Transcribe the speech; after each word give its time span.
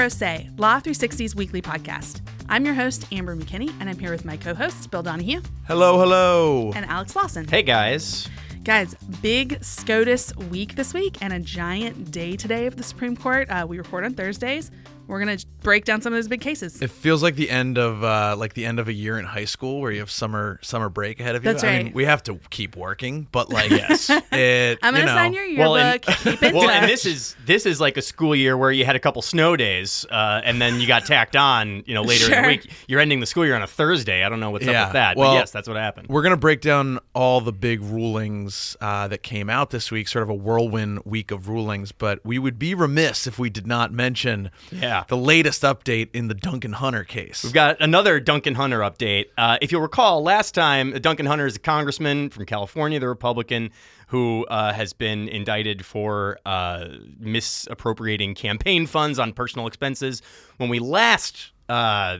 Pro 0.00 0.08
Se, 0.08 0.48
Law 0.56 0.80
360's 0.80 1.36
weekly 1.36 1.60
podcast. 1.60 2.22
I'm 2.48 2.64
your 2.64 2.72
host, 2.72 3.06
Amber 3.12 3.36
McKinney, 3.36 3.70
and 3.80 3.90
I'm 3.90 3.98
here 3.98 4.10
with 4.10 4.24
my 4.24 4.38
co 4.38 4.54
hosts, 4.54 4.86
Bill 4.86 5.02
Donahue 5.02 5.42
Hello, 5.66 5.98
hello. 5.98 6.72
and 6.74 6.86
Alex 6.86 7.14
Lawson. 7.14 7.46
Hey 7.46 7.62
guys. 7.62 8.26
Guys, 8.64 8.94
big 9.20 9.62
SCOTUS 9.62 10.34
week 10.48 10.74
this 10.74 10.94
week 10.94 11.18
and 11.20 11.34
a 11.34 11.38
giant 11.38 12.12
day 12.12 12.34
today 12.34 12.64
of 12.64 12.76
the 12.78 12.82
Supreme 12.82 13.14
Court. 13.14 13.50
Uh, 13.50 13.66
we 13.68 13.76
record 13.76 14.06
on 14.06 14.14
Thursdays. 14.14 14.70
We're 15.10 15.24
going 15.24 15.36
to 15.36 15.44
break 15.62 15.84
down 15.84 16.00
some 16.00 16.12
of 16.12 16.16
those 16.16 16.28
big 16.28 16.40
cases. 16.40 16.80
It 16.80 16.88
feels 16.90 17.20
like 17.20 17.34
the 17.34 17.50
end 17.50 17.78
of 17.78 18.04
uh, 18.04 18.36
like 18.38 18.54
the 18.54 18.64
end 18.64 18.78
of 18.78 18.86
a 18.86 18.92
year 18.92 19.18
in 19.18 19.24
high 19.24 19.44
school 19.44 19.80
where 19.80 19.90
you 19.90 19.98
have 19.98 20.10
summer 20.10 20.60
summer 20.62 20.88
break 20.88 21.18
ahead 21.18 21.34
of 21.34 21.44
you. 21.44 21.50
That's 21.52 21.64
I 21.64 21.66
right. 21.66 21.84
mean, 21.86 21.92
we 21.94 22.04
have 22.04 22.22
to 22.24 22.38
keep 22.50 22.76
working, 22.76 23.26
but 23.32 23.50
like 23.52 23.70
yes, 23.70 24.08
it. 24.08 24.78
I'm 24.82 24.94
going 24.94 24.94
you 24.94 25.00
to 25.00 25.06
know, 25.06 25.14
sign 25.14 25.32
your 25.32 25.58
Well, 25.58 25.76
yearbook. 25.76 26.06
and, 26.08 26.16
Keep 26.18 26.42
in 26.44 26.54
well, 26.54 26.62
touch. 26.68 26.76
and 26.76 26.88
this 26.90 27.04
is 27.06 27.34
this 27.44 27.66
is 27.66 27.80
like 27.80 27.96
a 27.96 28.02
school 28.02 28.36
year 28.36 28.56
where 28.56 28.70
you 28.70 28.84
had 28.84 28.94
a 28.94 29.00
couple 29.00 29.20
snow 29.20 29.56
days, 29.56 30.06
uh, 30.10 30.40
and 30.44 30.62
then 30.62 30.80
you 30.80 30.86
got 30.86 31.04
tacked 31.06 31.34
on, 31.34 31.82
you 31.86 31.94
know, 31.94 32.02
later 32.02 32.32
in 32.32 32.42
the 32.42 32.46
week. 32.48 32.70
You're 32.86 33.00
ending 33.00 33.18
the 33.18 33.26
school 33.26 33.44
year 33.44 33.56
on 33.56 33.62
a 33.62 33.66
Thursday. 33.66 34.22
I 34.22 34.28
don't 34.28 34.38
know 34.38 34.50
what's 34.50 34.64
Yeah, 34.64 34.82
up 34.82 34.88
with 34.90 34.92
that, 34.92 35.16
well, 35.16 35.32
but 35.32 35.38
yes, 35.38 35.50
that's 35.50 35.66
what 35.66 35.76
happened. 35.76 36.06
We're 36.08 36.22
gonna 36.22 36.36
break 36.36 36.60
down 36.60 37.00
all 37.14 37.40
the 37.40 37.52
big 37.52 37.80
rulings 37.82 38.76
uh, 38.80 39.08
that 39.08 39.24
came 39.24 39.50
out 39.50 39.70
this 39.70 39.90
week, 39.90 40.06
sort 40.06 40.22
of 40.22 40.28
a 40.30 40.34
whirlwind 40.34 41.00
week 41.04 41.32
of 41.32 41.48
rulings. 41.48 41.90
But 41.90 42.20
we 42.24 42.38
would 42.38 42.60
be 42.60 42.74
remiss 42.74 43.26
if 43.26 43.38
we 43.40 43.50
did 43.50 43.66
not 43.66 43.92
mention 43.92 44.50
Yeah. 44.70 44.99
The 45.08 45.16
latest 45.16 45.62
update 45.62 46.08
in 46.14 46.28
the 46.28 46.34
Duncan 46.34 46.72
Hunter 46.72 47.04
case. 47.04 47.44
We've 47.44 47.52
got 47.52 47.80
another 47.80 48.20
Duncan 48.20 48.54
Hunter 48.54 48.80
update. 48.80 49.26
Uh, 49.36 49.58
if 49.60 49.72
you'll 49.72 49.80
recall, 49.80 50.22
last 50.22 50.54
time 50.54 50.92
Duncan 51.00 51.26
Hunter 51.26 51.46
is 51.46 51.56
a 51.56 51.60
congressman 51.60 52.30
from 52.30 52.46
California, 52.46 52.98
the 53.00 53.08
Republican, 53.08 53.70
who 54.08 54.44
uh, 54.46 54.72
has 54.72 54.92
been 54.92 55.28
indicted 55.28 55.84
for 55.84 56.38
uh, 56.44 56.86
misappropriating 57.18 58.34
campaign 58.34 58.86
funds 58.86 59.18
on 59.18 59.32
personal 59.32 59.66
expenses. 59.66 60.22
When 60.56 60.68
we 60.68 60.78
last 60.78 61.52
uh, 61.68 62.18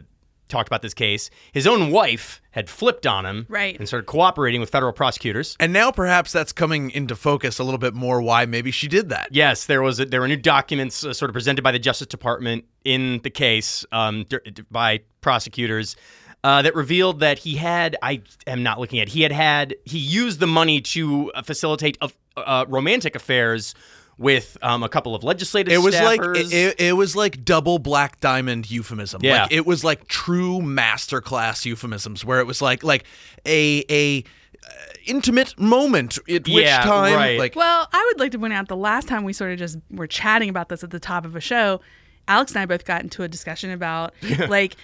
talked 0.50 0.68
about 0.68 0.82
this 0.82 0.92
case, 0.94 1.30
his 1.52 1.66
own 1.66 1.90
wife 1.90 2.42
had 2.50 2.68
flipped 2.68 3.06
on 3.06 3.24
him 3.24 3.46
Right. 3.48 3.78
and 3.78 3.86
started 3.88 4.06
cooperating 4.06 4.60
with 4.60 4.70
federal 4.70 4.92
prosecutors. 4.92 5.56
and 5.60 5.72
now 5.72 5.90
perhaps 5.90 6.32
that's 6.32 6.52
coming 6.52 6.90
into 6.90 7.14
focus 7.16 7.58
a 7.58 7.64
little 7.64 7.78
bit 7.78 7.94
more. 7.94 8.20
Why 8.20 8.44
maybe 8.46 8.70
she 8.70 8.88
did 8.88 9.08
that? 9.10 9.28
Yes, 9.30 9.66
there 9.66 9.80
was 9.82 10.00
a, 10.00 10.04
there 10.04 10.20
were 10.20 10.28
new 10.28 10.36
documents 10.36 11.04
uh, 11.04 11.12
sort 11.12 11.30
of 11.30 11.32
presented 11.32 11.62
by 11.62 11.72
the 11.72 11.78
Justice 11.78 12.08
Department 12.08 12.64
in 12.84 13.20
the 13.22 13.30
case 13.30 13.84
um, 13.92 14.24
d- 14.28 14.38
d- 14.52 14.62
by 14.70 15.00
prosecutors 15.20 15.96
uh, 16.42 16.62
that 16.62 16.74
revealed 16.74 17.20
that 17.20 17.38
he 17.38 17.56
had 17.56 17.96
I 18.02 18.22
am 18.46 18.62
not 18.62 18.80
looking 18.80 18.98
at 19.00 19.08
he 19.10 19.22
had 19.22 19.32
had 19.32 19.74
he 19.84 19.98
used 19.98 20.40
the 20.40 20.46
money 20.46 20.80
to 20.80 21.30
uh, 21.34 21.42
facilitate 21.42 21.98
uh, 22.00 22.08
uh, 22.36 22.64
romantic 22.68 23.14
affairs 23.14 23.74
with 24.20 24.58
um, 24.60 24.82
a 24.82 24.88
couple 24.88 25.14
of 25.14 25.24
legislative 25.24 25.72
It 25.72 25.78
was 25.78 25.98
like 25.98 26.20
it, 26.22 26.78
it 26.78 26.92
was 26.92 27.16
like 27.16 27.42
double 27.42 27.78
black 27.78 28.20
diamond 28.20 28.70
euphemism. 28.70 29.22
Yeah. 29.24 29.42
Like 29.44 29.52
it 29.52 29.64
was 29.64 29.82
like 29.82 30.06
true 30.08 30.60
masterclass 30.60 31.64
euphemisms 31.64 32.22
where 32.22 32.38
it 32.38 32.46
was 32.46 32.60
like 32.60 32.84
like 32.84 33.04
a 33.46 33.82
a 33.90 34.22
uh, 34.62 34.70
intimate 35.06 35.58
moment 35.58 36.18
at 36.28 36.46
which 36.46 36.48
Yeah, 36.48 36.82
time 36.82 37.14
right. 37.14 37.38
like 37.38 37.56
Well, 37.56 37.88
I 37.90 38.10
would 38.12 38.20
like 38.20 38.32
to 38.32 38.38
point 38.38 38.52
out 38.52 38.68
the 38.68 38.76
last 38.76 39.08
time 39.08 39.24
we 39.24 39.32
sort 39.32 39.52
of 39.52 39.58
just 39.58 39.78
were 39.90 40.06
chatting 40.06 40.50
about 40.50 40.68
this 40.68 40.84
at 40.84 40.90
the 40.90 41.00
top 41.00 41.24
of 41.24 41.34
a 41.34 41.40
show, 41.40 41.80
Alex 42.28 42.52
and 42.52 42.60
I 42.60 42.66
both 42.66 42.84
got 42.84 43.02
into 43.02 43.22
a 43.22 43.28
discussion 43.28 43.70
about 43.70 44.12
like 44.48 44.76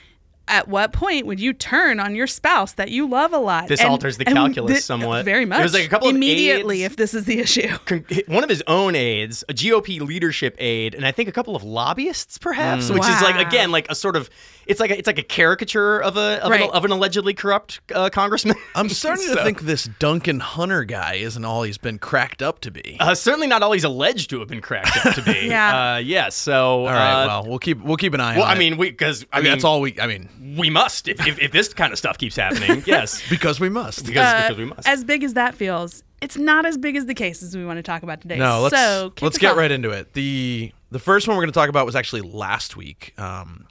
at 0.49 0.69
what 0.69 0.93
point 0.93 1.27
would 1.27 1.41
you 1.41 1.53
turn 1.53 1.99
on 2.01 2.15
your 2.15 2.27
spouse 2.27 2.73
that 2.75 2.91
you 2.91 3.09
love 3.09 3.33
a 3.33 3.39
lot? 3.39 3.69
This 3.69 3.83
alters 3.83 4.17
the 4.19 4.25
calculus 4.25 4.85
somewhat. 4.85 5.25
Very 5.25 5.45
much. 5.45 5.63
was, 5.63 5.75
like, 5.75 5.85
a 5.87 5.89
couple 5.89 6.09
of 6.09 6.15
immediately 6.15 6.83
aides- 6.85 6.93
if 6.93 6.97
this 6.97 7.15
is 7.15 7.25
the 7.25 7.39
issue. 7.41 7.69
con- 7.87 8.05
one 8.27 8.45
of 8.45 8.51
his 8.51 8.63
own 8.67 8.95
aides, 8.95 9.45
a 9.49 9.55
GOP 9.55 10.01
leadership 10.01 10.55
aide, 10.59 10.95
and 10.95 11.05
I 11.07 11.13
think 11.13 11.29
a 11.29 11.33
couple 11.33 11.57
of 11.57 11.63
lobbyists, 11.65 12.39
perhaps, 12.39 12.91
which 12.91 13.03
is 13.03 13.23
like 13.23 13.45
again 13.47 13.71
like 13.71 13.91
a 13.91 13.95
sort 13.95 14.17
of 14.17 14.31
it's 14.67 14.81
like 14.81 14.91
a, 14.91 14.99
it's 14.99 15.07
like 15.07 15.19
a 15.19 15.23
caricature 15.23 16.01
of 16.03 16.17
a 16.17 16.43
of, 16.45 16.51
Right. 16.51 16.63
an, 16.63 16.71
of 16.71 16.85
an 16.85 16.91
allegedly 16.91 17.35
corrupt 17.35 17.81
uh, 17.95 18.09
congressman. 18.11 18.57
I'm 18.75 18.89
starting 18.89 19.27
to 19.29 19.37
think 19.45 19.61
this 19.61 19.85
Duncan 20.01 20.41
Hunter 20.41 20.83
guy 20.85 21.15
isn't 21.15 21.45
all 21.45 21.63
he's 21.63 21.79
been 21.79 21.99
cracked 21.99 22.43
up 22.43 22.61
to 22.63 22.71
be. 22.73 22.97
Uh, 22.99 23.15
certainly 23.15 23.47
not 23.47 23.63
all 23.63 23.73
he's 23.73 23.85
alleged 23.85 24.31
to 24.31 24.41
have 24.41 24.49
been 24.49 24.61
cracked 24.61 25.07
up 25.07 25.15
to 25.15 25.23
be. 25.23 25.47
Yeah. 25.47 25.95
Uh, 25.95 25.99
yeah. 25.99 26.29
So. 26.31 26.81
all 26.81 26.87
right, 26.87 27.23
uh, 27.25 27.27
well, 27.27 27.47
we'll 27.47 27.59
keep 27.61 27.81
we'll 27.83 27.97
keep 27.97 28.15
an 28.15 28.21
eye 28.21 28.37
well, 28.37 28.45
on 28.45 28.51
I 28.51 28.55
it. 28.55 28.59
mean, 28.59 28.77
we 28.77 28.91
because 28.91 29.25
I 29.33 29.37
I 29.39 29.41
mean, 29.41 29.45
mean 29.45 29.53
that's 29.53 29.65
all 29.65 29.81
we 29.81 30.01
I 30.01 30.07
mean, 30.09 30.29
we 30.57 30.71
must 30.71 31.09
if, 31.09 31.27
if 31.27 31.39
if 31.39 31.53
this 31.53 31.73
kind 31.73 31.93
of 31.93 31.99
stuff 31.99 32.19
keeps 32.19 32.37
happening. 32.37 32.83
yes. 32.87 33.23
because 33.29 33.61
we 33.61 33.69
must. 33.69 34.07
Because 34.07 34.35
Uh, 34.35 34.43
because 34.43 34.59
we 34.59 34.65
must. 34.65 34.89
As 34.89 35.05
big 35.05 35.25
as 35.25 35.35
that 35.35 35.55
feels, 35.55 36.03
it's 36.21 36.37
not 36.37 36.67
as 36.67 36.77
big 36.79 36.97
as 36.97 37.07
the 37.07 37.15
cases 37.15 37.57
we 37.57 37.65
want 37.65 37.79
to 37.79 37.83
talk 37.83 38.03
about 38.03 38.21
today. 38.21 38.39
No, 38.39 38.61
let's 38.61 38.77
so 38.77 39.11
kick 39.11 39.23
let's 39.23 39.37
us 39.37 39.41
get 39.41 39.53
off. 39.53 39.59
right 39.59 39.71
into 39.71 39.91
it. 39.91 40.13
The 40.15 40.73
the 40.91 40.99
first 40.99 41.29
one 41.29 41.37
we're 41.37 41.43
going 41.43 41.53
to 41.53 41.59
talk 41.59 41.69
about 41.69 41.87
was 41.87 41.97
actually 41.97 42.23
last 42.23 42.77
week. 42.77 43.15
Um, 43.19 43.67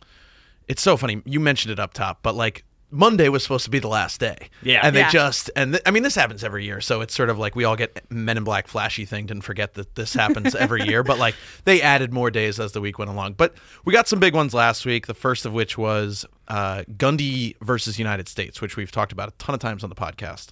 it's 0.67 0.81
so 0.81 0.97
funny 0.97 1.21
you 1.25 1.39
mentioned 1.39 1.71
it 1.71 1.79
up 1.79 1.93
top, 1.93 2.19
but 2.21 2.35
like 2.35 2.63
Monday 2.91 3.28
was 3.29 3.44
supposed 3.44 3.66
to 3.66 3.69
be 3.72 3.79
the 3.79 3.88
last 3.88 4.19
day. 4.19 4.38
Yeah. 4.62 4.81
and 4.84 4.96
they 4.96 5.01
Yeah. 5.01 5.09
just 5.09 5.50
and 5.56 5.73
th- 5.73 5.84
I 5.85 5.91
mean 5.91 6.03
this 6.03 6.16
happens 6.16 6.44
every 6.44 6.63
year, 6.66 6.79
so 6.81 7.01
it's 7.01 7.13
sort 7.13 7.29
of 7.29 7.38
like 7.40 7.56
we 7.56 7.63
all 7.66 7.75
get 7.75 8.09
Men 8.12 8.38
in 8.38 8.44
Black 8.44 8.68
flashy 8.68 9.06
thing 9.06 9.29
and 9.31 9.44
forget 9.44 9.73
that 9.73 9.96
this 9.96 10.13
happens 10.13 10.56
every 10.56 10.84
year. 10.84 11.03
But 11.03 11.18
like 11.18 11.35
they 11.66 11.81
added 11.81 12.13
more 12.13 12.31
days 12.31 12.59
as 12.59 12.72
the 12.72 12.81
week 12.81 12.97
went 13.00 13.12
along. 13.12 13.34
But 13.34 13.56
we 13.84 13.91
got 13.94 14.07
some 14.07 14.19
big 14.19 14.34
ones 14.34 14.53
last 14.53 14.85
week. 14.85 15.07
The 15.07 15.13
first 15.13 15.45
of 15.45 15.53
which 15.53 15.78
was 15.78 16.25
uh, 16.47 16.84
Gundy 16.95 17.56
versus 17.62 17.97
United 18.00 18.29
States, 18.29 18.62
which 18.62 18.78
we've 18.78 18.91
talked 18.91 19.12
about 19.12 19.29
a 19.29 19.34
ton 19.40 19.56
of 19.56 19.59
times 19.59 19.84
on 19.84 19.90
the 19.90 19.95
podcast. 19.95 20.50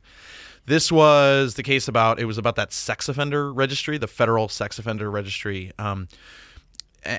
This 0.66 0.92
was 0.92 1.56
the 1.56 1.64
case 1.64 1.88
about 1.88 2.20
it 2.20 2.26
was 2.26 2.38
about 2.38 2.56
that 2.56 2.74
sex 2.74 3.08
offender 3.10 3.54
registry, 3.54 3.98
the 3.98 4.08
federal 4.08 4.48
sex 4.50 4.80
offender 4.80 5.10
registry. 5.12 5.72
Um, 5.78 6.08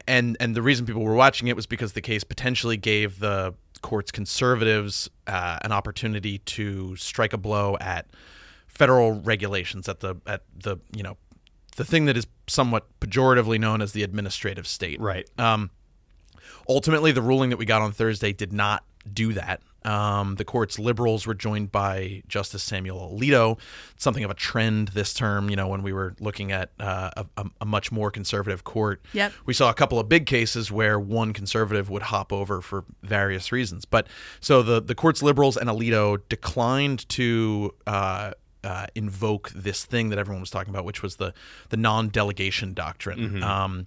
and 0.08 0.36
and 0.40 0.54
the 0.56 0.62
reason 0.62 0.86
people 0.86 1.02
were 1.02 1.14
watching 1.14 1.48
it 1.48 1.56
was 1.56 1.66
because 1.66 1.92
the 1.92 2.00
case 2.00 2.24
potentially 2.24 2.76
gave 2.76 3.18
the 3.20 3.54
court's 3.84 4.10
conservatives 4.10 5.10
uh, 5.26 5.58
an 5.60 5.70
opportunity 5.70 6.38
to 6.38 6.96
strike 6.96 7.34
a 7.34 7.36
blow 7.36 7.76
at 7.82 8.06
federal 8.66 9.12
regulations 9.12 9.90
at 9.90 10.00
the 10.00 10.16
at 10.26 10.40
the 10.56 10.78
you 10.96 11.02
know 11.02 11.18
the 11.76 11.84
thing 11.84 12.06
that 12.06 12.16
is 12.16 12.26
somewhat 12.46 12.86
pejoratively 13.00 13.60
known 13.60 13.82
as 13.82 13.92
the 13.92 14.02
administrative 14.02 14.66
state. 14.66 14.98
right. 15.00 15.28
Um, 15.38 15.70
ultimately, 16.66 17.12
the 17.12 17.20
ruling 17.20 17.50
that 17.50 17.58
we 17.58 17.66
got 17.66 17.82
on 17.82 17.92
Thursday 17.92 18.32
did 18.32 18.54
not 18.54 18.84
do 19.12 19.34
that. 19.34 19.60
Um, 19.84 20.36
the 20.36 20.44
court's 20.44 20.78
liberals 20.78 21.26
were 21.26 21.34
joined 21.34 21.72
by 21.72 22.22
Justice 22.28 22.62
Samuel 22.62 23.16
Alito. 23.16 23.58
Something 23.96 24.24
of 24.24 24.30
a 24.30 24.34
trend 24.34 24.88
this 24.88 25.12
term, 25.12 25.50
you 25.50 25.56
know, 25.56 25.68
when 25.68 25.82
we 25.82 25.92
were 25.92 26.14
looking 26.20 26.52
at 26.52 26.70
uh, 26.80 27.10
a, 27.16 27.26
a, 27.36 27.44
a 27.62 27.64
much 27.66 27.92
more 27.92 28.10
conservative 28.10 28.64
court. 28.64 29.02
Yep. 29.12 29.32
We 29.46 29.54
saw 29.54 29.70
a 29.70 29.74
couple 29.74 29.98
of 29.98 30.08
big 30.08 30.26
cases 30.26 30.72
where 30.72 30.98
one 30.98 31.32
conservative 31.32 31.90
would 31.90 32.02
hop 32.02 32.32
over 32.32 32.60
for 32.60 32.84
various 33.02 33.52
reasons. 33.52 33.84
But 33.84 34.06
so 34.40 34.62
the, 34.62 34.80
the 34.80 34.94
court's 34.94 35.22
liberals 35.22 35.56
and 35.56 35.68
Alito 35.68 36.18
declined 36.28 37.08
to 37.10 37.74
uh, 37.86 38.32
uh, 38.64 38.86
invoke 38.94 39.50
this 39.50 39.84
thing 39.84 40.08
that 40.08 40.18
everyone 40.18 40.40
was 40.40 40.50
talking 40.50 40.70
about, 40.70 40.84
which 40.84 41.02
was 41.02 41.16
the 41.16 41.34
the 41.68 41.76
non 41.76 42.08
delegation 42.08 42.72
doctrine. 42.74 43.42
Um, 43.42 43.86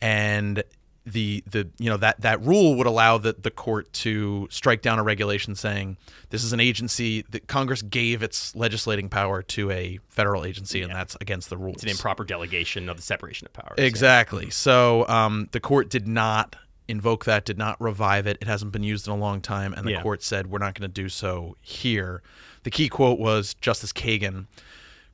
and 0.00 0.62
the 1.06 1.42
the 1.48 1.68
you 1.78 1.88
know 1.88 1.96
that 1.96 2.20
that 2.20 2.42
rule 2.42 2.74
would 2.74 2.86
allow 2.86 3.16
the 3.16 3.32
the 3.38 3.50
court 3.50 3.92
to 3.92 4.48
strike 4.50 4.82
down 4.82 4.98
a 4.98 5.04
regulation 5.04 5.54
saying 5.54 5.96
this 6.30 6.42
is 6.42 6.52
an 6.52 6.58
agency 6.58 7.22
that 7.30 7.46
Congress 7.46 7.80
gave 7.80 8.24
its 8.24 8.54
legislating 8.56 9.08
power 9.08 9.40
to 9.42 9.70
a 9.70 10.00
federal 10.08 10.44
agency 10.44 10.82
and 10.82 10.92
that's 10.92 11.16
against 11.20 11.48
the 11.48 11.56
rules. 11.56 11.76
It's 11.76 11.84
an 11.84 11.90
improper 11.90 12.24
delegation 12.24 12.88
of 12.88 12.96
the 12.96 13.02
separation 13.02 13.46
of 13.46 13.52
powers. 13.52 13.76
Exactly. 13.78 14.50
So 14.50 15.06
um, 15.08 15.48
the 15.52 15.60
court 15.60 15.88
did 15.90 16.08
not 16.08 16.56
invoke 16.88 17.24
that, 17.24 17.44
did 17.44 17.58
not 17.58 17.80
revive 17.80 18.26
it. 18.26 18.38
It 18.40 18.48
hasn't 18.48 18.72
been 18.72 18.82
used 18.82 19.06
in 19.06 19.12
a 19.12 19.16
long 19.16 19.40
time, 19.40 19.72
and 19.74 19.86
the 19.86 19.92
Yeah. 19.92 20.02
court 20.02 20.22
said 20.22 20.48
we're 20.48 20.58
not 20.58 20.74
going 20.78 20.88
to 20.90 21.02
do 21.02 21.08
so 21.08 21.56
here. 21.60 22.22
The 22.64 22.70
key 22.70 22.88
quote 22.88 23.18
was 23.20 23.54
Justice 23.54 23.92
Kagan, 23.92 24.46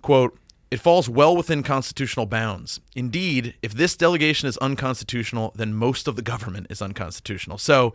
quote. 0.01 0.39
It 0.73 0.81
falls 0.81 1.07
well 1.07 1.37
within 1.37 1.63
constitutional 1.63 2.25
bounds. 2.25 2.81
Indeed, 2.97 3.55
if 3.61 3.75
this 3.75 3.95
delegation 3.95 4.49
is 4.49 4.57
unconstitutional, 4.57 5.53
then 5.55 5.75
most 5.75 6.09
of 6.09 6.17
the 6.17 6.23
government 6.23 6.67
is 6.71 6.81
unconstitutional. 6.81 7.59
So, 7.59 7.93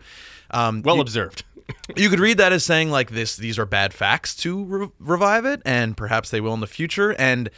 um, 0.52 0.82
Well 0.82 0.94
you- 0.94 1.00
observed. 1.02 1.42
you 1.96 2.08
could 2.08 2.20
read 2.20 2.38
that 2.38 2.52
as 2.52 2.64
saying 2.64 2.90
like 2.90 3.10
this 3.10 3.36
these 3.36 3.58
are 3.58 3.66
bad 3.66 3.92
facts 3.92 4.36
to 4.36 4.64
re- 4.64 4.88
revive 5.00 5.44
it 5.44 5.60
and 5.66 5.96
perhaps 5.96 6.30
they 6.30 6.40
will 6.40 6.54
in 6.54 6.60
the 6.60 6.66
future 6.68 7.14
and 7.18 7.50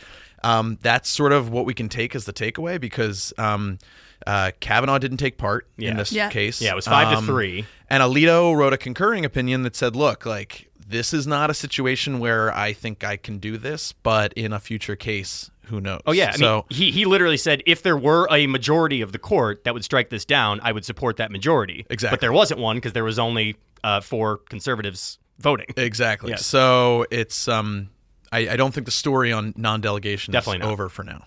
um, 0.43 0.79
that's 0.81 1.09
sort 1.09 1.33
of 1.33 1.51
what 1.51 1.65
we 1.67 1.75
can 1.75 1.89
take 1.89 2.17
as 2.17 2.25
the 2.25 2.33
takeaway 2.33 2.81
because 2.81 3.33
um, 3.39 3.79
uh, 4.27 4.51
Kavanaugh 4.61 4.99
didn't 4.99 5.17
take 5.19 5.39
part 5.39 5.67
Yeah. 5.77 5.91
in 5.93 5.97
this 5.97 6.13
Yeah. 6.13 6.29
case. 6.31 6.61
Yeah, 6.61 6.73
it 6.73 6.77
was 6.77 6.87
five 6.87 7.11
to 7.11 7.19
Um, 7.19 7.27
three. 7.27 7.65
And 7.89 8.03
Alito 8.03 8.55
wrote 8.55 8.73
a 8.73 8.79
concurring 8.79 9.25
opinion 9.25 9.63
that 9.63 9.75
said, 9.77 9.97
look, 9.97 10.25
like, 10.27 10.69
this 10.87 11.13
is 11.15 11.27
not 11.27 11.51
a 11.51 11.55
situation 11.55 12.19
where 12.19 12.53
I 12.55 12.73
think 12.73 13.05
I 13.05 13.17
can 13.17 13.39
do 13.39 13.57
this, 13.57 13.93
but 13.93 14.33
in 14.35 14.53
a 14.53 14.59
future 14.61 14.97
case, 14.97 15.51
who 15.67 15.81
knows? 15.81 16.01
Oh 16.05 16.11
yeah, 16.13 16.33
I 16.35 16.37
so 16.37 16.67
mean, 16.71 16.79
he 16.79 16.91
he 16.91 17.05
literally 17.05 17.37
said 17.37 17.63
if 17.65 17.83
there 17.85 17.97
were 17.97 18.27
a 18.33 18.49
majority 18.49 19.01
of 19.03 19.13
the 19.13 19.19
court 19.21 19.63
that 19.63 19.73
would 19.73 19.85
strike 19.85 20.11
this 20.11 20.25
down, 20.25 20.59
I 20.65 20.73
would 20.73 20.85
support 20.85 21.17
that 21.19 21.31
majority. 21.31 21.87
Exactly. 21.89 22.17
But 22.17 22.21
there 22.21 22.33
wasn't 22.33 22.59
one 22.59 22.77
because 22.79 22.93
there 22.93 23.05
was 23.05 23.21
only 23.21 23.55
uh, 23.85 24.01
four 24.01 24.39
conservatives 24.49 25.19
voting. 25.39 25.67
exactly. 25.77 26.31
Yes. 26.31 26.45
So 26.45 27.07
it's 27.13 27.47
um, 27.47 27.91
I, 28.33 28.49
I 28.51 28.57
don't 28.57 28.75
think 28.75 28.85
the 28.87 28.91
story 28.93 29.33
on 29.33 29.55
non-delegation 29.57 30.33
Definitely 30.33 30.59
is 30.59 30.65
not. 30.65 30.73
over 30.73 30.89
for 30.89 31.05
now. 31.05 31.25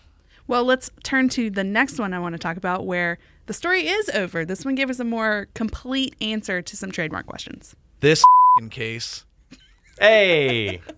Well, 0.48 0.64
let's 0.66 0.92
turn 1.04 1.30
to 1.30 1.50
the 1.50 1.64
next 1.64 2.00
one 2.00 2.14
I 2.14 2.20
want 2.20 2.34
to 2.34 2.40
talk 2.40 2.58
about 2.58 2.86
where 2.86 3.18
the 3.46 3.54
story 3.54 3.88
is 3.88 4.10
over. 4.10 4.46
This 4.46 4.66
one 4.66 4.76
gave 4.76 4.90
us 4.90 5.00
a 5.00 5.04
more 5.06 5.48
complete 5.54 6.16
answer 6.22 6.62
to 6.62 6.78
some 6.78 6.92
trademark 6.92 7.26
questions. 7.26 7.76
This 8.02 8.24
fing 8.58 8.70
case. 8.70 9.26
Hey, 10.00 10.82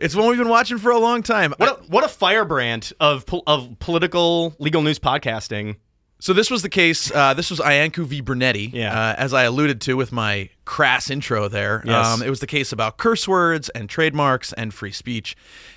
It's 0.00 0.16
one 0.16 0.28
we've 0.28 0.38
been 0.38 0.48
watching 0.48 0.78
for 0.78 0.90
a 0.90 0.98
long 0.98 1.22
time. 1.22 1.52
what 1.58 1.68
a, 1.68 1.82
what 1.88 2.04
a 2.04 2.08
firebrand 2.08 2.90
of 3.00 3.26
of 3.46 3.78
political 3.80 4.54
legal 4.58 4.80
news 4.80 4.98
podcasting. 4.98 5.76
So 6.20 6.32
this 6.32 6.50
was 6.50 6.62
the 6.62 6.68
case. 6.68 7.10
Uh, 7.10 7.34
this 7.34 7.50
was 7.50 7.58
Iancu 7.60 8.04
v. 8.04 8.20
Brunetti, 8.20 8.70
Yeah. 8.72 8.92
uh, 9.10 9.14
as 9.16 9.34
I 9.34 9.44
alluded 9.44 9.80
to 9.82 9.94
with 9.96 10.12
my 10.12 10.50
crass 10.64 11.10
intro 11.10 11.48
there. 11.48 11.82
Yes. 11.84 12.06
Um, 12.06 12.22
it 12.22 12.30
was 12.30 12.40
the 12.40 12.46
case 12.46 12.72
about 12.72 12.96
curse 12.98 13.26
words 13.26 13.68
and 13.70 13.88
trademarks 13.88 14.52
and 14.52 14.72
free 14.72 14.92
speech, 14.92 15.34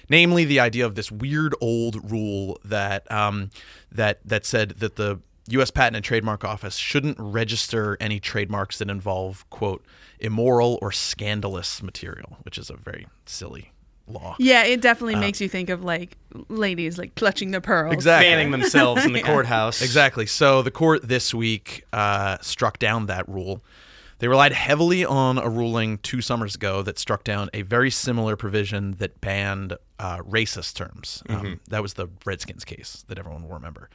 namely 0.10 0.46
the 0.46 0.60
idea 0.60 0.86
of 0.86 0.96
this 0.96 1.12
weird 1.12 1.56
old 1.62 2.12
rule 2.12 2.60
that 2.64 3.10
um, 3.12 3.50
that 3.92 4.20
that 4.26 4.46
said 4.46 4.72
that 4.80 4.96
the 4.98 5.20
U.S. 5.50 5.72
Patent 5.72 5.98
and 5.98 6.06
Trademark 6.06 6.46
Office 6.46 6.78
shouldn't 6.78 7.18
register 7.20 7.98
any 8.00 8.22
trademarks 8.22 8.78
that 8.78 8.90
involve 8.90 9.50
quote 9.50 9.86
immoral 10.20 10.80
or 10.82 10.90
scandalous 10.94 11.84
material, 11.84 12.38
which 12.44 12.58
is 12.58 12.70
a 12.70 12.78
very 12.78 13.08
silly 13.26 13.73
law. 14.08 14.36
Yeah, 14.40 14.64
it 14.64 14.82
definitely 14.82 15.16
makes 15.16 15.40
you 15.40 15.50
think 15.50 15.70
of 15.70 15.84
like 15.84 16.18
ladies 16.50 16.98
like 16.98 17.16
clutching 17.16 17.52
the 17.52 17.62
pearls. 17.62 17.94
Exactly. 17.94 18.30
Fanning 18.30 18.52
themselves 18.52 19.06
in 19.06 19.14
the 19.14 19.22
courthouse. 19.24 19.82
Exactly. 19.82 20.26
So 20.26 20.62
the 20.62 20.72
court 20.72 21.08
this 21.08 21.34
week 21.34 21.86
uh, 21.94 22.38
struck 22.42 22.80
down 22.80 23.08
that 23.08 23.28
rule. 23.28 23.64
They 24.20 24.28
relied 24.30 24.54
heavily 24.54 25.04
on 25.04 25.38
a 25.38 25.50
ruling 25.50 25.98
two 25.98 26.22
summers 26.22 26.56
ago 26.56 26.82
that 26.84 26.98
struck 26.98 27.26
down 27.26 27.50
a 27.54 27.62
very 27.64 27.90
similar 27.90 28.38
provision 28.38 28.92
that 29.00 29.20
banned 29.20 29.76
uh, 30.00 30.20
racist 30.20 30.76
terms. 30.76 31.24
Um, 31.28 31.60
that 31.68 31.82
was 31.82 31.96
the 31.96 32.08
Redskins 32.24 32.64
case 32.64 33.04
that 33.10 33.20
everyone 33.20 33.44
will 33.44 33.56
remember. 33.56 33.90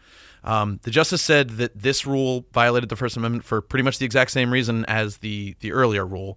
Um, 0.44 0.81
the 0.82 0.90
justice 0.90 1.22
said 1.22 1.50
that 1.50 1.78
this 1.81 2.06
rule 2.06 2.44
violated 2.52 2.90
the 2.90 2.96
First 2.96 3.16
Amendment 3.16 3.44
for 3.44 3.62
pretty 3.62 3.84
much 3.84 3.99
the 3.99 4.04
exact 4.04 4.31
same 4.31 4.52
reason 4.52 4.84
as 4.84 5.19
the 5.19 5.56
the 5.61 5.72
earlier 5.72 6.06
rule, 6.06 6.37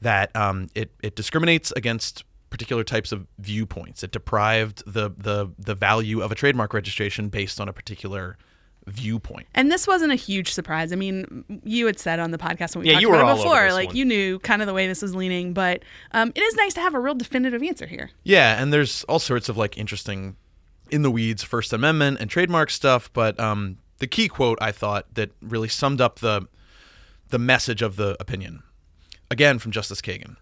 that 0.00 0.34
um, 0.34 0.68
it 0.74 0.92
it 1.02 1.14
discriminates 1.14 1.72
against 1.76 2.24
particular 2.56 2.84
types 2.84 3.12
of 3.12 3.26
viewpoints. 3.38 4.02
It 4.02 4.12
deprived 4.12 4.82
the 4.86 5.10
the 5.10 5.50
the 5.58 5.74
value 5.74 6.22
of 6.22 6.32
a 6.32 6.34
trademark 6.34 6.72
registration 6.72 7.28
based 7.28 7.60
on 7.60 7.68
a 7.68 7.72
particular 7.72 8.38
viewpoint. 8.86 9.46
And 9.54 9.70
this 9.70 9.86
wasn't 9.86 10.12
a 10.12 10.14
huge 10.14 10.52
surprise. 10.52 10.92
I 10.92 10.96
mean, 10.96 11.44
you 11.64 11.86
had 11.86 11.98
said 11.98 12.18
on 12.20 12.30
the 12.30 12.38
podcast 12.38 12.74
when 12.76 12.82
we 12.84 12.88
Yeah, 12.88 12.94
talked 12.94 13.02
you 13.02 13.10
were 13.10 13.16
about 13.16 13.24
all 13.24 13.36
it 13.36 13.40
over 13.40 13.42
before, 13.48 13.64
this 13.66 13.74
like 13.74 13.88
one. 13.88 13.96
you 13.96 14.04
knew 14.04 14.38
kind 14.38 14.62
of 14.62 14.66
the 14.66 14.72
way 14.74 14.86
this 14.86 15.02
was 15.02 15.14
leaning, 15.14 15.52
but 15.52 15.82
um, 16.12 16.32
it 16.34 16.40
is 16.40 16.54
nice 16.54 16.72
to 16.74 16.80
have 16.80 16.94
a 16.94 17.00
real 17.00 17.14
definitive 17.16 17.62
answer 17.62 17.86
here. 17.86 18.10
Yeah, 18.22 18.60
and 18.62 18.72
there's 18.72 19.04
all 19.04 19.18
sorts 19.18 19.48
of 19.48 19.56
like 19.56 19.76
interesting 19.76 20.36
in 20.90 21.02
the 21.02 21.10
weeds 21.10 21.42
First 21.42 21.72
Amendment 21.72 22.18
and 22.20 22.30
trademark 22.30 22.70
stuff, 22.70 23.12
but 23.12 23.38
um, 23.40 23.78
the 23.98 24.06
key 24.06 24.28
quote 24.28 24.56
I 24.62 24.70
thought 24.72 25.12
that 25.14 25.30
really 25.42 25.68
summed 25.68 26.00
up 26.00 26.20
the 26.20 26.46
the 27.28 27.38
message 27.40 27.82
of 27.82 27.96
the 27.96 28.16
opinion. 28.20 28.62
Again 29.30 29.58
from 29.58 29.72
Justice 29.72 30.00
Kagan. 30.00 30.36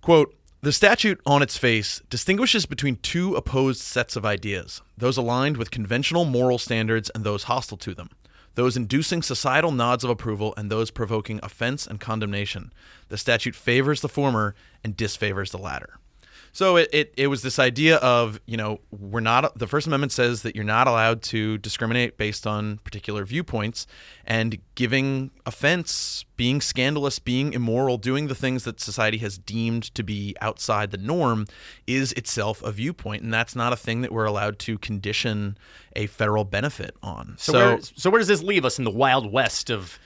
Quote 0.00 0.34
the 0.62 0.72
statute 0.72 1.18
on 1.24 1.40
its 1.40 1.56
face 1.56 2.02
distinguishes 2.10 2.66
between 2.66 2.96
two 2.96 3.34
opposed 3.34 3.80
sets 3.80 4.14
of 4.14 4.26
ideas 4.26 4.82
those 4.98 5.16
aligned 5.16 5.56
with 5.56 5.70
conventional 5.70 6.26
moral 6.26 6.58
standards 6.58 7.08
and 7.14 7.24
those 7.24 7.44
hostile 7.44 7.78
to 7.78 7.94
them, 7.94 8.10
those 8.56 8.76
inducing 8.76 9.22
societal 9.22 9.72
nods 9.72 10.04
of 10.04 10.10
approval 10.10 10.52
and 10.58 10.70
those 10.70 10.90
provoking 10.90 11.40
offense 11.42 11.86
and 11.86 11.98
condemnation. 11.98 12.70
The 13.08 13.16
statute 13.16 13.54
favors 13.54 14.02
the 14.02 14.08
former 14.10 14.54
and 14.84 14.94
disfavors 14.94 15.50
the 15.50 15.58
latter. 15.58 15.98
So 16.52 16.76
it, 16.76 16.88
it, 16.92 17.14
it 17.16 17.26
was 17.28 17.42
this 17.42 17.58
idea 17.58 17.96
of, 17.96 18.40
you 18.46 18.56
know, 18.56 18.80
we're 18.90 19.20
not, 19.20 19.58
the 19.58 19.66
First 19.66 19.86
Amendment 19.86 20.12
says 20.12 20.42
that 20.42 20.56
you're 20.56 20.64
not 20.64 20.86
allowed 20.86 21.22
to 21.22 21.58
discriminate 21.58 22.16
based 22.16 22.46
on 22.46 22.78
particular 22.78 23.24
viewpoints 23.24 23.86
and 24.24 24.58
giving 24.74 25.30
offense, 25.46 26.24
being 26.36 26.60
scandalous, 26.60 27.18
being 27.18 27.52
immoral, 27.52 27.98
doing 27.98 28.26
the 28.26 28.34
things 28.34 28.64
that 28.64 28.80
society 28.80 29.18
has 29.18 29.38
deemed 29.38 29.94
to 29.94 30.02
be 30.02 30.34
outside 30.40 30.90
the 30.90 30.98
norm 30.98 31.46
is 31.86 32.12
itself 32.12 32.62
a 32.62 32.72
viewpoint. 32.72 33.22
And 33.22 33.32
that's 33.32 33.54
not 33.54 33.72
a 33.72 33.76
thing 33.76 34.00
that 34.02 34.12
we're 34.12 34.24
allowed 34.24 34.58
to 34.60 34.78
condition 34.78 35.56
a 35.94 36.06
federal 36.06 36.44
benefit 36.44 36.96
on. 37.02 37.34
So, 37.38 37.52
where, 37.52 37.80
so 37.80 38.10
where 38.10 38.18
does 38.18 38.28
this 38.28 38.42
leave 38.42 38.64
us 38.64 38.78
in 38.78 38.84
the 38.84 38.90
wild 38.90 39.30
west 39.30 39.70
of 39.70 39.98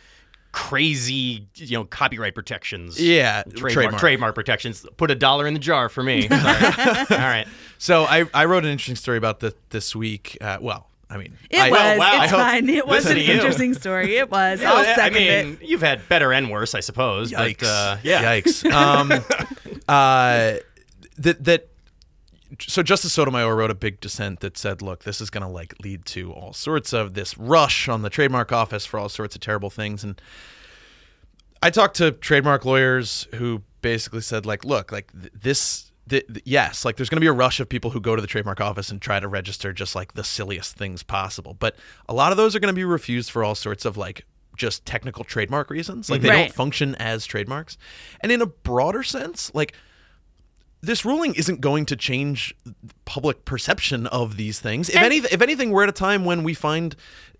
crazy, 0.55 1.49
you 1.57 1.77
know, 1.77 1.85
copyright 1.85 2.33
protections? 2.33 3.01
Yeah, 3.03 3.43
trademark, 3.43 3.73
trademark. 3.73 4.01
trademark 4.01 4.35
protections. 4.37 4.87
Put 4.97 5.11
a 5.11 5.17
dollar 5.17 5.49
in 5.49 5.53
the 5.55 5.59
jar 5.61 5.89
for 5.89 6.01
me. 6.05 6.29
All 6.31 6.39
right. 6.39 7.45
So 7.79 8.05
I, 8.05 8.25
I 8.33 8.45
wrote 8.45 8.65
an 8.65 8.71
interesting 8.71 8.95
story 8.95 9.19
about 9.19 9.41
this 9.41 9.55
this 9.71 9.97
week. 9.97 10.39
Uh, 10.41 10.59
well, 10.61 10.87
I 11.11 11.17
mean, 11.17 11.37
It 11.51 11.59
I, 11.59 11.71
was. 11.71 11.99
wow, 11.99 12.23
it's 12.23 12.31
hope- 12.31 12.41
fine. 12.41 12.69
It 12.69 12.87
was 12.87 13.07
an 13.07 13.17
interesting 13.17 13.75
story. 13.75 14.17
It 14.17 14.31
was. 14.31 14.63
I'll 14.63 14.77
I 14.77 14.95
second 14.95 15.19
mean, 15.19 15.59
it. 15.61 15.69
you've 15.69 15.83
had 15.83 16.09
better 16.09 16.33
and 16.33 16.49
worse, 16.51 16.77
I 16.77 16.81
suppose. 16.81 17.33
Yikes! 17.33 17.59
But 17.59 17.67
uh, 17.67 17.97
yeah. 18.05 18.23
Yikes! 18.23 18.71
Um, 18.73 19.11
uh, 19.89 20.59
that 21.19 21.45
that. 21.45 21.69
So 22.61 22.83
Justice 22.83 23.13
Sotomayor 23.13 23.55
wrote 23.57 23.71
a 23.71 23.75
big 23.75 24.01
dissent 24.01 24.41
that 24.41 24.57
said, 24.59 24.83
"Look, 24.83 25.05
this 25.05 25.21
is 25.21 25.31
going 25.31 25.43
to 25.43 25.49
like 25.49 25.75
lead 25.83 26.05
to 26.07 26.33
all 26.33 26.53
sorts 26.53 26.93
of 26.93 27.15
this 27.15 27.37
rush 27.39 27.89
on 27.89 28.03
the 28.03 28.11
trademark 28.11 28.53
office 28.53 28.85
for 28.87 28.99
all 28.99 29.09
sorts 29.09 29.35
of 29.35 29.41
terrible 29.41 29.71
things." 29.71 30.05
And 30.05 30.21
I 31.63 31.71
talked 31.71 31.97
to 31.97 32.13
trademark 32.13 32.65
lawyers 32.65 33.27
who 33.35 33.63
basically 33.81 34.21
said, 34.21 34.45
"Like, 34.47 34.65
look, 34.65 34.93
like 34.93 35.11
th- 35.13 35.33
this." 35.35 35.91
th- 36.09 36.27
th- 36.27 36.43
yes, 36.45 36.85
like 36.85 36.97
there's 36.97 37.09
going 37.09 37.17
to 37.17 37.21
be 37.23 37.27
a 37.27 37.33
rush 37.33 37.61
of 37.61 37.69
people 37.69 37.91
who 37.93 37.99
go 38.01 38.15
to 38.15 38.21
the 38.21 38.29
trademark 38.29 38.61
office 38.61 38.91
and 38.91 39.01
try 39.01 39.19
to 39.19 39.27
register 39.27 39.73
just 39.73 39.95
like 39.95 40.13
the 40.13 40.23
silliest 40.25 40.77
things 40.77 41.03
possible. 41.03 41.55
But 41.55 41.77
a 42.11 42.13
lot 42.13 42.31
of 42.31 42.37
those 42.37 42.55
are 42.55 42.61
going 42.61 42.69
to 42.73 42.77
be 42.77 42.85
refused 42.85 43.31
for 43.31 43.43
all 43.43 43.55
sorts 43.55 43.87
of 43.87 43.97
like 43.97 44.27
just 44.55 44.85
technical 44.85 45.25
trademark 45.25 45.71
reasons. 45.71 46.11
Like 46.11 46.21
they 46.21 46.29
Right. 46.29 46.37
don't 46.49 46.53
function 46.55 46.95
as 46.97 47.25
trademarks. 47.25 47.79
And 48.21 48.31
in 48.31 48.43
a 48.43 48.47
broader 48.47 49.03
sense, 49.03 49.51
like 49.55 49.73
this 50.85 51.05
ruling 51.05 51.35
isn't 51.35 51.61
going 51.61 51.87
to 51.87 51.97
change 51.97 52.55
public 53.05 53.45
perception 53.45 54.07
of 54.09 54.37
these 54.37 54.61
things. 54.61 54.89
If 54.89 54.97
And- 54.97 55.05
any, 55.07 55.17
if 55.19 55.41
anything, 55.43 55.71
we're 55.71 55.83
at 55.85 55.89
a 55.89 55.93
time 55.93 56.25
when 56.25 56.43
we 56.43 56.55
find, 56.55 56.95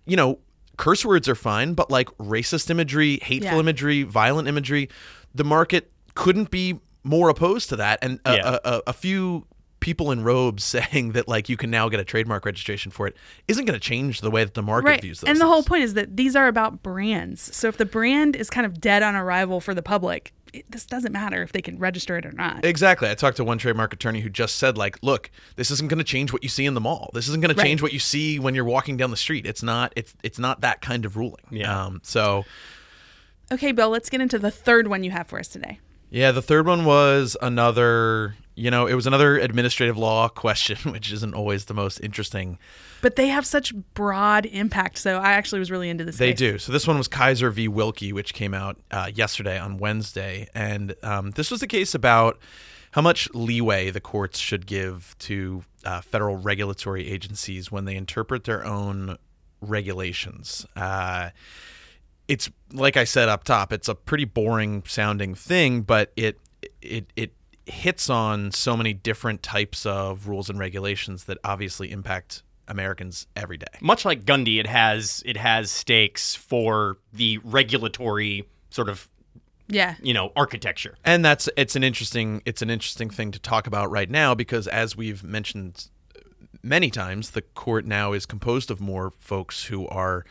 you 0.05 0.15
know, 0.15 0.39
curse 0.77 1.05
words 1.05 1.29
are 1.29 1.35
fine, 1.35 1.73
but 1.73 1.89
like 1.89 2.09
racist 2.17 2.69
imagery, 2.69 3.19
hateful 3.21 3.53
Yeah. 3.53 3.59
imagery, 3.59 4.03
violent 4.03 4.47
imagery, 4.47 4.89
the 5.33 5.43
market 5.43 5.91
couldn't 6.15 6.51
be 6.51 6.79
more 7.03 7.29
opposed 7.29 7.69
to 7.69 7.75
that. 7.77 7.99
And 8.01 8.19
a, 8.25 8.35
Yeah. 8.35 8.57
a, 8.63 8.69
a, 8.75 8.81
a 8.87 8.93
few 8.93 9.45
people 9.79 10.11
in 10.11 10.23
robes 10.23 10.63
saying 10.75 11.11
that 11.11 11.27
like 11.27 11.47
you 11.47 11.55
can 11.57 11.69
now 11.69 11.87
get 11.89 11.99
a 11.99 12.03
trademark 12.03 12.43
registration 12.45 12.91
for 12.91 13.07
it 13.07 13.15
isn't 13.47 13.65
going 13.65 13.79
to 13.79 13.83
change 13.85 14.21
the 14.21 14.31
way 14.31 14.43
that 14.43 14.53
the 14.55 14.63
market 14.63 14.87
Right. 14.89 15.01
views 15.01 15.21
those. 15.21 15.29
And 15.29 15.39
the 15.39 15.45
whole 15.45 15.61
point 15.63 15.83
is 15.83 15.93
that 15.93 16.17
these 16.17 16.35
are 16.35 16.47
about 16.47 16.81
brands. 16.81 17.55
So 17.55 17.67
if 17.67 17.77
the 17.77 17.85
brand 17.85 18.35
is 18.35 18.49
kind 18.49 18.65
of 18.65 18.81
dead 18.81 19.03
on 19.03 19.15
arrival 19.15 19.61
for 19.61 19.73
the 19.75 19.83
public, 19.83 20.33
it, 20.55 20.71
this 20.71 20.85
doesn't 20.85 21.11
matter 21.11 21.41
if 21.43 21.51
they 21.51 21.61
can 21.61 21.77
register 21.79 22.17
it 22.17 22.25
or 22.25 22.31
not. 22.31 22.63
Exactly. 22.65 23.09
I 23.09 23.15
talked 23.15 23.37
to 23.37 23.43
one 23.43 23.57
trademark 23.57 23.93
attorney 23.93 24.21
who 24.21 24.29
just 24.29 24.55
said, 24.57 24.77
like, 24.77 24.97
look, 25.01 25.29
this 25.55 25.69
isn't 25.71 25.89
going 25.89 25.97
to 25.99 26.03
change 26.03 26.31
what 26.33 26.43
you 26.43 26.49
see 26.49 26.65
in 26.65 26.73
the 26.73 26.81
mall. 26.81 27.09
This 27.13 27.27
isn't 27.27 27.41
going 27.41 27.53
to 27.53 27.59
Right. 27.59 27.65
change 27.67 27.81
what 27.81 27.93
you 27.93 27.99
see 27.99 28.39
when 28.39 28.55
you're 28.55 28.63
walking 28.65 28.97
down 28.97 29.11
the 29.11 29.17
street. 29.17 29.45
It's 29.45 29.61
not. 29.63 29.93
It's 29.95 30.13
it's 30.23 30.39
not 30.39 30.61
that 30.61 30.81
kind 30.81 31.05
of 31.05 31.17
ruling. 31.17 31.43
Yeah. 31.51 31.85
Um, 31.85 32.01
so 32.03 32.45
Okay, 33.51 33.71
Bill, 33.71 33.89
let's 33.89 34.09
get 34.09 34.21
into 34.21 34.39
the 34.39 34.49
third 34.51 34.87
one 34.87 35.03
you 35.03 35.11
have 35.11 35.27
for 35.27 35.37
us 35.39 35.47
today. 35.47 35.79
yeah, 36.09 36.31
the 36.31 36.41
third 36.41 36.65
one 36.65 36.85
was 36.85 37.37
another. 37.41 38.35
You 38.55 38.71
know, 38.71 38.87
it 38.87 38.93
was 38.93 39.05
another 39.05 39.37
administrative 39.37 39.97
law 39.97 40.27
question, 40.43 40.77
which 40.91 41.11
isn't 41.11 41.33
always 41.33 41.65
the 41.65 41.73
most 41.73 41.99
interesting. 41.99 42.57
But 43.01 43.15
they 43.15 43.27
have 43.27 43.45
such 43.45 43.73
broad 43.93 44.45
impact. 44.45 44.97
So 44.97 45.17
I 45.17 45.33
actually 45.33 45.59
was 45.59 45.69
really 45.69 45.89
into 45.89 46.03
this. 46.03 46.17
They 46.17 46.31
case. 46.31 46.39
do. 46.39 46.57
So 46.57 46.71
this 46.71 46.87
one 46.87 46.97
was 46.97 47.07
Kisor 47.07 47.51
v. 47.51 47.67
Wilkie, 47.67 48.13
which 48.13 48.33
came 48.33 48.53
out 48.53 48.77
uh, 48.91 49.11
yesterday 49.13 49.59
on 49.59 49.77
Wednesday, 49.77 50.47
and 50.55 50.95
um, 51.03 51.31
this 51.31 51.51
was 51.51 51.61
a 51.61 51.67
case 51.67 51.93
about 51.93 52.39
how 52.91 53.01
much 53.01 53.29
leeway 53.33 53.89
the 53.89 53.99
courts 53.99 54.39
should 54.39 54.65
give 54.65 55.17
to 55.19 55.63
uh, 55.83 55.99
federal 55.99 56.37
regulatory 56.37 57.09
agencies 57.09 57.69
when 57.69 57.83
they 57.83 57.95
interpret 57.95 58.45
their 58.45 58.65
own 58.65 59.17
regulations. 59.59 60.65
Uh, 60.77 61.31
it's 62.27 62.49
like 62.71 62.97
I 62.97 63.03
said 63.03 63.29
up 63.29 63.43
top, 63.43 63.71
it's 63.73 63.87
a 63.87 63.95
pretty 63.95 64.25
boring 64.25 64.83
sounding 64.87 65.35
thing, 65.35 65.81
but 65.81 66.11
it 66.15 66.39
it 66.81 67.11
it 67.15 67.33
hits 67.65 68.09
on 68.09 68.51
so 68.51 68.75
many 68.77 68.93
different 68.93 69.41
types 69.43 69.85
of 69.85 70.27
rules 70.27 70.49
and 70.49 70.59
regulations 70.59 71.23
that 71.25 71.37
obviously 71.43 71.91
impact 71.91 72.43
Americans 72.67 73.27
every 73.35 73.57
day. 73.57 73.65
Much 73.81 74.05
like 74.05 74.25
Gundy, 74.25 74.59
it 74.59 74.67
has 74.67 75.21
it 75.25 75.37
has 75.37 75.69
stakes 75.71 76.35
for 76.35 76.97
the 77.13 77.37
regulatory 77.43 78.47
sort 78.69 78.89
of 78.89 79.07
Yeah. 79.67 79.95
you 80.01 80.13
know 80.13 80.31
architecture. 80.35 80.95
and 81.03 81.23
that's 81.25 81.49
it's 81.57 81.75
an 81.75 81.83
interesting 81.83 82.41
it's 82.45 82.61
an 82.61 82.69
interesting 82.69 83.09
thing 83.09 83.31
to 83.31 83.39
talk 83.39 83.67
about 83.67 83.89
right 83.91 84.09
now 84.09 84.33
because 84.35 84.67
as 84.67 84.95
we've 84.97 85.23
mentioned 85.23 85.87
many 86.63 86.89
times 86.89 87.31
the 87.31 87.41
court 87.41 87.85
now 87.85 88.13
is 88.13 88.25
composed 88.25 88.71
of 88.71 88.79
more 88.81 89.11
folks 89.19 89.65
who 89.65 89.87
are 89.87 90.25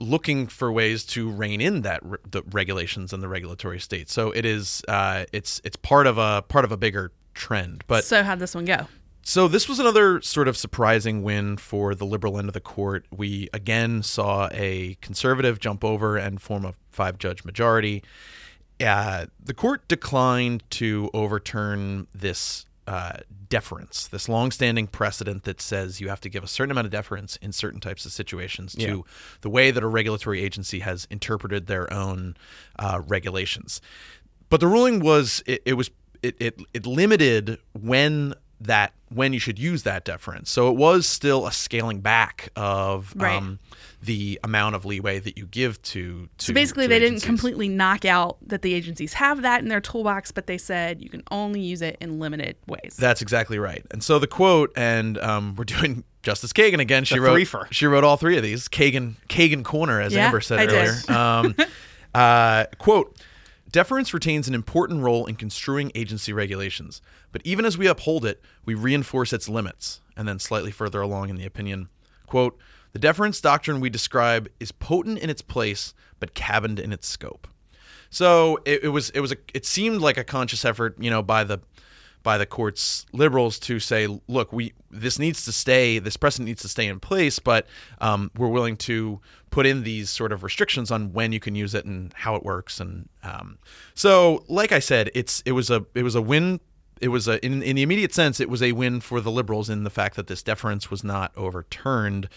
looking 0.00 0.46
for 0.46 0.72
ways 0.72 1.04
to 1.04 1.30
rein 1.30 1.60
in 1.60 1.82
that 1.82 2.00
re- 2.02 2.18
the 2.28 2.42
regulations 2.50 3.12
and 3.12 3.22
the 3.22 3.28
regulatory 3.28 3.78
state 3.78 4.08
so 4.08 4.30
it 4.32 4.44
is 4.44 4.82
uh, 4.88 5.24
it's 5.32 5.60
it's 5.62 5.76
part 5.76 6.06
of 6.06 6.18
a 6.18 6.42
part 6.48 6.64
of 6.64 6.72
a 6.72 6.76
bigger 6.76 7.12
trend 7.34 7.84
but 7.86 8.04
so 8.04 8.22
how'd 8.22 8.38
this 8.38 8.54
one 8.54 8.64
go? 8.64 8.86
So 9.22 9.48
this 9.48 9.68
was 9.68 9.78
another 9.78 10.20
sort 10.22 10.48
of 10.48 10.56
surprising 10.56 11.22
win 11.22 11.56
for 11.56 11.94
the 11.94 12.06
liberal 12.06 12.38
end 12.38 12.48
of 12.48 12.54
the 12.54 12.60
court. 12.60 13.06
We 13.10 13.48
again 13.52 14.02
saw 14.02 14.48
a 14.52 14.96
conservative 15.02 15.60
jump 15.60 15.84
over 15.84 16.16
and 16.16 16.40
form 16.40 16.64
a 16.64 16.74
five-judge 16.90 17.44
majority. 17.44 18.02
Uh, 18.80 19.26
the 19.38 19.54
court 19.54 19.86
declined 19.88 20.62
to 20.70 21.10
overturn 21.12 22.06
this 22.14 22.64
uh, 22.90 23.18
deference, 23.48 24.08
this 24.08 24.28
long-standing 24.28 24.86
precedent 24.88 25.44
that 25.44 25.60
says 25.60 26.00
you 26.00 26.08
have 26.08 26.20
to 26.20 26.28
give 26.28 26.42
a 26.42 26.48
certain 26.48 26.72
amount 26.72 26.86
of 26.86 26.90
deference 26.90 27.36
in 27.36 27.52
certain 27.52 27.80
types 27.80 28.04
of 28.06 28.10
situations 28.12 28.74
to 28.74 28.80
Yeah. 28.82 29.02
the 29.42 29.50
way 29.50 29.70
that 29.70 29.82
a 29.82 29.86
regulatory 29.86 30.40
agency 30.42 30.80
has 30.80 31.06
interpreted 31.10 31.66
their 31.68 31.86
own 31.92 32.36
uh, 32.78 33.00
regulations. 33.06 33.80
But 34.48 34.58
the 34.60 34.66
ruling 34.66 34.98
was 35.00 35.42
it, 35.46 35.62
it 35.64 35.74
was 35.74 35.90
it, 36.22 36.34
it 36.40 36.54
it 36.74 36.84
limited 36.86 37.58
when 37.72 38.34
that 38.60 38.92
when 39.08 39.32
you 39.32 39.38
should 39.38 39.58
use 39.58 39.82
that 39.84 40.04
deference. 40.04 40.50
So 40.50 40.68
it 40.68 40.76
was 40.76 41.06
still 41.06 41.46
a 41.46 41.52
scaling 41.52 42.00
back 42.00 42.50
of 42.54 43.12
Right. 43.16 43.36
um, 43.36 43.58
the 44.02 44.38
amount 44.44 44.74
of 44.76 44.84
leeway 44.84 45.18
that 45.18 45.36
you 45.36 45.46
give 45.46 45.80
to. 45.82 46.28
to 46.38 46.44
So 46.44 46.52
basically, 46.54 46.84
to 46.84 46.88
they 46.88 46.98
didn't 46.98 47.20
completely 47.22 47.68
knock 47.68 48.04
out 48.04 48.36
that 48.46 48.62
the 48.62 48.72
agencies 48.74 49.14
have 49.14 49.42
that 49.42 49.60
in 49.62 49.68
their 49.68 49.80
toolbox, 49.80 50.30
but 50.30 50.46
they 50.46 50.58
said 50.58 51.02
you 51.02 51.08
can 51.08 51.22
only 51.30 51.60
use 51.60 51.82
it 51.82 51.96
in 52.00 52.18
limited 52.18 52.56
ways. 52.66 52.96
That's 52.98 53.20
exactly 53.22 53.58
right. 53.58 53.84
And 53.90 54.02
so 54.04 54.18
the 54.18 54.26
quote, 54.26 54.72
and 54.76 55.18
um, 55.18 55.54
we're 55.56 55.64
doing 55.64 56.04
Justice 56.22 56.52
Kagan 56.52 56.80
again. 56.80 57.04
She 57.04 57.14
The 57.16 57.20
wrote 57.22 57.38
threefer. 57.40 57.66
she 57.72 57.86
wrote 57.86 58.04
all 58.04 58.16
three 58.18 58.36
of 58.36 58.42
these. 58.42 58.68
Kagan 58.68 59.14
Kagan 59.28 59.64
corner, 59.64 60.00
as 60.00 60.12
Yeah, 60.14 60.26
Amber 60.26 60.40
said 60.42 60.60
I 60.60 60.66
did. 60.66 60.74
earlier. 60.76 60.96
Um, 61.08 61.54
uh, 62.14 62.64
quote. 62.78 63.16
Deference 63.70 64.12
retains 64.12 64.48
an 64.48 64.54
important 64.54 65.02
role 65.02 65.26
in 65.26 65.36
construing 65.36 65.92
agency 65.94 66.32
regulations, 66.32 67.00
but 67.30 67.42
even 67.44 67.64
as 67.64 67.78
we 67.78 67.86
uphold 67.86 68.24
it, 68.24 68.42
we 68.64 68.74
reinforce 68.74 69.32
its 69.32 69.48
limits. 69.48 70.00
And 70.16 70.26
then 70.26 70.38
slightly 70.38 70.70
further 70.70 71.00
along 71.00 71.28
in 71.30 71.36
the 71.36 71.46
opinion, 71.46 71.88
quote, 72.26 72.58
the 72.92 72.98
deference 72.98 73.40
doctrine 73.40 73.80
we 73.80 73.88
describe 73.88 74.48
is 74.58 74.72
potent 74.72 75.18
in 75.18 75.30
its 75.30 75.42
place, 75.42 75.94
but 76.18 76.34
cabined 76.34 76.80
in 76.80 76.92
its 76.92 77.06
scope. 77.06 77.46
So 78.10 78.58
it, 78.64 78.84
it 78.84 78.88
was 78.88 79.10
it 79.10 79.20
was 79.20 79.30
a 79.30 79.36
it 79.54 79.64
seemed 79.64 80.00
like 80.00 80.16
a 80.16 80.24
conscious 80.24 80.64
effort, 80.64 80.96
you 80.98 81.10
know, 81.10 81.22
by 81.22 81.44
the 81.44 81.60
by 82.22 82.38
the 82.38 82.46
court's 82.46 83.06
liberals 83.12 83.58
to 83.60 83.78
say, 83.78 84.06
look, 84.28 84.52
we 84.52 84.72
this 84.90 85.18
needs 85.18 85.44
to 85.44 85.52
stay, 85.52 85.98
this 85.98 86.16
precedent 86.16 86.46
needs 86.46 86.62
to 86.62 86.68
stay 86.68 86.86
in 86.86 87.00
place, 87.00 87.38
but 87.38 87.66
um, 88.00 88.30
we're 88.36 88.48
willing 88.48 88.76
to 88.76 89.20
put 89.50 89.66
in 89.66 89.82
these 89.82 90.10
sort 90.10 90.32
of 90.32 90.42
restrictions 90.42 90.90
on 90.90 91.12
when 91.12 91.32
you 91.32 91.40
can 91.40 91.54
use 91.54 91.74
it 91.74 91.84
and 91.84 92.12
how 92.14 92.34
it 92.34 92.44
works. 92.44 92.80
And 92.80 93.08
um, 93.22 93.58
so, 93.94 94.44
like 94.48 94.72
I 94.72 94.78
said, 94.78 95.10
it's 95.14 95.42
it 95.46 95.52
was 95.52 95.70
a 95.70 95.84
it 95.94 96.02
was 96.02 96.14
a 96.14 96.22
win. 96.22 96.60
It 97.00 97.08
was 97.08 97.28
a 97.28 97.44
in, 97.44 97.62
in 97.62 97.76
the 97.76 97.82
immediate 97.82 98.12
sense, 98.12 98.40
it 98.40 98.50
was 98.50 98.62
a 98.62 98.72
win 98.72 99.00
for 99.00 99.20
the 99.20 99.30
liberals 99.30 99.70
in 99.70 99.84
the 99.84 99.90
fact 99.90 100.16
that 100.16 100.26
this 100.26 100.42
deference 100.42 100.90
was 100.90 101.02
not 101.02 101.32
overturned. 101.36 102.28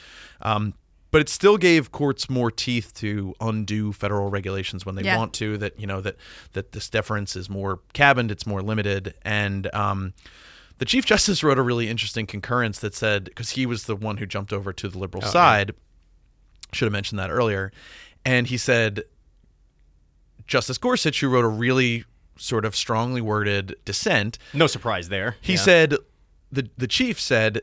Um, 0.42 0.74
but 1.14 1.22
it 1.22 1.30
still 1.30 1.58
gave 1.58 1.92
courts 1.92 2.28
more 2.30 2.50
teeth 2.52 2.92
to 2.96 3.34
undo 3.40 3.94
federal 3.94 4.30
regulations 4.30 4.84
when 4.86 4.96
they 4.96 5.04
Yeah. 5.04 5.16
want 5.18 5.32
to 5.36 5.58
that 5.60 5.80
you 5.80 5.88
know 5.88 6.02
that 6.02 6.18
that 6.54 6.74
this 6.74 6.90
deference 6.90 7.36
is 7.38 7.50
more 7.50 7.80
cabined 7.94 8.32
it's 8.32 8.46
more 8.46 8.62
limited 8.62 9.14
and 9.24 9.74
um, 9.74 10.14
the 10.80 10.86
chief 10.86 11.06
justice 11.06 11.44
wrote 11.44 11.58
a 11.60 11.62
really 11.62 11.88
interesting 11.88 12.26
concurrence 12.26 12.80
that 12.80 12.96
said 12.96 13.26
because 13.26 13.52
he 13.52 13.66
was 13.66 13.84
the 13.86 13.96
one 13.96 14.18
who 14.18 14.26
jumped 14.26 14.52
over 14.52 14.74
to 14.74 14.90
the 14.90 14.98
liberal 14.98 15.22
side 15.24 15.74
should 16.74 16.88
have 16.88 16.92
mentioned 16.94 17.20
that 17.20 17.30
earlier 17.30 17.72
and 18.26 18.48
he 18.48 18.58
said 18.58 19.04
justice 20.48 20.78
gorsuch 20.78 21.22
who 21.22 21.30
wrote 21.30 21.46
a 21.46 21.48
really 21.48 22.04
sort 22.38 22.66
of 22.66 22.76
strongly 22.76 23.22
worded 23.22 23.76
dissent 23.86 24.38
No 24.54 24.66
surprise 24.68 25.10
there. 25.10 25.36
he 25.42 25.54
Yeah. 25.54 25.60
said 25.60 25.96
the 26.52 26.70
the 26.78 26.88
chief 26.88 27.20
said 27.20 27.62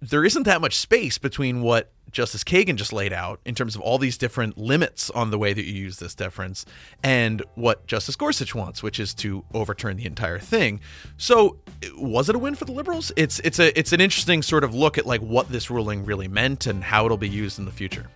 there 0.00 0.24
isn't 0.24 0.44
that 0.44 0.60
much 0.60 0.76
space 0.76 1.18
between 1.18 1.62
what 1.62 1.92
Justice 2.10 2.42
Kagan 2.42 2.76
just 2.76 2.92
laid 2.92 3.12
out 3.12 3.40
in 3.44 3.54
terms 3.54 3.74
of 3.74 3.80
all 3.80 3.98
these 3.98 4.18
different 4.18 4.58
limits 4.58 5.10
on 5.10 5.30
the 5.30 5.38
way 5.38 5.52
that 5.52 5.64
you 5.64 5.74
use 5.74 5.98
this 5.98 6.14
deference 6.14 6.64
and 7.02 7.42
what 7.54 7.86
Justice 7.86 8.16
Gorsuch 8.16 8.54
wants, 8.54 8.82
which 8.82 8.98
is 8.98 9.14
to 9.14 9.44
overturn 9.54 9.96
the 9.96 10.06
entire 10.06 10.38
thing. 10.38 10.80
So, 11.16 11.58
was 11.96 12.28
it 12.28 12.34
a 12.34 12.38
win 12.38 12.54
for 12.54 12.64
the 12.64 12.72
liberals? 12.72 13.12
It's 13.16 13.40
it's 13.40 13.58
a 13.58 13.78
it's 13.78 13.92
an 13.92 14.00
interesting 14.00 14.42
sort 14.42 14.64
of 14.64 14.74
look 14.74 14.98
at 14.98 15.06
like 15.06 15.20
what 15.20 15.50
this 15.50 15.70
ruling 15.70 16.04
really 16.04 16.28
meant 16.28 16.66
and 16.66 16.82
how 16.82 17.04
it'll 17.04 17.16
be 17.16 17.28
used 17.28 17.58
in 17.58 17.64
the 17.64 17.72
future. 17.72 18.08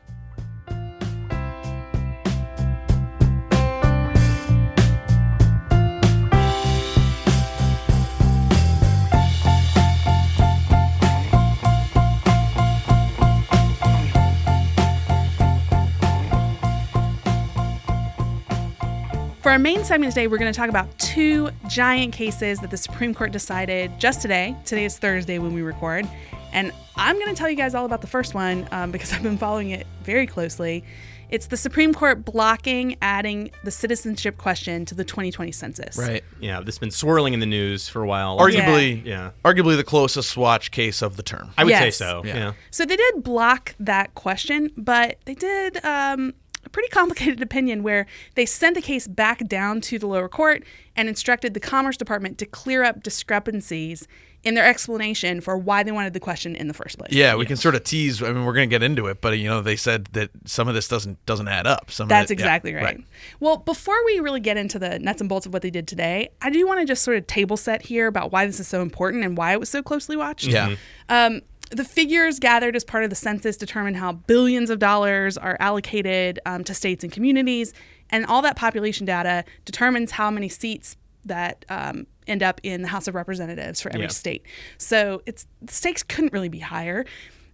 For 19.45 19.51
our 19.51 19.59
main 19.59 19.85
segment 19.85 20.15
today, 20.15 20.27
we're 20.27 20.39
going 20.39 20.51
to 20.51 20.57
talk 20.57 20.71
about 20.71 20.99
two 20.99 21.51
giant 21.69 22.15
cases 22.15 22.61
that 22.61 22.71
the 22.71 22.79
Supreme 22.79 23.13
Court 23.13 23.31
decided 23.31 24.01
just 24.01 24.23
today. 24.23 24.57
Today 24.65 24.87
is 24.87 24.97
Thursday 24.97 25.39
when 25.39 25.53
we 25.53 25.61
record. 25.61 26.09
And 26.55 26.73
I'm 26.97 27.17
going 27.19 27.29
to 27.29 27.35
tell 27.35 27.51
you 27.51 27.55
guys 27.55 27.75
all 27.75 27.85
about 27.85 28.01
the 28.01 28.07
first 28.07 28.33
one 28.33 28.67
um, 28.73 28.91
because 28.91 29.13
I've 29.13 29.23
been 29.23 29.37
following 29.37 29.69
it 29.69 29.87
very 30.03 30.27
closely. 30.27 30.83
It's 31.29 31.49
the 31.49 31.59
Supreme 31.59 31.93
Court 31.93 32.25
blocking 32.25 32.97
adding 33.03 33.51
the 33.65 33.71
citizenship 33.71 34.39
question 34.39 34.87
to 34.87 34.95
the 34.95 35.05
2020 35.05 35.53
census. 35.53 35.99
Right. 35.99 36.25
Yeah, 36.41 36.61
this 36.61 36.77
has 36.77 36.79
been 36.79 36.91
swirling 36.91 37.35
in 37.35 37.41
the 37.41 37.47
news 37.47 37.87
for 37.87 38.01
a 38.03 38.07
while. 38.07 38.39
Arguably, 38.39 39.05
Yeah. 39.05 39.33
arguably 39.45 39.77
the 39.77 39.85
closest 39.85 40.31
swatch 40.31 40.71
case 40.71 41.03
of 41.03 41.19
the 41.19 41.23
term. 41.23 41.51
I 41.59 41.65
would 41.65 41.75
say 41.75 41.91
so. 41.91 42.23
Yeah. 42.25 42.35
Yeah. 42.35 42.53
So 42.71 42.87
they 42.87 42.97
did 42.97 43.23
block 43.23 43.75
that 43.79 44.15
question, 44.15 44.71
but 44.75 45.19
they 45.27 45.35
did 45.35 45.85
um, 45.85 46.33
a 46.65 46.69
pretty 46.69 46.89
complicated 46.89 47.41
opinion 47.49 47.83
where 47.83 48.07
they 48.35 48.47
sent 48.47 48.75
the 48.75 48.83
case 48.83 49.07
back 49.07 49.47
down 49.47 49.81
to 49.83 49.99
the 49.99 50.07
lower 50.07 50.29
court 50.29 50.65
and 50.97 51.09
instructed 51.09 51.55
the 51.55 51.61
Commerce 51.61 51.97
Department 51.97 52.39
to 52.39 52.47
clear 52.47 52.83
up 52.85 53.03
discrepancies 53.03 54.07
in 54.45 54.55
their 54.55 54.67
explanation 54.67 55.41
for 55.41 55.57
why 55.57 55.83
they 55.83 55.91
wanted 55.91 56.13
the 56.13 56.21
question 56.21 56.55
in 56.55 56.69
the 56.69 56.75
first 56.75 56.99
place. 56.99 57.13
Yeah, 57.13 57.35
we 57.35 57.47
can 57.47 57.57
sort 57.57 57.75
of 57.75 57.83
tease. 57.83 58.23
I 58.23 58.31
mean, 58.31 58.45
we're 58.45 58.53
going 58.53 58.69
to 58.69 58.71
get 58.71 58.83
into 58.83 59.07
it, 59.07 59.21
but 59.23 59.39
you 59.39 59.49
know, 59.49 59.63
they 59.63 59.75
said 59.77 60.07
that 60.13 60.31
some 60.45 60.69
of 60.69 60.75
this 60.75 60.87
doesn't 60.87 61.25
doesn't 61.25 61.49
add 61.49 61.67
up. 61.67 61.91
Some 61.91 62.05
of 62.05 62.09
That's 62.11 62.31
it- 62.31 62.39
yeah, 62.39 62.45
exactly 62.45 62.75
right. 62.75 63.03
Well, 63.41 63.57
before 63.57 63.97
we 64.05 64.21
really 64.21 64.41
get 64.41 64.57
into 64.59 64.79
the 64.79 64.99
nuts 64.99 65.21
and 65.21 65.29
bolts 65.29 65.47
of 65.47 65.53
what 65.53 65.63
they 65.63 65.71
did 65.71 65.89
today, 65.89 66.29
I 66.43 66.51
do 66.51 66.67
want 66.67 66.81
to 66.81 66.87
just 66.87 67.03
sort 67.03 67.17
of 67.17 67.27
table 67.27 67.57
set 67.57 67.83
here 67.83 68.07
about 68.07 68.33
why 68.33 68.45
this 68.45 68.61
is 68.61 68.69
so 68.69 68.83
important 68.83 69.25
and 69.25 69.37
why 69.37 69.53
it 69.53 69.61
was 69.61 69.71
so 69.71 69.83
closely 69.83 70.17
watched. 70.17 70.47
Yeah. 70.47 70.77
Um, 71.09 71.41
the 71.71 71.85
figures 71.85 72.39
gathered 72.39 72.77
as 72.77 72.85
part 72.85 73.05
of 73.05 73.11
the 73.11 73.17
census 73.17 73.57
determine 73.57 73.95
how 73.95 74.13
billions 74.13 74.71
of 74.71 74.79
dollars 74.79 75.37
are 75.39 75.57
allocated 75.61 76.39
um, 76.47 76.65
to 76.65 76.75
states 76.75 77.03
and 77.05 77.13
communities, 77.13 77.73
and 78.11 78.27
all 78.27 78.43
that 78.43 78.57
population 78.57 79.07
data 79.07 79.45
determines 79.65 80.13
how 80.13 80.31
many 80.31 80.49
seats 80.49 80.97
that 81.25 81.65
um, 81.69 82.07
end 82.27 82.43
up 82.43 82.61
in 82.63 82.83
the 82.83 82.89
House 82.89 83.09
of 83.09 83.15
Representatives 83.15 83.81
for 83.81 83.89
every 83.91 84.03
Yeah. 84.03 84.09
state. 84.09 84.45
So 84.79 85.23
it's 85.27 85.47
the 85.63 85.73
stakes 85.73 86.03
couldn't 86.03 86.33
really 86.33 86.51
be 86.51 86.59
higher, 86.59 87.07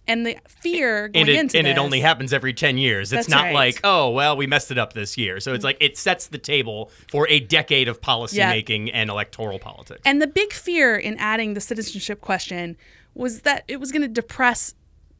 and 0.07 0.25
the 0.25 0.37
fear 0.47 1.07
going 1.07 1.21
And 1.21 1.29
it, 1.29 1.39
into 1.39 1.57
and 1.57 1.67
it 1.67 1.77
only 1.77 2.01
happens 2.01 2.33
every 2.33 2.53
10 2.53 2.77
years. 2.77 3.13
It's 3.13 3.29
not 3.29 3.43
right. 3.45 3.53
like, 3.53 3.79
oh, 3.83 4.09
well, 4.09 4.35
we 4.35 4.45
messed 4.45 4.71
it 4.71 4.77
up 4.77 4.93
this 4.93 5.17
year. 5.17 5.39
So 5.39 5.53
it's 5.53 5.63
like 5.63 5.77
it 5.79 5.97
sets 5.97 6.27
the 6.27 6.37
table 6.37 6.91
for 7.09 7.27
a 7.29 7.39
decade 7.39 7.87
of 7.87 8.01
policymaking 8.01 8.89
and 8.93 9.09
electoral 9.09 9.59
politics. 9.59 10.01
And 10.03 10.21
the 10.21 10.27
big 10.27 10.51
fear 10.53 10.97
in 10.97 11.17
adding 11.17 11.53
the 11.53 11.61
citizenship 11.61 12.19
question 12.19 12.77
was 13.13 13.41
that 13.41 13.63
it 13.67 13.79
was 13.79 13.91
going 13.91 14.01
to 14.01 14.07
depress 14.07 14.73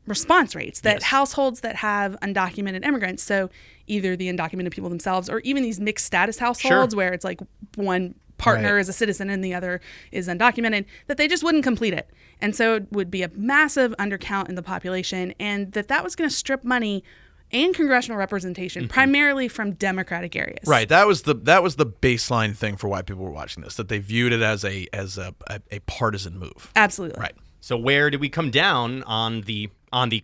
response 0.07 0.55
rates, 0.55 0.81
that 0.81 0.95
Yes. 0.95 1.03
households 1.03 1.61
that 1.61 1.75
have 1.77 2.17
undocumented 2.21 2.85
immigrants, 2.85 3.23
so 3.23 3.49
either 3.87 4.15
the 4.15 4.27
undocumented 4.31 4.71
people 4.71 4.89
themselves 4.89 5.29
or 5.29 5.39
even 5.41 5.63
these 5.63 5.79
mixed 5.79 6.05
status 6.05 6.39
households 6.39 6.95
where 6.95 7.13
it's 7.13 7.23
like 7.23 7.39
one 7.75 8.15
partner 8.37 8.73
Right. 8.75 8.81
is 8.81 8.89
a 8.89 8.93
citizen 8.93 9.29
and 9.29 9.43
the 9.43 9.53
other 9.53 9.79
is 10.11 10.27
undocumented, 10.27 10.85
that 11.07 11.17
they 11.17 11.27
just 11.27 11.43
wouldn't 11.43 11.63
complete 11.63 11.93
it. 11.93 12.09
And 12.41 12.55
so 12.55 12.75
it 12.75 12.91
would 12.91 13.11
be 13.11 13.21
a 13.21 13.29
massive 13.35 13.93
undercount 13.99 14.49
in 14.49 14.55
the 14.55 14.63
population 14.63 15.35
and 15.39 15.71
that 15.73 15.87
that 15.89 16.03
was 16.03 16.15
going 16.15 16.27
to 16.29 16.35
strip 16.35 16.63
money 16.63 17.03
and 17.51 17.75
congressional 17.75 18.17
representation 18.17 18.83
mm-hmm. 18.83 18.91
primarily 18.93 19.47
from 19.47 19.73
democratic 19.73 20.35
areas. 20.35 20.65
Right. 20.65 20.89
That 20.89 21.05
was 21.05 21.23
the 21.23 21.33
that 21.33 21.61
was 21.61 21.75
the 21.75 21.85
baseline 21.85 22.55
thing 22.55 22.77
for 22.77 22.87
why 22.87 23.01
people 23.03 23.23
were 23.23 23.29
watching 23.29 23.61
this. 23.61 23.75
That 23.75 23.89
they 23.89 23.99
viewed 23.99 24.31
it 24.33 24.41
as 24.41 24.65
a 24.65 24.87
as 24.93 25.17
a 25.19 25.35
a, 25.47 25.61
a 25.69 25.79
partisan 25.79 26.39
move. 26.39 26.71
Absolutely. 26.75 27.19
Right. 27.21 27.35
So 27.61 27.77
where 27.77 28.09
did 28.09 28.19
we 28.19 28.27
come 28.29 28.51
down 28.51 29.03
on 29.03 29.41
the 29.41 29.69
on 29.93 30.09
the 30.09 30.23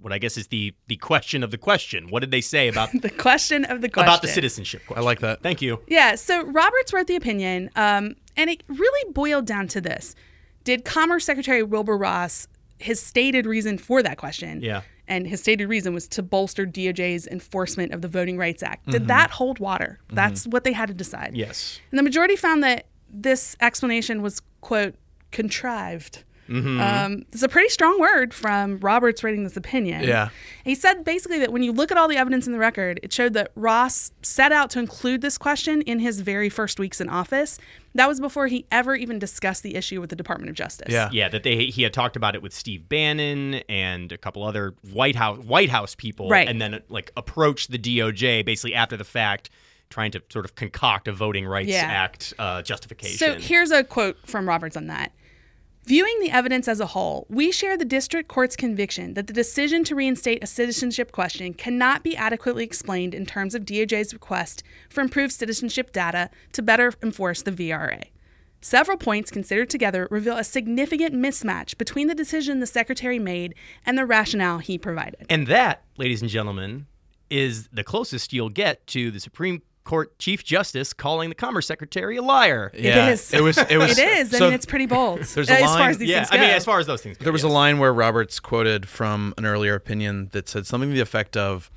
what 0.00 0.12
I 0.12 0.18
guess 0.18 0.36
is 0.36 0.46
the 0.48 0.74
the 0.86 0.96
question 0.96 1.42
of 1.42 1.50
the 1.50 1.58
question? 1.58 2.08
What 2.08 2.20
did 2.20 2.30
they 2.30 2.40
say 2.40 2.68
about 2.68 2.90
The 3.00 3.10
question 3.10 3.64
of 3.64 3.80
the 3.80 3.88
question. 3.88 4.08
about 4.08 4.22
the 4.22 4.28
citizenship 4.28 4.82
question? 4.86 5.02
I 5.02 5.04
like 5.04 5.20
that. 5.20 5.42
Thank 5.42 5.60
you. 5.62 5.80
Yeah, 5.86 6.14
so 6.14 6.44
Roberts 6.44 6.92
wrote 6.92 7.06
the 7.06 7.16
opinion, 7.16 7.70
um, 7.76 8.14
and 8.36 8.48
it 8.50 8.62
really 8.68 9.12
boiled 9.12 9.46
down 9.46 9.68
to 9.68 9.80
this: 9.80 10.14
Did 10.64 10.84
Commerce 10.84 11.24
Secretary 11.24 11.62
Wilbur 11.62 11.96
Ross 11.96 12.48
his 12.78 13.00
stated 13.00 13.44
reason 13.44 13.76
for 13.76 14.02
that 14.02 14.18
question? 14.18 14.60
Yeah. 14.62 14.82
and 15.08 15.26
his 15.26 15.40
stated 15.40 15.66
reason 15.68 15.94
was 15.94 16.06
to 16.08 16.22
bolster 16.22 16.64
DOJ's 16.64 17.26
enforcement 17.26 17.92
of 17.92 18.02
the 18.02 18.08
Voting 18.08 18.36
Rights 18.38 18.62
Act. 18.62 18.82
Mm-hmm. 18.82 18.92
Did 18.92 19.08
that 19.08 19.30
hold 19.32 19.58
water? 19.58 19.98
That's 20.12 20.46
what 20.46 20.62
they 20.64 20.72
had 20.72 20.86
to 20.88 20.94
decide. 20.94 21.32
Yes. 21.34 21.80
and 21.90 21.98
the 21.98 22.02
majority 22.04 22.36
found 22.36 22.62
that 22.62 22.86
this 23.10 23.56
explanation 23.60 24.22
was 24.22 24.42
quote 24.60 24.94
contrived. 25.32 26.24
Um, 26.48 27.24
it's 27.32 27.42
a 27.42 27.48
pretty 27.48 27.68
strong 27.68 28.00
word 28.00 28.32
from 28.32 28.78
Roberts 28.78 29.22
writing 29.22 29.44
this 29.44 29.56
opinion. 29.56 30.02
Yeah. 30.04 30.30
He 30.64 30.74
said 30.74 31.04
basically 31.04 31.38
that 31.40 31.52
when 31.52 31.62
you 31.62 31.72
look 31.72 31.90
at 31.92 31.98
all 31.98 32.08
the 32.08 32.16
evidence 32.16 32.46
in 32.46 32.52
the 32.52 32.58
record, 32.58 33.00
it 33.02 33.12
showed 33.12 33.34
that 33.34 33.50
Ross 33.54 34.12
set 34.22 34.50
out 34.52 34.70
to 34.70 34.78
include 34.78 35.20
this 35.20 35.36
question 35.38 35.82
in 35.82 35.98
his 35.98 36.20
very 36.20 36.48
first 36.48 36.78
weeks 36.80 37.00
in 37.00 37.08
office. 37.08 37.58
That 37.94 38.08
was 38.08 38.20
before 38.20 38.46
he 38.46 38.64
ever 38.70 38.94
even 38.94 39.18
discussed 39.18 39.62
the 39.62 39.74
issue 39.74 40.00
with 40.00 40.10
the 40.10 40.16
Department 40.16 40.50
of 40.50 40.56
Justice. 40.56 40.92
Yeah. 40.92 41.08
Yeah, 41.12 41.28
that 41.28 41.42
they 41.42 41.66
he 41.66 41.82
had 41.82 41.92
talked 41.92 42.16
about 42.16 42.34
it 42.34 42.42
with 42.42 42.52
Steve 42.54 42.88
Bannon 42.88 43.54
and 43.68 44.12
a 44.12 44.18
couple 44.18 44.42
other 44.42 44.74
White 44.92 45.16
House 45.16 45.38
White 45.38 45.70
House 45.70 45.94
people, 45.94 46.28
Right. 46.30 46.48
and 46.48 46.60
then 46.60 46.80
like 46.88 47.10
approached 47.16 47.70
the 47.70 47.78
DOJ 47.78 48.44
basically 48.44 48.74
after 48.74 48.96
the 48.96 49.04
fact, 49.04 49.50
trying 49.90 50.10
to 50.12 50.22
sort 50.30 50.44
of 50.44 50.54
concoct 50.54 51.08
a 51.08 51.12
Voting 51.12 51.46
Rights 51.46 51.70
Yeah. 51.70 51.82
Act 51.86 52.34
uh, 52.38 52.60
justification. 52.62 53.16
So 53.18 53.34
here's 53.36 53.70
a 53.70 53.82
quote 53.82 54.18
from 54.26 54.46
Roberts 54.48 54.76
on 54.76 54.86
that. 54.88 55.12
Viewing 55.88 56.20
the 56.20 56.30
evidence 56.30 56.68
as 56.68 56.80
a 56.80 56.86
whole, 56.88 57.26
we 57.30 57.50
share 57.50 57.74
the 57.74 57.82
district 57.82 58.28
court's 58.28 58.56
conviction 58.56 59.14
that 59.14 59.26
the 59.26 59.32
decision 59.32 59.84
to 59.84 59.94
reinstate 59.94 60.44
a 60.44 60.46
citizenship 60.46 61.12
question 61.12 61.54
cannot 61.54 62.02
be 62.02 62.14
adequately 62.14 62.62
explained 62.62 63.14
in 63.14 63.24
terms 63.24 63.54
of 63.54 63.64
DOJ's 63.64 64.12
request 64.12 64.62
for 64.90 65.00
improved 65.00 65.32
citizenship 65.32 65.90
data 65.90 66.28
to 66.52 66.60
better 66.60 66.92
enforce 67.02 67.40
the 67.40 67.52
VRA. 67.52 68.02
Several 68.60 68.98
points 68.98 69.30
considered 69.30 69.70
together 69.70 70.06
reveal 70.10 70.36
a 70.36 70.44
significant 70.44 71.14
mismatch 71.14 71.78
between 71.78 72.06
the 72.06 72.14
decision 72.14 72.60
the 72.60 72.66
secretary 72.66 73.18
made 73.18 73.54
and 73.86 73.96
the 73.96 74.04
rationale 74.04 74.58
he 74.58 74.76
provided. 74.76 75.24
And 75.30 75.46
that, 75.46 75.84
ladies 75.96 76.20
and 76.20 76.30
gentlemen, 76.30 76.86
is 77.30 77.66
the 77.72 77.82
closest 77.82 78.34
you'll 78.34 78.50
get 78.50 78.86
to 78.88 79.10
the 79.10 79.20
Supreme 79.20 79.62
Court 79.88 80.18
Chief 80.18 80.44
Justice 80.44 80.92
calling 80.92 81.30
the 81.30 81.34
Commerce 81.34 81.66
Secretary 81.66 82.18
a 82.18 82.22
liar. 82.22 82.70
Yeah. 82.74 83.06
It 83.08 83.12
is. 83.14 83.32
It 83.32 83.40
was. 83.42 83.56
It 83.58 83.78
was. 83.78 83.98
It 83.98 84.06
is. 84.06 84.34
I 84.34 84.38
so 84.38 84.44
mean, 84.44 84.54
it's 84.54 84.66
pretty 84.66 84.86
bold. 84.86 85.20
there's 85.34 85.48
a 85.48 85.54
as 85.54 85.60
line- 85.62 85.78
far 85.78 85.88
as 85.90 85.98
these 85.98 86.10
Yeah, 86.10 86.24
things 86.24 86.28
I 86.32 86.44
mean, 86.44 86.50
as 86.54 86.64
far 86.64 86.78
as 86.78 86.86
those 86.86 87.00
things 87.02 87.16
go. 87.16 87.24
There 87.24 87.32
was 87.32 87.42
a 87.42 87.48
line 87.48 87.78
where 87.78 87.92
Roberts 87.92 88.38
quoted 88.38 88.86
from 88.86 89.32
an 89.38 89.46
earlier 89.46 89.74
opinion 89.74 90.28
that 90.32 90.48
said 90.48 90.66
something 90.66 90.90
to 90.90 90.94
the 90.94 91.00
effect 91.00 91.36
of 91.36 91.70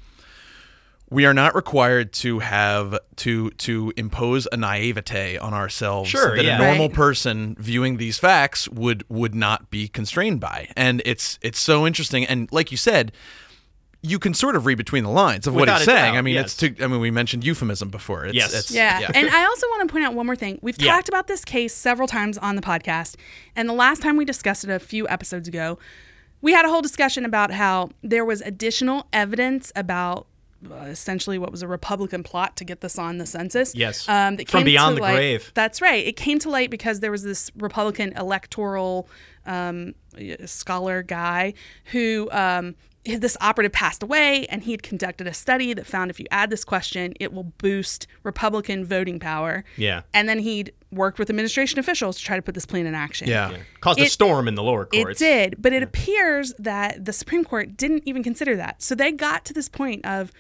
we 1.10 1.26
are 1.26 1.34
not 1.34 1.56
required 1.56 2.14
to 2.14 2.40
have 2.40 2.98
to 3.18 3.50
to 3.52 3.92
impose 3.98 4.48
a 4.52 4.58
naivete 4.58 5.38
on 5.38 5.54
ourselves 5.54 6.10
Sure, 6.10 6.36
that 6.36 6.44
yeah. 6.46 6.56
a 6.56 6.66
normal 6.68 6.88
Right. 6.88 6.96
person 6.96 7.56
viewing 7.60 7.98
these 7.98 8.18
facts 8.20 8.68
would 8.70 9.04
would 9.10 9.36
not 9.36 9.70
be 9.72 9.88
constrained 9.88 10.40
by. 10.40 10.70
And 10.76 11.02
it's 11.06 11.38
it's 11.42 11.60
so 11.60 11.86
interesting 11.88 12.26
and 12.26 12.50
like 12.52 12.72
you 12.72 12.78
said 12.78 13.12
you 14.04 14.18
can 14.18 14.34
sort 14.34 14.56
of 14.56 14.66
read 14.66 14.78
between 14.80 15.04
the 15.04 15.10
lines 15.12 15.46
of 15.46 15.54
what 15.54 15.70
he's 15.70 15.84
saying. 15.84 16.14
doubt, 16.14 16.16
I 16.16 16.22
mean, 16.24 16.34
yes. 16.34 16.46
it's 16.46 16.56
too, 16.58 16.76
I 16.84 16.88
mean, 16.88 17.00
we 17.00 17.12
mentioned 17.12 17.44
euphemism 17.44 17.90
before. 17.90 18.26
It's, 18.26 18.34
Yes. 18.36 18.54
It's, 18.54 18.72
Yeah. 18.72 19.08
And 19.14 19.30
I 19.30 19.44
also 19.46 19.68
want 19.68 19.88
to 19.88 19.92
point 19.94 20.06
out 20.06 20.16
one 20.16 20.26
more 20.26 20.36
thing. 20.36 20.58
We've 20.64 20.76
Yeah. 20.82 20.94
talked 20.96 21.08
about 21.08 21.28
this 21.28 21.46
case 21.46 21.74
several 21.74 22.08
times 22.08 22.38
on 22.40 22.56
the 22.56 22.64
podcast. 22.64 23.16
And 23.56 23.70
the 23.70 23.74
last 23.74 24.02
time 24.02 24.18
we 24.18 24.26
discussed 24.26 24.64
it 24.64 24.72
a 24.72 24.80
few 24.80 25.08
episodes 25.08 25.48
ago, 25.48 25.78
we 26.42 26.52
had 26.54 26.66
a 26.66 26.70
whole 26.70 26.82
discussion 26.82 27.26
about 27.26 27.52
how 27.52 27.90
there 28.02 28.26
was 28.26 28.42
additional 28.42 29.06
evidence 29.14 29.72
about 29.76 30.26
uh, 30.70 30.76
essentially 30.86 31.38
what 31.40 31.52
was 31.52 31.62
a 31.64 31.68
Republican 31.68 32.22
plot 32.24 32.56
to 32.56 32.64
get 32.64 32.82
this 32.82 32.98
on 33.00 33.18
the 33.20 33.26
census. 33.26 33.74
Yes. 33.76 34.08
Um, 34.10 34.36
that 34.38 34.48
From 34.50 34.60
came 34.60 34.66
beyond 34.66 34.96
to 34.96 34.96
the 34.98 35.02
light- 35.02 35.16
grave. 35.16 35.52
That's 35.56 35.82
right. 35.82 36.06
It 36.06 36.16
came 36.16 36.38
to 36.40 36.50
light 36.50 36.70
because 36.72 37.00
there 37.00 37.10
was 37.12 37.24
this 37.24 37.52
Republican 37.58 38.14
electoral 38.18 39.08
um, 39.46 39.94
scholar 40.46 41.02
guy 41.04 41.54
who 41.86 42.30
um, 42.32 42.76
this 43.06 43.36
operative 43.42 43.72
passed 43.72 44.04
away, 44.04 44.46
and 44.48 44.64
he 44.64 44.72
had 44.72 44.84
conducted 44.84 45.28
a 45.28 45.34
study 45.34 45.74
that 45.74 45.86
found 45.88 46.12
if 46.12 46.20
you 46.20 46.28
add 46.32 46.50
this 46.50 46.64
question, 46.64 47.14
it 47.20 47.34
will 47.34 47.44
boost 47.44 48.08
Republican 48.24 48.86
voting 48.86 49.20
power. 49.20 49.64
Yeah. 49.78 50.02
And 50.14 50.30
then 50.30 50.40
he'd 50.40 50.74
worked 50.92 51.18
with 51.20 51.30
administration 51.30 51.80
officials 51.80 52.18
to 52.18 52.24
try 52.24 52.36
to 52.36 52.42
put 52.42 52.54
this 52.54 52.66
plan 52.66 52.86
in 52.86 52.94
action. 52.94 53.28
yeah. 53.28 53.58
caused 53.80 54.00
a 54.00 54.08
storm 54.08 54.48
in 54.48 54.56
the 54.56 54.64
lower 54.64 54.86
courts. 54.86 55.22
It 55.22 55.26
did, 55.26 55.56
but 55.62 55.74
it 55.74 55.82
appears 55.82 56.54
that 56.60 57.06
the 57.06 57.14
Supreme 57.14 57.46
Court 57.46 57.78
didn't 57.78 58.04
even 58.06 58.24
consider 58.24 58.56
that. 58.58 58.82
So 58.82 58.94
they 58.94 59.12
got 59.12 59.46
to 59.46 59.54
this 59.54 59.70
point 59.70 60.06
of 60.06 60.32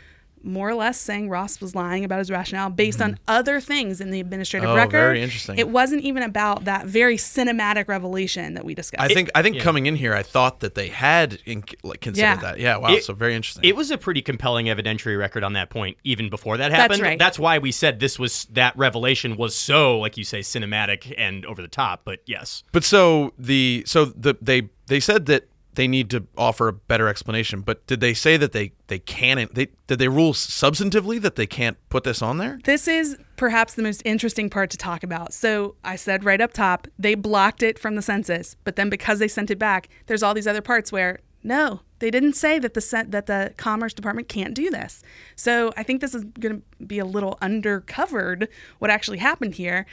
more 0.43 0.69
or 0.69 0.75
less 0.75 0.99
saying 0.99 1.29
Ross 1.29 1.61
was 1.61 1.75
lying 1.75 2.03
about 2.03 2.19
his 2.19 2.31
rationale 2.31 2.69
based 2.69 3.01
on 3.01 3.13
mm-hmm. 3.13 3.23
other 3.27 3.59
things 3.59 4.01
in 4.01 4.11
the 4.11 4.19
administrative 4.19 4.69
Oh, 4.69 4.75
record. 4.75 4.91
very 4.91 5.21
interesting. 5.21 5.57
It 5.57 5.69
wasn't 5.69 6.01
even 6.03 6.23
about 6.23 6.65
that 6.65 6.85
very 6.85 7.17
cinematic 7.17 7.87
revelation 7.87 8.55
that 8.55 8.65
we 8.65 8.75
discussed. 8.75 9.01
I 9.01 9.13
think 9.13 9.29
I 9.35 9.41
think 9.41 9.59
coming 9.59 9.85
in 9.85 9.95
here, 9.95 10.13
I 10.13 10.23
thought 10.23 10.61
that 10.61 10.75
they 10.75 10.87
had 10.87 11.39
in, 11.45 11.63
like, 11.83 12.01
considered 12.01 12.25
Yeah. 12.25 12.35
that. 12.37 12.59
Yeah, 12.59 12.77
wow, 12.77 12.93
It- 12.93 13.03
so 13.03 13.13
very 13.13 13.35
interesting. 13.35 13.63
It 13.63 13.75
was 13.75 13.91
a 13.91 13.97
pretty 13.97 14.21
compelling 14.21 14.67
evidentiary 14.67 15.17
record 15.17 15.43
on 15.43 15.53
that 15.53 15.69
point, 15.69 15.97
even 16.03 16.29
before 16.29 16.57
that 16.57 16.71
happened. 16.71 16.91
That's 16.91 17.01
right. 17.01 17.19
That's 17.19 17.39
why 17.39 17.57
we 17.59 17.71
said 17.71 17.99
this 17.99 18.17
was 18.17 18.45
that 18.51 18.75
revelation 18.77 19.37
was 19.37 19.55
so, 19.55 19.99
like 19.99 20.17
you 20.17 20.23
say, 20.23 20.39
cinematic 20.39 21.13
and 21.17 21.45
over 21.45 21.61
the 21.61 21.67
top. 21.67 22.01
But 22.03 22.19
yes, 22.25 22.63
But 22.71 22.83
so 22.83 23.33
the 23.37 23.83
so 23.85 24.05
the 24.05 24.35
they 24.41 24.69
they 24.87 24.99
said 24.99 25.25
that 25.27 25.47
they 25.75 25.87
need 25.87 26.09
to 26.09 26.27
offer 26.37 26.67
a 26.67 26.73
better 26.73 27.07
explanation. 27.07 27.61
But 27.61 27.85
did 27.87 27.99
they 27.99 28.13
say 28.13 28.37
that 28.37 28.51
they 28.51 28.73
they 28.87 28.99
can't? 28.99 29.53
They 29.53 29.67
did 29.87 29.99
they 29.99 30.07
rule 30.07 30.33
substantively 30.33 31.21
that 31.21 31.35
they 31.35 31.47
can't 31.47 31.77
put 31.89 32.03
this 32.03 32.21
on 32.21 32.37
there? 32.37 32.59
This 32.63 32.87
is 32.87 33.17
perhaps 33.37 33.73
the 33.73 33.83
most 33.83 34.01
interesting 34.05 34.49
part 34.49 34.69
to 34.71 34.77
talk 34.77 35.03
about. 35.03 35.33
So 35.33 35.75
I 35.83 35.95
said 35.95 36.23
right 36.23 36.41
up 36.41 36.53
top, 36.53 36.87
they 36.99 37.15
blocked 37.15 37.63
it 37.63 37.79
from 37.79 37.95
the 37.95 38.01
census, 38.01 38.55
but 38.63 38.75
then 38.75 38.89
because 38.89 39.19
they 39.19 39.27
sent 39.27 39.51
it 39.51 39.59
back, 39.59 39.89
there's 40.07 40.23
all 40.23 40.33
these 40.33 40.47
other 40.47 40.61
parts 40.61 40.91
where 40.91 41.19
no, 41.43 41.81
they 41.99 42.11
didn't 42.11 42.33
say 42.33 42.59
that 42.59 42.73
the 42.73 43.05
that 43.09 43.25
the 43.25 43.53
Commerce 43.57 43.93
Department 43.93 44.27
can't 44.27 44.53
do 44.53 44.69
this. 44.69 45.01
So 45.35 45.71
I 45.77 45.83
think 45.83 46.01
this 46.01 46.13
is 46.13 46.23
going 46.23 46.61
to 46.61 46.85
be 46.85 46.99
a 46.99 47.05
little 47.05 47.37
undercovered 47.41 48.47
what 48.79 48.91
actually 48.91 49.19
happened 49.19 49.55
here. 49.55 49.85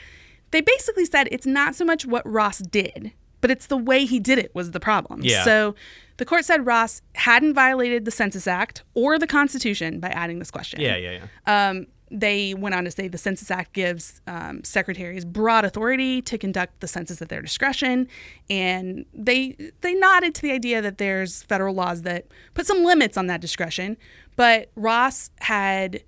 They 0.51 0.61
basically 0.61 1.05
said 1.05 1.27
it's 1.31 1.45
not 1.45 1.75
so 1.75 1.85
much 1.85 2.05
what 2.05 2.27
Ross 2.29 2.59
did, 2.59 3.13
but 3.41 3.51
it's 3.51 3.67
the 3.67 3.77
way 3.77 4.05
he 4.05 4.19
did 4.19 4.39
it 4.39 4.53
was 4.53 4.71
the 4.71 4.79
problem. 4.79 5.21
Yeah. 5.23 5.43
So 5.43 5.75
the 6.17 6.25
court 6.25 6.45
said 6.45 6.65
Ross 6.65 7.01
hadn't 7.15 7.53
violated 7.53 8.05
the 8.05 8.11
Census 8.11 8.47
Act 8.47 8.83
or 8.93 9.17
the 9.17 9.27
Constitution 9.27 9.99
by 9.99 10.09
adding 10.09 10.39
this 10.39 10.51
question. 10.51 10.81
yeah, 10.81 10.97
yeah, 10.97 11.19
yeah. 11.47 11.69
Um, 11.69 11.87
they 12.11 12.53
went 12.53 12.73
on 12.75 12.85
to 12.85 12.91
say 12.91 13.07
the 13.07 13.17
Census 13.17 13.51
Act 13.51 13.73
gives 13.73 14.19
um, 14.27 14.63
secretaries 14.63 15.25
broad 15.25 15.63
authority 15.63 16.21
to 16.23 16.37
conduct 16.37 16.79
the 16.79 16.87
census 16.87 17.21
at 17.21 17.29
their 17.29 17.41
discretion, 17.41 18.07
and 18.49 19.05
they 19.13 19.55
they 19.81 19.93
nodded 19.93 20.33
to 20.35 20.41
the 20.41 20.51
idea 20.51 20.81
that 20.81 20.97
there's 20.97 21.43
federal 21.43 21.75
laws 21.75 22.01
that 22.03 22.25
put 22.53 22.65
some 22.65 22.83
limits 22.83 23.15
on 23.15 23.27
that 23.27 23.41
discretion. 23.41 23.95
But 24.35 24.71
Ross 24.75 25.29
had 25.41 26.03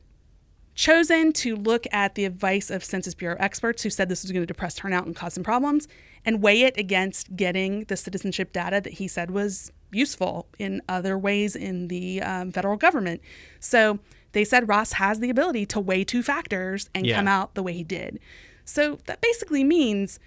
chosen 0.74 1.34
to 1.34 1.56
look 1.56 1.86
at 1.91 2.15
the 2.15 2.26
advice 2.26 2.72
of 2.72 2.84
Census 2.84 3.13
Bureau 3.13 3.36
experts 3.39 3.84
who 3.84 3.89
said 3.89 4.10
this 4.10 4.24
was 4.24 4.32
going 4.32 4.41
to 4.41 4.48
depress 4.48 4.74
turnout 4.74 5.06
and 5.06 5.15
cause 5.15 5.34
some 5.34 5.44
problems, 5.44 5.88
and 6.26 6.42
weigh 6.42 6.62
it 6.62 6.78
against 6.78 7.36
getting 7.36 7.86
the 7.86 7.98
citizenship 7.98 8.54
data 8.54 8.80
that 8.82 8.94
he 8.94 9.08
said 9.08 9.32
was 9.32 9.72
useful 9.92 10.48
in 10.60 10.82
other 10.88 11.18
ways 11.18 11.56
in 11.56 11.88
the 11.88 12.22
um, 12.22 12.52
federal 12.52 12.78
government. 12.78 13.22
So 13.60 14.00
they 14.34 14.44
said 14.46 14.70
Ross 14.70 14.94
has 14.94 15.20
the 15.20 15.30
ability 15.30 15.66
to 15.68 15.80
weigh 15.80 16.04
two 16.04 16.24
factors 16.24 16.90
and 16.96 17.06
Yeah. 17.06 17.18
come 17.18 17.28
out 17.28 17.56
the 17.56 17.64
way 17.64 17.74
he 17.74 17.84
did. 17.84 18.20
So 18.64 19.00
that 19.08 19.20
basically 19.22 19.64
means 19.64 20.20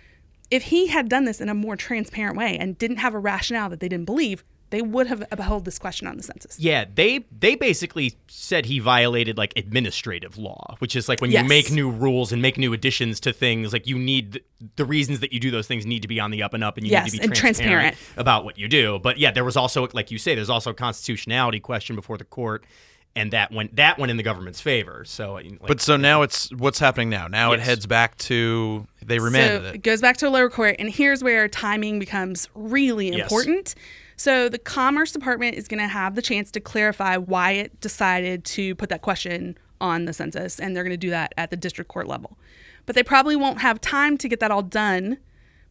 if 0.50 0.64
he 0.64 0.88
had 0.88 1.08
done 1.08 1.24
this 1.24 1.40
in 1.40 1.48
a 1.48 1.54
more 1.54 1.76
transparent 1.76 2.36
way 2.36 2.58
and 2.58 2.76
didn't 2.76 2.98
have 2.98 3.14
a 3.14 3.18
rationale 3.18 3.70
that 3.70 3.80
they 3.80 3.88
didn't 3.88 4.04
believe, 4.04 4.44
they 4.74 4.82
would 4.82 5.06
have 5.06 5.22
upheld 5.30 5.64
this 5.64 5.78
question 5.78 6.06
on 6.06 6.16
the 6.16 6.22
census. 6.22 6.58
Yeah, 6.58 6.84
they 6.92 7.24
they 7.30 7.54
basically 7.54 8.16
said 8.28 8.66
he 8.66 8.78
violated 8.80 9.38
like 9.38 9.52
administrative 9.56 10.36
law, 10.36 10.76
which 10.80 10.96
is 10.96 11.08
like 11.08 11.20
when 11.20 11.30
Yes. 11.30 11.42
you 11.44 11.48
make 11.48 11.70
new 11.70 11.88
rules 11.90 12.32
and 12.32 12.42
make 12.42 12.58
new 12.58 12.72
additions 12.72 13.20
to 13.20 13.32
things, 13.32 13.72
like 13.72 13.86
you 13.86 13.98
need 13.98 14.42
the 14.76 14.84
reasons 14.84 15.20
that 15.20 15.32
you 15.32 15.40
do 15.40 15.50
those 15.50 15.66
things 15.66 15.86
need 15.86 16.02
to 16.02 16.08
be 16.08 16.18
on 16.20 16.30
the 16.30 16.42
up 16.42 16.52
and 16.54 16.64
up, 16.64 16.76
and 16.76 16.86
you 16.86 16.90
Yes, 16.92 17.04
need 17.12 17.18
to 17.18 17.18
be 17.18 17.24
and 17.28 17.34
transparent, 17.36 17.94
transparent. 17.94 18.18
about 18.20 18.44
what 18.44 18.58
you 18.58 18.68
do. 18.68 18.98
But 19.02 19.18
yeah, 19.18 19.30
there 19.30 19.44
was 19.44 19.56
also, 19.56 19.88
like 19.92 20.10
you 20.10 20.18
say, 20.18 20.34
there's 20.34 20.50
also 20.50 20.70
a 20.70 20.74
constitutionality 20.74 21.60
question 21.60 21.94
before 21.96 22.18
the 22.18 22.24
court, 22.24 22.64
and 23.16 23.30
that 23.32 23.52
went 23.52 23.76
that 23.76 23.98
went 23.98 24.10
in 24.10 24.16
the 24.16 24.22
government's 24.24 24.60
favor. 24.60 25.04
So, 25.04 25.34
like, 25.34 25.60
But 25.66 25.80
so 25.80 25.96
now 25.96 26.22
it's 26.22 26.52
what's 26.52 26.80
happening 26.80 27.10
now. 27.10 27.28
Now 27.28 27.52
it 27.52 27.60
heads 27.60 27.86
back 27.86 28.16
to 28.18 28.86
they 29.04 29.18
remanded 29.20 29.62
so 29.62 29.68
it. 29.68 29.74
it 29.76 29.82
goes 29.82 30.00
back 30.00 30.16
to 30.18 30.28
a 30.28 30.30
lower 30.30 30.50
court, 30.50 30.76
and 30.80 30.90
here's 30.90 31.22
where 31.22 31.46
timing 31.48 31.98
becomes 32.00 32.48
really 32.54 33.10
Yes. 33.10 33.20
important. 33.30 33.74
So 34.16 34.48
the 34.48 34.58
Commerce 34.58 35.12
Department 35.12 35.56
is 35.56 35.68
going 35.68 35.80
to 35.80 35.88
have 35.88 36.14
the 36.14 36.22
chance 36.22 36.50
to 36.52 36.60
clarify 36.60 37.16
why 37.16 37.52
it 37.52 37.80
decided 37.80 38.44
to 38.46 38.74
put 38.74 38.88
that 38.90 39.02
question 39.02 39.58
on 39.80 40.04
the 40.04 40.12
census, 40.12 40.58
and 40.60 40.74
they're 40.74 40.84
going 40.84 40.92
to 40.92 40.96
do 40.96 41.10
that 41.10 41.34
at 41.36 41.50
the 41.50 41.56
district 41.56 41.88
court 41.90 42.06
level. 42.06 42.38
But 42.86 42.94
they 42.94 43.02
probably 43.02 43.36
won't 43.36 43.60
have 43.60 43.80
time 43.80 44.16
to 44.18 44.28
get 44.28 44.40
that 44.40 44.50
all 44.50 44.62
done 44.62 45.18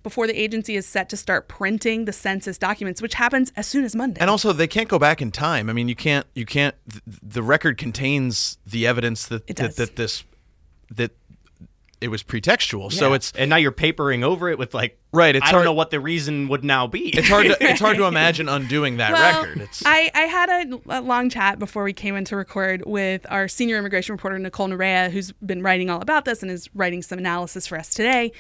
before 0.04 0.28
the 0.28 0.34
agency 0.40 0.76
is 0.76 0.86
set 0.86 1.08
to 1.10 1.18
start 1.18 1.48
printing 1.48 2.04
the 2.06 2.12
census 2.12 2.58
documents, 2.58 3.02
which 3.02 3.14
happens 3.14 3.54
as 3.56 3.66
soon 3.68 3.86
as 3.86 3.96
Monday. 3.96 4.20
And 4.20 4.30
also, 4.30 4.52
they 4.52 4.68
can't 4.68 4.90
go 4.90 5.00
back 5.00 5.22
in 5.22 5.32
time. 5.32 5.70
I 5.70 5.74
mean, 5.74 5.88
you 5.88 5.96
can't. 5.96 6.28
You 6.36 6.46
can't. 6.46 6.76
th- 6.90 7.02
The 7.24 7.42
record 7.42 7.78
contains 7.78 8.58
the 8.66 8.86
evidence 8.86 9.28
that 9.28 9.48
that, 9.48 9.76
that 9.78 9.96
this 9.96 10.26
that 10.92 11.12
it 12.04 12.10
was 12.10 12.22
pretextual. 12.24 12.92
So 12.92 13.14
it's 13.14 13.32
and 13.34 13.50
now 13.50 13.56
you're 13.56 13.72
papering 13.72 14.24
over 14.24 14.50
it 14.50 14.58
with 14.60 14.74
like 14.74 15.00
Right, 15.12 15.36
it's 15.36 15.44
I 15.46 15.50
hard- 15.50 15.60
don't 15.60 15.66
know 15.66 15.74
what 15.74 15.92
the 15.92 16.00
reason 16.00 16.48
would 16.50 16.64
now 16.64 16.88
be. 16.88 17.10
it's 17.16 17.30
hard 17.30 17.46
to 17.48 17.58
it's 17.60 17.80
hard 17.80 17.98
to 17.98 18.06
imagine 18.08 18.50
undoing 18.50 18.98
that 18.98 19.14
Well, 19.14 19.42
record. 19.44 19.62
It's 19.62 19.84
I, 19.86 20.12
I 20.14 20.22
had 20.22 20.50
a, 20.50 21.00
a 21.00 21.02
long 21.02 21.30
chat 21.30 21.60
before 21.60 21.84
we 21.84 21.94
came 21.94 22.16
in 22.16 22.26
to 22.26 22.36
record 22.36 22.84
with 22.86 23.26
our 23.30 23.48
senior 23.48 23.78
immigration 23.78 24.14
reporter, 24.14 24.38
Nicole 24.40 24.68
Narea, 24.70 25.10
who's 25.12 25.32
been 25.34 25.62
writing 25.64 25.90
all 25.90 26.02
about 26.02 26.26
this 26.26 26.42
and 26.42 26.52
is 26.52 26.70
writing 26.76 27.02
some 27.02 27.20
analysis 27.20 27.68
for 27.68 27.78
us 27.78 27.94
today. 27.94 28.32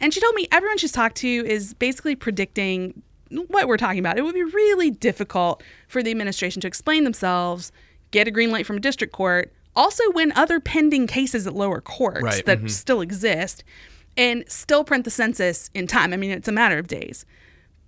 And 0.00 0.12
she 0.12 0.20
told 0.20 0.34
me 0.34 0.46
everyone 0.52 0.78
she's 0.78 0.92
talked 0.92 1.16
to 1.18 1.28
is 1.28 1.72
basically 1.74 2.16
predicting 2.16 3.02
what 3.48 3.66
we're 3.66 3.76
talking 3.76 3.98
about. 3.98 4.18
It 4.18 4.22
would 4.22 4.34
be 4.34 4.42
really 4.44 4.90
difficult 4.90 5.62
for 5.88 6.02
the 6.02 6.10
administration 6.10 6.60
to 6.62 6.68
explain 6.68 7.04
themselves, 7.04 7.72
get 8.10 8.28
a 8.28 8.30
green 8.30 8.50
light 8.50 8.66
from 8.66 8.76
a 8.76 8.80
district 8.80 9.12
court, 9.12 9.52
also 9.76 10.02
win 10.12 10.32
other 10.34 10.58
pending 10.58 11.06
cases 11.06 11.46
at 11.46 11.54
lower 11.54 11.80
courts 11.80 12.22
Right. 12.22 12.44
that 12.46 12.68
still 12.70 13.00
exist, 13.00 13.62
and 14.16 14.44
still 14.48 14.82
print 14.82 15.04
the 15.04 15.10
census 15.10 15.70
in 15.74 15.86
time. 15.86 16.12
I 16.12 16.16
mean, 16.16 16.30
it's 16.30 16.48
a 16.48 16.52
matter 16.52 16.78
of 16.78 16.88
days. 16.88 17.24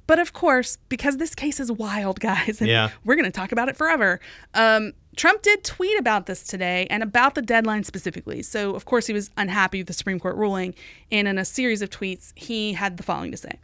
But 0.06 0.18
of 0.18 0.32
course, 0.32 0.78
because 0.88 1.16
this 1.16 1.34
case 1.34 1.58
is 1.60 1.70
wild, 1.72 2.20
guys, 2.30 2.60
and 2.60 2.68
Yeah. 2.68 2.90
we're 3.04 3.14
going 3.16 3.24
to 3.24 3.30
talk 3.30 3.50
about 3.52 3.68
it 3.68 3.76
forever. 3.76 4.20
Um, 4.54 4.92
Trump 5.16 5.42
did 5.42 5.64
tweet 5.64 5.98
about 5.98 6.26
this 6.26 6.44
today 6.44 6.86
and 6.90 7.02
about 7.02 7.34
the 7.34 7.42
deadline 7.42 7.82
specifically. 7.84 8.40
So, 8.42 8.74
of 8.76 8.84
course, 8.84 9.06
he 9.08 9.12
was 9.12 9.30
unhappy 9.36 9.78
with 9.80 9.88
the 9.88 9.92
Supreme 9.92 10.20
Court 10.20 10.36
ruling. 10.36 10.74
And 11.10 11.26
in 11.26 11.38
a 11.38 11.44
series 11.44 11.82
of 11.82 11.90
tweets, 11.90 12.32
he 12.36 12.74
had 12.74 12.96
the 12.98 13.02
following 13.02 13.32
to 13.32 13.36
say 13.36 13.58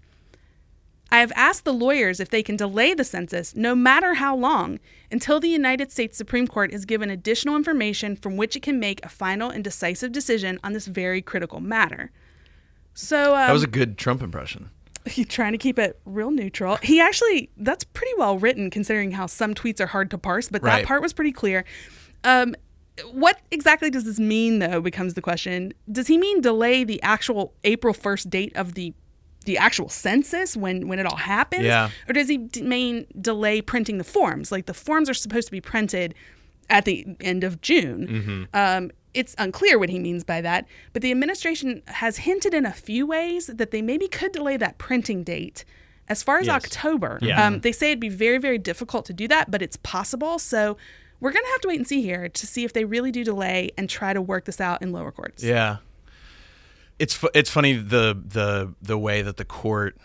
I 1.11 1.21
have 1.21 1.33
asked 1.37 1.64
the 1.64 1.73
lawyers 1.73 2.19
if 2.19 2.31
they 2.31 2.43
can 2.43 2.57
delay 2.57 2.95
the 2.95 3.05
census, 3.05 3.55
no 3.55 3.75
matter 3.75 4.14
how 4.14 4.35
long, 4.35 4.81
until 5.11 5.38
the 5.38 5.49
United 5.49 5.93
States 5.93 6.17
Supreme 6.17 6.49
Court 6.49 6.73
is 6.73 6.85
given 6.85 7.11
additional 7.11 7.57
information 7.57 8.17
from 8.17 8.37
which 8.37 8.57
it 8.57 8.62
can 8.62 8.81
make 8.81 9.05
a 9.05 9.09
final 9.09 9.51
and 9.51 9.62
decisive 9.62 10.11
decision 10.12 10.59
on 10.64 10.73
this 10.73 10.87
very 10.87 11.23
critical 11.23 11.61
matter. 11.61 12.11
So, 12.95 13.35
um, 13.35 13.47
That 13.47 13.53
was 13.53 13.62
a 13.62 13.69
good 13.69 13.97
Trump 13.99 14.23
impression. 14.23 14.71
he's 15.07 15.27
trying 15.27 15.53
to 15.53 15.59
keep 15.59 15.79
it 15.79 16.01
real 16.05 16.31
neutral. 16.31 16.79
He 16.83 17.01
actually, 17.01 17.51
that's 17.57 17.85
pretty 17.85 18.12
well 18.17 18.38
written 18.38 18.71
considering 18.71 19.12
how 19.12 19.27
some 19.27 19.55
tweets 19.55 19.81
are 19.81 19.87
hard 19.87 20.11
to 20.11 20.19
parse, 20.19 20.49
but 20.49 20.62
Right. 20.62 20.81
that 20.81 20.87
part 20.87 21.03
was 21.03 21.12
pretty 21.12 21.33
clear. 21.33 21.64
Um, 22.25 22.55
what 23.12 23.40
exactly 23.51 23.90
does 23.90 24.05
this 24.05 24.21
mean, 24.21 24.61
though, 24.61 24.81
becomes 24.81 25.14
the 25.14 25.21
question. 25.21 25.73
Does 25.90 26.07
he 26.07 26.17
mean 26.17 26.40
delay 26.40 26.85
the 26.85 27.03
actual 27.03 27.53
April 27.64 27.93
1st 27.93 28.31
date 28.31 28.57
of 28.57 28.75
the 28.75 28.95
the 29.44 29.59
actual 29.59 29.88
census 29.88 30.57
when 30.57 30.88
when 30.88 30.98
it 30.98 31.07
all 31.07 31.16
happens 31.16 31.64
Yeah. 31.64 31.90
or 32.09 32.12
does 32.12 32.28
he 32.28 32.38
d- 32.38 32.62
mean 32.62 33.07
delay 33.20 33.61
printing 33.62 33.98
the 33.98 34.04
forms 34.04 34.50
like 34.52 34.66
the 34.66 34.74
forms 34.74 35.09
are 35.11 35.14
supposed 35.14 35.46
to 35.48 35.52
be 35.52 35.61
printed 35.61 36.14
at 36.70 36.85
the 36.85 37.07
end 37.20 37.44
of 37.44 37.61
june 37.61 38.48
um, 38.54 38.90
it's 39.12 39.35
unclear 39.38 39.78
what 39.78 39.88
he 39.90 39.98
means 39.98 40.24
by 40.24 40.40
that 40.40 40.66
but 40.92 41.02
the 41.02 41.11
administration 41.11 41.83
has 41.87 42.18
hinted 42.18 42.54
in 42.54 42.64
a 42.66 42.72
few 42.72 43.07
ways 43.07 43.46
that 43.46 43.70
they 43.70 43.83
maybe 43.83 44.09
could 44.09 44.33
delay 44.33 44.57
that 44.57 44.78
printing 44.78 45.22
date 45.22 45.64
as 46.09 46.22
far 46.22 46.38
as 46.38 46.46
Yes. 46.46 46.57
october 46.64 47.18
Yeah. 47.22 47.46
um, 47.46 47.61
they 47.61 47.72
say 47.72 47.90
it'd 47.90 48.00
be 48.00 48.09
very 48.09 48.38
very 48.38 48.59
difficult 48.59 49.04
to 49.07 49.12
do 49.12 49.28
that 49.28 49.50
but 49.50 49.61
it's 49.62 49.76
possible 49.78 50.38
so 50.38 50.76
we're 51.20 51.33
going 51.33 51.44
to 51.44 51.50
have 51.52 51.61
to 51.62 51.68
wait 51.68 51.78
and 51.78 51.87
see 51.87 52.02
here 52.02 52.28
to 52.28 52.46
see 52.46 52.64
if 52.64 52.72
they 52.72 52.85
really 52.85 53.11
do 53.11 53.24
delay 53.24 53.70
and 53.78 53.88
try 53.88 54.12
to 54.12 54.20
work 54.20 54.44
this 54.46 54.61
out 54.61 54.83
in 54.83 54.92
lower 54.92 55.12
courts 55.12 55.42
Yeah. 55.44 55.76
It's 56.98 57.22
it's 57.35 57.50
funny 57.50 57.74
the 57.74 58.20
the 58.24 58.74
the 58.80 58.98
way 58.98 59.22
that 59.22 59.37
the 59.37 59.44
court, 59.44 59.96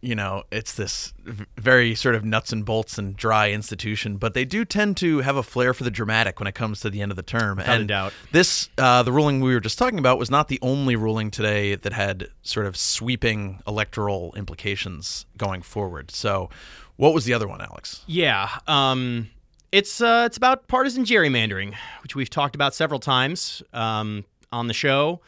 you 0.00 0.14
know, 0.14 0.44
it's 0.50 0.74
this 0.74 1.14
very 1.56 1.94
sort 1.94 2.14
of 2.14 2.24
nuts 2.24 2.52
and 2.52 2.64
bolts 2.64 2.98
and 2.98 3.16
dry 3.16 3.50
institution, 3.50 4.16
but 4.16 4.34
they 4.34 4.44
do 4.44 4.64
tend 4.64 4.96
to 4.98 5.20
have 5.20 5.36
a 5.36 5.42
flair 5.42 5.72
for 5.72 5.84
the 5.84 5.90
dramatic 5.90 6.38
when 6.38 6.46
it 6.46 6.54
comes 6.54 6.80
to 6.80 6.90
the 6.90 7.00
end 7.00 7.10
of 7.10 7.16
the 7.16 7.22
term. 7.22 7.56
Without 7.56 7.76
and 7.76 7.88
doubt. 7.88 8.12
this 8.32 8.68
uh, 8.78 9.02
the 9.02 9.12
ruling 9.12 9.40
we 9.40 9.54
were 9.54 9.60
just 9.60 9.78
talking 9.78 9.98
about 9.98 10.18
was 10.18 10.30
not 10.30 10.48
the 10.48 10.58
only 10.60 10.96
ruling 10.96 11.30
today 11.30 11.74
that 11.76 11.92
had 11.92 12.28
sort 12.42 12.66
of 12.66 12.76
sweeping 12.76 13.62
electoral 13.66 14.34
implications 14.36 15.26
going 15.38 15.62
forward. 15.62 16.10
So, 16.10 16.50
what 16.96 17.14
was 17.14 17.24
the 17.24 17.32
other 17.32 17.48
one, 17.48 17.60
Alex? 17.60 18.04
Yeah, 18.06 18.50
um, 18.66 19.30
it's 19.72 20.00
uh, 20.00 20.24
it's 20.26 20.36
about 20.36 20.68
partisan 20.68 21.04
gerrymandering, 21.04 21.74
which 22.02 22.14
we've 22.14 22.30
talked 22.30 22.54
about 22.54 22.74
several 22.74 23.00
times 23.00 23.60
um, 23.72 24.24
on 24.52 24.68
the 24.68 24.74
show. 24.74 25.20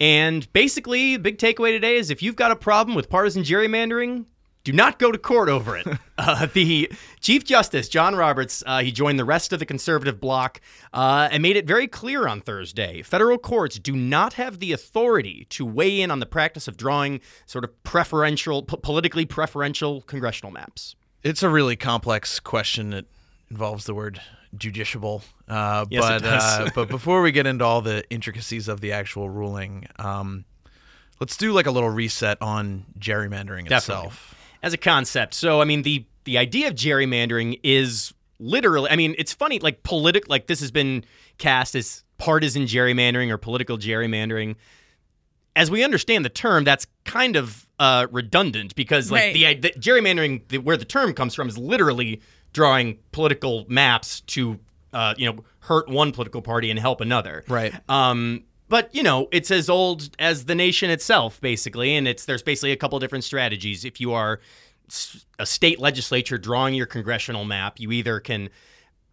And 0.00 0.50
basically, 0.52 1.16
the 1.16 1.22
big 1.22 1.38
takeaway 1.38 1.70
today 1.70 1.96
is 1.96 2.10
if 2.10 2.22
you've 2.22 2.36
got 2.36 2.50
a 2.50 2.56
problem 2.56 2.94
with 2.94 3.08
partisan 3.08 3.42
gerrymandering, 3.42 4.26
do 4.64 4.72
not 4.72 4.98
go 4.98 5.12
to 5.12 5.18
court 5.18 5.48
over 5.48 5.76
it. 5.76 5.86
uh, 6.18 6.46
the 6.52 6.90
Chief 7.20 7.44
Justice, 7.44 7.88
John 7.88 8.16
Roberts, 8.16 8.62
uh, 8.66 8.80
he 8.80 8.90
joined 8.90 9.18
the 9.18 9.24
rest 9.24 9.52
of 9.52 9.58
the 9.58 9.66
conservative 9.66 10.18
bloc 10.18 10.60
uh, 10.92 11.28
and 11.30 11.42
made 11.42 11.56
it 11.56 11.66
very 11.66 11.86
clear 11.86 12.26
on 12.26 12.40
Thursday 12.40 13.02
federal 13.02 13.38
courts 13.38 13.78
do 13.78 13.94
not 13.94 14.32
have 14.34 14.58
the 14.58 14.72
authority 14.72 15.46
to 15.50 15.66
weigh 15.66 16.00
in 16.00 16.10
on 16.10 16.18
the 16.18 16.26
practice 16.26 16.66
of 16.66 16.76
drawing 16.76 17.20
sort 17.46 17.62
of 17.62 17.82
preferential, 17.84 18.62
p- 18.62 18.76
politically 18.82 19.26
preferential 19.26 20.00
congressional 20.02 20.50
maps. 20.50 20.96
It's 21.22 21.42
a 21.42 21.48
really 21.48 21.76
complex 21.76 22.40
question. 22.40 22.92
It 22.92 23.06
involves 23.50 23.84
the 23.84 23.94
word 23.94 24.20
justiciable. 24.56 25.22
Uh, 25.48 25.84
Yes, 25.90 26.04
it 26.04 26.08
but 26.08 26.22
does. 26.22 26.42
uh, 26.60 26.70
but 26.74 26.88
before 26.88 27.22
we 27.22 27.32
get 27.32 27.46
into 27.46 27.64
all 27.64 27.80
the 27.82 28.04
intricacies 28.10 28.68
of 28.68 28.80
the 28.80 28.92
actual 28.92 29.28
ruling, 29.28 29.86
um, 29.98 30.44
let's 31.20 31.36
do 31.36 31.52
like 31.52 31.66
a 31.66 31.70
little 31.70 31.90
reset 31.90 32.38
on 32.40 32.86
gerrymandering 32.98 33.68
Definitely. 33.68 34.06
itself. 34.08 34.34
as 34.62 34.72
a 34.72 34.78
concept. 34.78 35.34
So 35.34 35.60
I 35.60 35.64
mean 35.64 35.82
the 35.82 36.04
the 36.24 36.38
idea 36.38 36.68
of 36.68 36.74
gerrymandering 36.74 37.60
is 37.62 38.14
literally 38.38 38.90
I 38.90 38.96
mean 38.96 39.14
it's 39.18 39.32
funny 39.32 39.58
like 39.58 39.82
politic 39.82 40.28
like 40.28 40.46
this 40.46 40.60
has 40.60 40.70
been 40.70 41.04
cast 41.38 41.74
as 41.74 42.02
partisan 42.18 42.64
gerrymandering 42.64 43.30
or 43.30 43.36
political 43.38 43.76
gerrymandering. 43.78 44.56
As 45.56 45.70
we 45.70 45.84
understand 45.84 46.24
the 46.24 46.30
term, 46.30 46.64
that's 46.64 46.86
kind 47.04 47.36
of 47.36 47.68
uh, 47.78 48.06
redundant 48.10 48.74
because 48.74 49.10
like 49.12 49.34
Right. 49.34 49.60
the, 49.62 49.70
the 49.70 49.78
gerrymandering, 49.80 50.48
the, 50.48 50.58
where 50.58 50.76
the 50.76 50.84
term 50.84 51.12
comes 51.14 51.32
from, 51.34 51.48
is 51.48 51.56
literally 51.58 52.20
drawing 52.54 52.98
political 53.12 53.66
maps 53.68 54.22
to 54.22 54.58
uh, 54.94 55.12
you 55.18 55.30
know 55.30 55.44
hurt 55.60 55.88
one 55.88 56.12
political 56.12 56.40
party 56.40 56.70
and 56.70 56.80
help 56.80 57.02
another. 57.02 57.44
Right. 57.48 57.74
Um, 57.90 58.44
but 58.68 58.94
you 58.94 59.02
know, 59.02 59.28
it's 59.30 59.50
as 59.50 59.68
old 59.68 60.08
as 60.18 60.46
the 60.46 60.54
nation 60.54 60.88
itself, 60.88 61.38
basically, 61.42 61.94
and 61.94 62.08
it's 62.08 62.24
there's 62.24 62.42
basically 62.42 62.72
a 62.72 62.76
couple 62.76 62.98
different 62.98 63.24
strategies. 63.24 63.84
If 63.84 64.00
you 64.00 64.14
are 64.14 64.40
a 65.38 65.46
state 65.46 65.78
legislature 65.78 66.38
drawing 66.38 66.74
your 66.74 66.86
congressional 66.86 67.44
map, 67.44 67.78
you 67.78 67.92
either 67.92 68.20
can, 68.20 68.50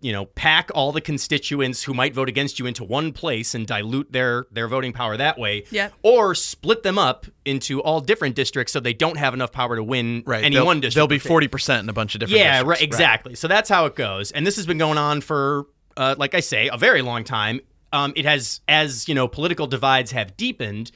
you 0.02 0.12
know, 0.12 0.26
pack 0.26 0.70
all 0.74 0.92
the 0.92 1.00
constituents 1.02 1.84
who 1.84 1.94
might 1.94 2.14
vote 2.14 2.28
against 2.28 2.58
you 2.60 2.66
into 2.66 2.84
one 2.84 3.14
place 3.14 3.54
and 3.56 3.66
dilute 3.68 4.12
their 4.12 4.48
their 4.52 4.68
voting 4.68 4.92
power 4.94 5.16
that 5.18 5.38
way, 5.38 5.64
Yep. 5.72 5.94
or 6.02 6.34
split 6.36 6.84
them 6.84 6.98
up 6.98 7.26
into 7.46 7.82
all 7.82 8.02
different 8.02 8.36
districts 8.36 8.74
so 8.74 8.80
they 8.80 8.94
don't 8.94 9.18
have 9.18 9.34
enough 9.34 9.52
power 9.52 9.76
to 9.76 9.84
win 9.84 10.24
Right. 10.26 10.44
any 10.44 10.56
They'll- 10.56 10.66
one 10.66 10.80
district. 10.82 10.96
They'll 10.96 11.08
be 11.08 11.20
forty 11.20 11.48
percent 11.48 11.84
in 11.84 11.90
a 11.90 11.94
bunch 11.94 12.16
of 12.16 12.20
different. 12.20 12.40
Yeah, 12.40 12.58
districts. 12.60 12.82
right. 12.82 12.88
Exactly. 12.88 13.36
So 13.36 13.48
that's 13.48 13.70
how 13.70 13.86
it 13.86 13.96
goes, 13.96 14.32
and 14.32 14.46
this 14.46 14.56
has 14.56 14.66
been 14.66 14.78
going 14.80 14.98
on 14.98 15.22
for, 15.22 15.66
uh, 15.98 16.16
like 16.18 16.34
I 16.36 16.40
say, 16.40 16.70
a 16.72 16.78
very 16.78 17.02
long 17.02 17.24
time. 17.24 17.62
Um, 17.94 18.14
it 18.16 18.26
has, 18.26 18.62
as 18.68 19.08
you 19.10 19.14
know, 19.16 19.28
political 19.28 19.68
divides 19.68 20.12
have 20.12 20.36
deepened. 20.38 20.92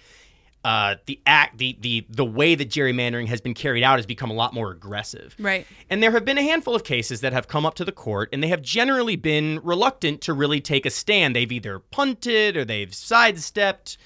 Uh, 0.66 0.96
the 1.06 1.20
act, 1.28 1.60
the 1.60 1.78
the 1.80 2.08
the 2.10 2.26
way 2.26 2.56
that 2.56 2.70
gerrymandering 2.70 3.28
has 3.28 3.40
been 3.40 3.54
carried 3.54 3.84
out 3.84 4.00
has 4.00 4.08
become 4.08 4.32
a 4.32 4.34
lot 4.34 4.52
more 4.52 4.72
aggressive. 4.72 5.36
Right. 5.38 5.68
And 5.92 6.02
there 6.02 6.10
have 6.10 6.26
been 6.26 6.40
a 6.40 6.42
handful 6.42 6.74
of 6.74 6.84
cases 6.84 7.22
that 7.22 7.34
have 7.34 7.48
come 7.48 7.68
up 7.68 7.76
to 7.76 7.86
the 7.86 7.92
court, 7.92 8.30
and 8.34 8.42
they 8.42 8.48
have 8.48 8.64
generally 8.64 9.16
been 9.16 9.60
reluctant 9.64 10.22
to 10.22 10.34
really 10.34 10.60
take 10.60 10.88
a 10.88 10.90
stand. 10.90 11.36
They've 11.36 11.52
either 11.52 11.78
punted 11.78 12.58
or 12.58 12.66
they've 12.66 12.92
sidestepped. 12.92 14.00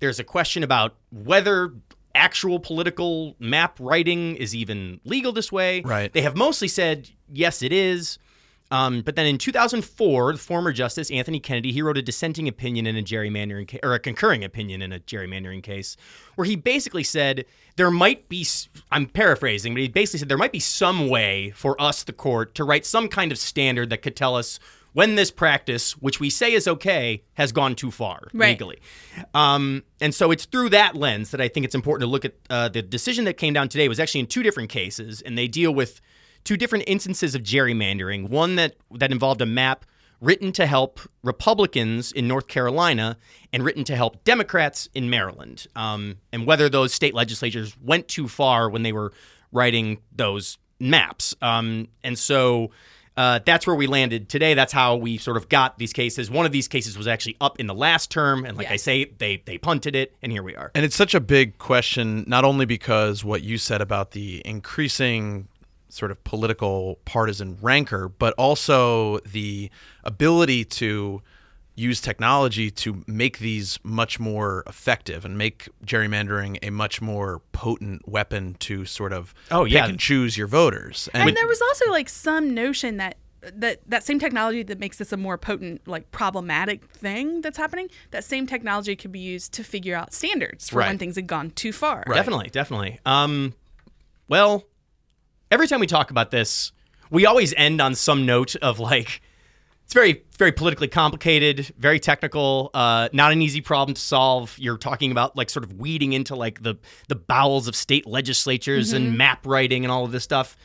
There's 0.00 0.18
a 0.18 0.24
question 0.24 0.64
about 0.64 0.96
whether 1.12 1.74
actual 2.12 2.58
political 2.58 3.36
map 3.38 3.76
writing 3.78 4.34
is 4.34 4.52
even 4.52 5.00
legal 5.04 5.30
this 5.30 5.52
way. 5.52 5.80
Right. 5.82 6.12
They 6.12 6.22
have 6.22 6.34
mostly 6.34 6.66
said, 6.66 7.08
yes, 7.32 7.62
it 7.62 7.72
is. 7.72 8.18
Um, 8.70 9.02
but 9.02 9.16
then 9.16 9.26
in 9.26 9.36
2004, 9.38 10.32
the 10.32 10.38
former 10.38 10.72
Justice 10.72 11.10
Anthony 11.10 11.40
Kennedy 11.40 11.72
he 11.72 11.82
wrote 11.82 11.98
a 11.98 12.02
dissenting 12.02 12.46
opinion 12.46 12.86
in 12.86 12.96
a 12.96 13.02
gerrymandering 13.02 13.66
case, 13.66 13.80
or 13.82 13.94
a 13.94 13.98
concurring 13.98 14.44
opinion 14.44 14.80
in 14.82 14.92
a 14.92 15.00
gerrymandering 15.00 15.62
case, 15.62 15.96
where 16.36 16.44
he 16.46 16.54
basically 16.56 17.02
said 17.04 17.44
there 17.76 17.90
might 17.90 18.28
be. 18.28 18.46
I'm 18.92 19.06
paraphrasing, 19.06 19.74
but 19.74 19.82
he 19.82 19.88
basically 19.88 20.18
said 20.20 20.28
there 20.28 20.38
might 20.38 20.52
be 20.52 20.60
some 20.60 21.08
way 21.08 21.50
for 21.50 21.80
us, 21.80 22.02
the 22.04 22.12
court, 22.12 22.54
to 22.56 22.64
write 22.64 22.86
some 22.86 23.08
kind 23.08 23.32
of 23.32 23.38
standard 23.38 23.90
that 23.90 24.02
could 24.02 24.14
tell 24.16 24.36
us 24.36 24.60
when 24.92 25.14
this 25.14 25.30
practice, 25.30 25.92
which 25.98 26.18
we 26.18 26.28
say 26.28 26.52
is 26.52 26.66
okay, 26.66 27.22
has 27.34 27.52
gone 27.52 27.76
too 27.76 27.92
far 27.92 28.26
Right. 28.34 28.50
legally. 28.50 28.80
Um, 29.34 29.84
and 30.00 30.12
so 30.12 30.32
it's 30.32 30.46
through 30.46 30.70
that 30.70 30.96
lens 30.96 31.30
that 31.30 31.40
I 31.40 31.46
think 31.46 31.64
it's 31.64 31.76
important 31.76 32.08
to 32.08 32.10
look 32.10 32.24
at 32.24 32.34
uh, 32.50 32.68
the 32.68 32.82
decision 32.82 33.24
that 33.26 33.34
came 33.34 33.52
down 33.54 33.68
today 33.68 33.88
was 33.88 34.00
actually 34.00 34.20
in 34.20 34.26
two 34.26 34.42
different 34.42 34.68
cases, 34.68 35.22
and 35.22 35.38
they 35.38 35.46
deal 35.46 35.72
with 35.72 36.00
two 36.44 36.56
different 36.56 36.84
instances 36.86 37.34
of 37.34 37.42
gerrymandering. 37.42 38.28
One 38.28 38.56
that 38.56 38.76
that 38.92 39.12
involved 39.12 39.40
a 39.40 39.46
map 39.46 39.84
written 40.20 40.52
to 40.52 40.66
help 40.66 41.00
Republicans 41.22 42.12
in 42.12 42.28
North 42.28 42.46
Carolina 42.46 43.16
and 43.52 43.64
written 43.64 43.84
to 43.84 43.96
help 43.96 44.22
Democrats 44.24 44.88
in 44.94 45.08
Maryland, 45.08 45.66
um, 45.74 46.18
and 46.32 46.46
whether 46.46 46.68
those 46.68 46.92
state 46.92 47.14
legislatures 47.14 47.76
went 47.82 48.06
too 48.06 48.28
far 48.28 48.68
when 48.68 48.82
they 48.82 48.92
were 48.92 49.12
writing 49.50 49.98
those 50.14 50.58
maps. 50.78 51.34
Um, 51.42 51.88
and 52.04 52.18
so. 52.18 52.70
Uh, 53.16 53.38
that's 53.44 53.66
where 53.66 53.76
we 53.76 53.86
landed 53.86 54.30
today. 54.30 54.54
That's 54.54 54.72
how 54.72 54.96
we 54.96 55.18
sort 55.18 55.36
of 55.36 55.50
got 55.50 55.76
these 55.76 55.92
cases. 55.92 56.30
One 56.30 56.46
of 56.46 56.52
these 56.52 56.68
cases 56.68 56.96
was 56.96 57.06
actually 57.06 57.36
up 57.38 57.60
in 57.60 57.66
the 57.66 57.74
last 57.74 58.10
term, 58.10 58.46
and 58.46 58.56
like 58.56 58.70
I 58.70 58.76
say, 58.76 59.12
they 59.18 59.42
they 59.44 59.58
punted 59.58 59.94
it, 59.94 60.14
and 60.22 60.32
here 60.32 60.42
we 60.42 60.56
are. 60.56 60.70
And 60.74 60.86
it's 60.86 60.96
such 60.96 61.14
a 61.14 61.20
big 61.20 61.58
question, 61.58 62.24
not 62.26 62.44
only 62.44 62.64
because 62.64 63.22
what 63.22 63.42
you 63.42 63.58
said 63.58 63.82
about 63.82 64.12
the 64.12 64.40
increasing 64.46 65.48
sort 65.90 66.10
of 66.10 66.22
political 66.24 66.98
partisan 67.04 67.58
rancor, 67.60 68.08
but 68.08 68.32
also 68.38 69.18
the 69.20 69.70
ability 70.04 70.64
to 70.64 71.22
use 71.76 72.00
technology 72.00 72.70
to 72.70 73.02
make 73.06 73.38
these 73.38 73.78
much 73.82 74.20
more 74.20 74.62
effective 74.66 75.24
and 75.24 75.38
make 75.38 75.68
gerrymandering 75.86 76.58
a 76.62 76.70
much 76.70 77.00
more 77.00 77.40
potent 77.52 78.06
weapon 78.06 78.54
to 78.58 78.84
sort 78.84 79.12
of 79.12 79.32
Oh, 79.50 79.64
pick 79.64 79.72
yeah. 79.72 79.86
and 79.86 79.98
choose 79.98 80.36
your 80.36 80.46
voters. 80.46 81.08
And 81.14 81.34
there 81.34 81.46
was 81.46 81.62
also 81.62 81.90
like 81.90 82.08
some 82.08 82.52
notion 82.54 82.96
that 82.98 83.16
that 83.54 83.80
that 83.86 84.02
same 84.04 84.18
technology 84.18 84.62
that 84.62 84.78
makes 84.78 84.98
this 84.98 85.12
a 85.12 85.16
more 85.16 85.38
potent 85.38 85.80
like 85.88 86.10
problematic 86.10 86.84
thing 86.90 87.40
that's 87.40 87.56
happening 87.56 87.88
that 88.10 88.22
same 88.22 88.46
technology 88.46 88.94
could 88.94 89.12
be 89.12 89.18
used 89.20 89.54
to 89.54 89.64
figure 89.64 89.96
out 89.96 90.12
standards 90.12 90.68
for 90.68 90.80
when 90.80 90.98
things 90.98 91.16
had 91.16 91.26
gone 91.26 91.50
too 91.52 91.72
far 91.72 92.04
Right. 92.06 92.16
Definitely, 92.16 92.50
definitely. 92.50 93.00
Um, 93.06 93.54
well, 94.28 94.64
every 95.50 95.66
time 95.66 95.80
we 95.80 95.86
talk 95.86 96.10
about 96.10 96.30
this, 96.30 96.72
we 97.10 97.26
always 97.26 97.52
end 97.56 97.80
on 97.80 97.94
some 97.94 98.24
note 98.24 98.56
of 98.56 98.78
like, 98.78 99.20
it's 99.84 99.94
very, 99.94 100.22
very 100.38 100.52
politically 100.52 100.86
complicated, 100.86 101.72
very 101.76 101.98
technical, 101.98 102.70
uh, 102.74 103.08
not 103.12 103.32
an 103.32 103.42
easy 103.42 103.60
problem 103.60 103.94
to 103.94 104.00
solve. 104.00 104.56
You're 104.58 104.78
talking 104.78 105.10
about 105.10 105.36
like 105.36 105.50
sort 105.50 105.64
of 105.64 105.72
weeding 105.80 106.12
into 106.12 106.36
like 106.36 106.62
the 106.62 106.76
the 107.08 107.16
bowels 107.16 107.66
of 107.66 107.74
state 107.74 108.06
legislatures 108.06 108.92
and 108.92 109.18
map 109.18 109.44
writing 109.44 109.84
and 109.84 109.90
all 109.90 110.04
of 110.04 110.12
this 110.12 110.22
stuff. 110.22 110.56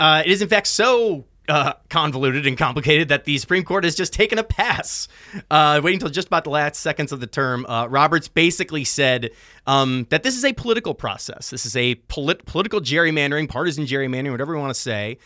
Uh, 0.00 0.22
it 0.24 0.32
is 0.32 0.42
in 0.42 0.48
fact 0.48 0.66
so 0.66 1.24
uh, 1.48 1.74
convoluted 1.88 2.46
and 2.46 2.56
complicated 2.56 3.08
that 3.08 3.24
the 3.24 3.38
Supreme 3.38 3.64
Court 3.64 3.84
has 3.84 3.94
just 3.94 4.12
taken 4.12 4.38
a 4.38 4.42
pass, 4.42 5.08
uh, 5.50 5.80
waiting 5.82 5.96
until 5.96 6.10
just 6.10 6.28
about 6.28 6.44
the 6.44 6.50
last 6.50 6.80
seconds 6.80 7.12
of 7.12 7.20
the 7.20 7.26
term. 7.26 7.66
Uh, 7.66 7.86
Roberts 7.86 8.28
basically 8.28 8.84
said 8.84 9.30
um, 9.66 10.06
that 10.10 10.22
this 10.22 10.36
is 10.36 10.44
a 10.44 10.52
political 10.52 10.94
process. 10.94 11.50
This 11.50 11.66
is 11.66 11.76
a 11.76 11.96
polit- 12.08 12.44
political 12.46 12.80
gerrymandering, 12.80 13.48
partisan 13.48 13.86
gerrymandering, 13.86 14.30
whatever 14.30 14.54
you 14.54 14.60
want 14.60 14.74
to 14.74 14.80
say. 14.80 15.18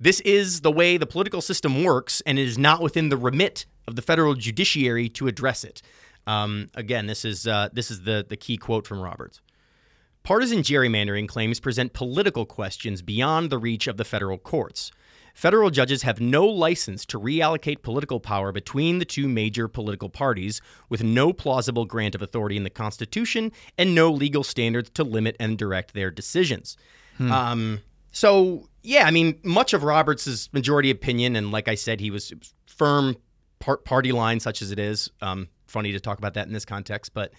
This 0.00 0.20
is 0.20 0.60
the 0.60 0.70
way 0.70 0.96
the 0.96 1.06
political 1.06 1.40
system 1.40 1.82
works, 1.82 2.20
and 2.26 2.38
it 2.38 2.46
is 2.46 2.56
not 2.56 2.80
within 2.80 3.08
the 3.08 3.16
remit 3.16 3.66
of 3.88 3.96
the 3.96 4.02
federal 4.02 4.34
judiciary 4.34 5.08
to 5.10 5.26
address 5.26 5.64
it. 5.64 5.82
Um, 6.26 6.68
again, 6.74 7.06
this 7.06 7.24
is 7.24 7.46
uh, 7.46 7.70
this 7.72 7.90
is 7.90 8.02
the 8.02 8.24
the 8.28 8.36
key 8.36 8.56
quote 8.56 8.86
from 8.86 9.00
Roberts. 9.00 9.40
Partisan 10.22 10.58
gerrymandering 10.58 11.26
claims 11.26 11.58
present 11.58 11.94
political 11.94 12.44
questions 12.44 13.00
beyond 13.00 13.50
the 13.50 13.56
reach 13.58 13.86
of 13.86 13.96
the 13.96 14.04
federal 14.04 14.36
courts. 14.36 14.92
Federal 15.38 15.70
judges 15.70 16.02
have 16.02 16.20
no 16.20 16.44
license 16.44 17.06
to 17.06 17.16
reallocate 17.16 17.82
political 17.82 18.18
power 18.18 18.50
between 18.50 18.98
the 18.98 19.04
two 19.04 19.28
major 19.28 19.68
political 19.68 20.08
parties, 20.08 20.60
with 20.88 21.04
no 21.04 21.32
plausible 21.32 21.84
grant 21.84 22.16
of 22.16 22.22
authority 22.22 22.56
in 22.56 22.64
the 22.64 22.70
Constitution 22.70 23.52
and 23.78 23.94
no 23.94 24.10
legal 24.10 24.42
standards 24.42 24.90
to 24.90 25.04
limit 25.04 25.36
and 25.38 25.56
direct 25.56 25.94
their 25.94 26.10
decisions. 26.10 26.76
Um, 27.20 27.82
so, 28.10 28.68
yeah, 28.82 29.06
I 29.06 29.12
mean, 29.12 29.38
much 29.44 29.74
of 29.74 29.84
Roberts' 29.84 30.52
majority 30.52 30.90
opinion, 30.90 31.36
and 31.36 31.52
like 31.52 31.68
I 31.68 31.76
said, 31.76 32.00
he 32.00 32.10
was 32.10 32.32
firm 32.66 33.14
part 33.60 33.84
party 33.84 34.10
line, 34.10 34.40
such 34.40 34.60
as 34.60 34.72
it 34.72 34.80
is. 34.80 35.08
Um, 35.22 35.46
funny 35.68 35.92
to 35.92 36.00
talk 36.00 36.18
about 36.18 36.34
that 36.34 36.48
in 36.48 36.52
this 36.52 36.64
context, 36.64 37.14
but 37.14 37.32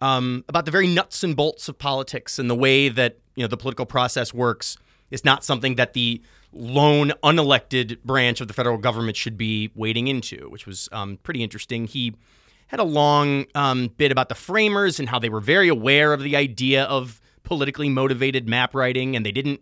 um, 0.00 0.42
about 0.48 0.64
the 0.64 0.70
very 0.70 0.86
nuts 0.86 1.22
and 1.22 1.36
bolts 1.36 1.68
of 1.68 1.78
politics 1.78 2.38
and 2.38 2.48
the 2.48 2.54
way 2.54 2.88
that 2.88 3.18
you 3.34 3.44
know 3.44 3.48
the 3.48 3.58
political 3.58 3.84
process 3.84 4.32
works 4.32 4.78
is 5.10 5.22
not 5.22 5.44
something 5.44 5.74
that 5.74 5.92
the 5.92 6.22
lone 6.52 7.12
unelected 7.22 8.02
branch 8.02 8.40
of 8.40 8.48
the 8.48 8.54
federal 8.54 8.78
government 8.78 9.16
should 9.16 9.36
be 9.36 9.70
wading 9.74 10.08
into, 10.08 10.48
which 10.50 10.66
was 10.66 10.88
um, 10.92 11.18
pretty 11.22 11.42
interesting. 11.42 11.86
He 11.86 12.14
had 12.68 12.80
a 12.80 12.84
long 12.84 13.46
um, 13.54 13.88
bit 13.96 14.12
about 14.12 14.28
the 14.28 14.34
framers 14.34 14.98
and 14.98 15.08
how 15.08 15.18
they 15.18 15.28
were 15.28 15.40
very 15.40 15.68
aware 15.68 16.12
of 16.12 16.22
the 16.22 16.36
idea 16.36 16.84
of 16.84 17.20
politically 17.42 17.88
motivated 17.88 18.48
map 18.48 18.74
writing, 18.74 19.16
and 19.16 19.26
they 19.26 19.32
didn't 19.32 19.60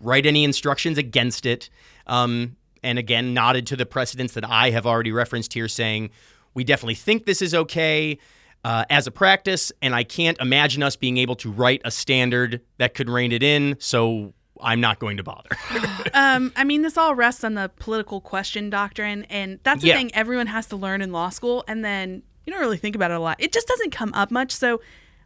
write 0.00 0.26
any 0.26 0.44
instructions 0.44 0.98
against 0.98 1.46
it. 1.46 1.70
Um, 2.06 2.56
and 2.82 2.98
again, 2.98 3.34
nodded 3.34 3.66
to 3.68 3.76
the 3.76 3.86
precedents 3.86 4.34
that 4.34 4.44
I 4.44 4.70
have 4.70 4.86
already 4.86 5.12
referenced 5.12 5.52
here, 5.52 5.68
saying 5.68 6.10
we 6.54 6.64
definitely 6.64 6.94
think 6.94 7.26
this 7.26 7.42
is 7.42 7.54
okay 7.54 8.18
uh, 8.64 8.84
as 8.90 9.06
a 9.06 9.10
practice, 9.10 9.72
and 9.80 9.94
I 9.94 10.04
can't 10.04 10.38
imagine 10.40 10.82
us 10.82 10.96
being 10.96 11.18
able 11.18 11.36
to 11.36 11.50
write 11.50 11.82
a 11.84 11.90
standard 11.90 12.60
that 12.78 12.94
could 12.94 13.08
rein 13.08 13.32
it 13.32 13.42
in. 13.42 13.76
So 13.78 14.34
I'm 14.62 14.80
not 14.80 14.98
going 14.98 15.16
to 15.16 15.22
bother. 15.22 15.50
um, 16.14 16.52
I 16.56 16.64
mean, 16.64 16.82
this 16.82 16.96
all 16.96 17.14
rests 17.14 17.44
on 17.44 17.54
the 17.54 17.70
political 17.78 18.20
question 18.20 18.70
doctrine, 18.70 19.24
and 19.30 19.58
that's 19.62 19.82
the 19.82 19.88
Yeah. 19.88 19.96
thing 19.96 20.14
everyone 20.14 20.46
has 20.48 20.66
to 20.66 20.76
learn 20.76 21.02
in 21.02 21.12
law 21.12 21.28
school. 21.30 21.64
And 21.68 21.84
then 21.84 22.22
you 22.46 22.52
don't 22.52 22.60
really 22.60 22.76
think 22.78 22.94
about 22.96 23.10
it 23.10 23.16
a 23.16 23.20
lot. 23.20 23.36
It 23.38 23.52
just 23.52 23.66
doesn't 23.68 23.90
come 23.90 24.12
up 24.14 24.30
much. 24.30 24.52
So 24.52 24.80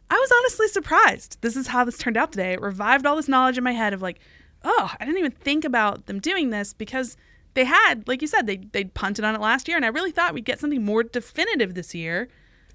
I 0.09 0.15
was 0.15 0.31
honestly 0.39 0.67
surprised. 0.67 1.37
This 1.41 1.55
is 1.55 1.67
how 1.67 1.83
this 1.83 1.97
turned 1.97 2.17
out 2.17 2.31
today. 2.31 2.53
It 2.53 2.61
revived 2.61 3.05
all 3.05 3.15
this 3.15 3.27
knowledge 3.27 3.57
in 3.57 3.63
my 3.63 3.71
head 3.73 3.93
of 3.93 4.01
like, 4.01 4.19
oh, 4.63 4.91
I 4.99 5.05
didn't 5.05 5.19
even 5.19 5.31
think 5.31 5.65
about 5.65 6.05
them 6.07 6.19
doing 6.19 6.49
this 6.49 6.73
because 6.73 7.17
they 7.55 7.65
had, 7.65 8.07
like 8.07 8.21
you 8.21 8.27
said, 8.27 8.47
they 8.47 8.57
they 8.57 8.83
punted 8.83 9.23
on 9.23 9.33
it 9.33 9.41
last 9.41 9.67
year, 9.67 9.77
and 9.77 9.85
I 9.85 9.89
really 9.89 10.11
thought 10.11 10.33
we'd 10.33 10.43
get 10.45 10.59
something 10.59 10.83
more 10.83 11.03
definitive 11.03 11.73
this 11.73 11.95
year. 11.95 12.27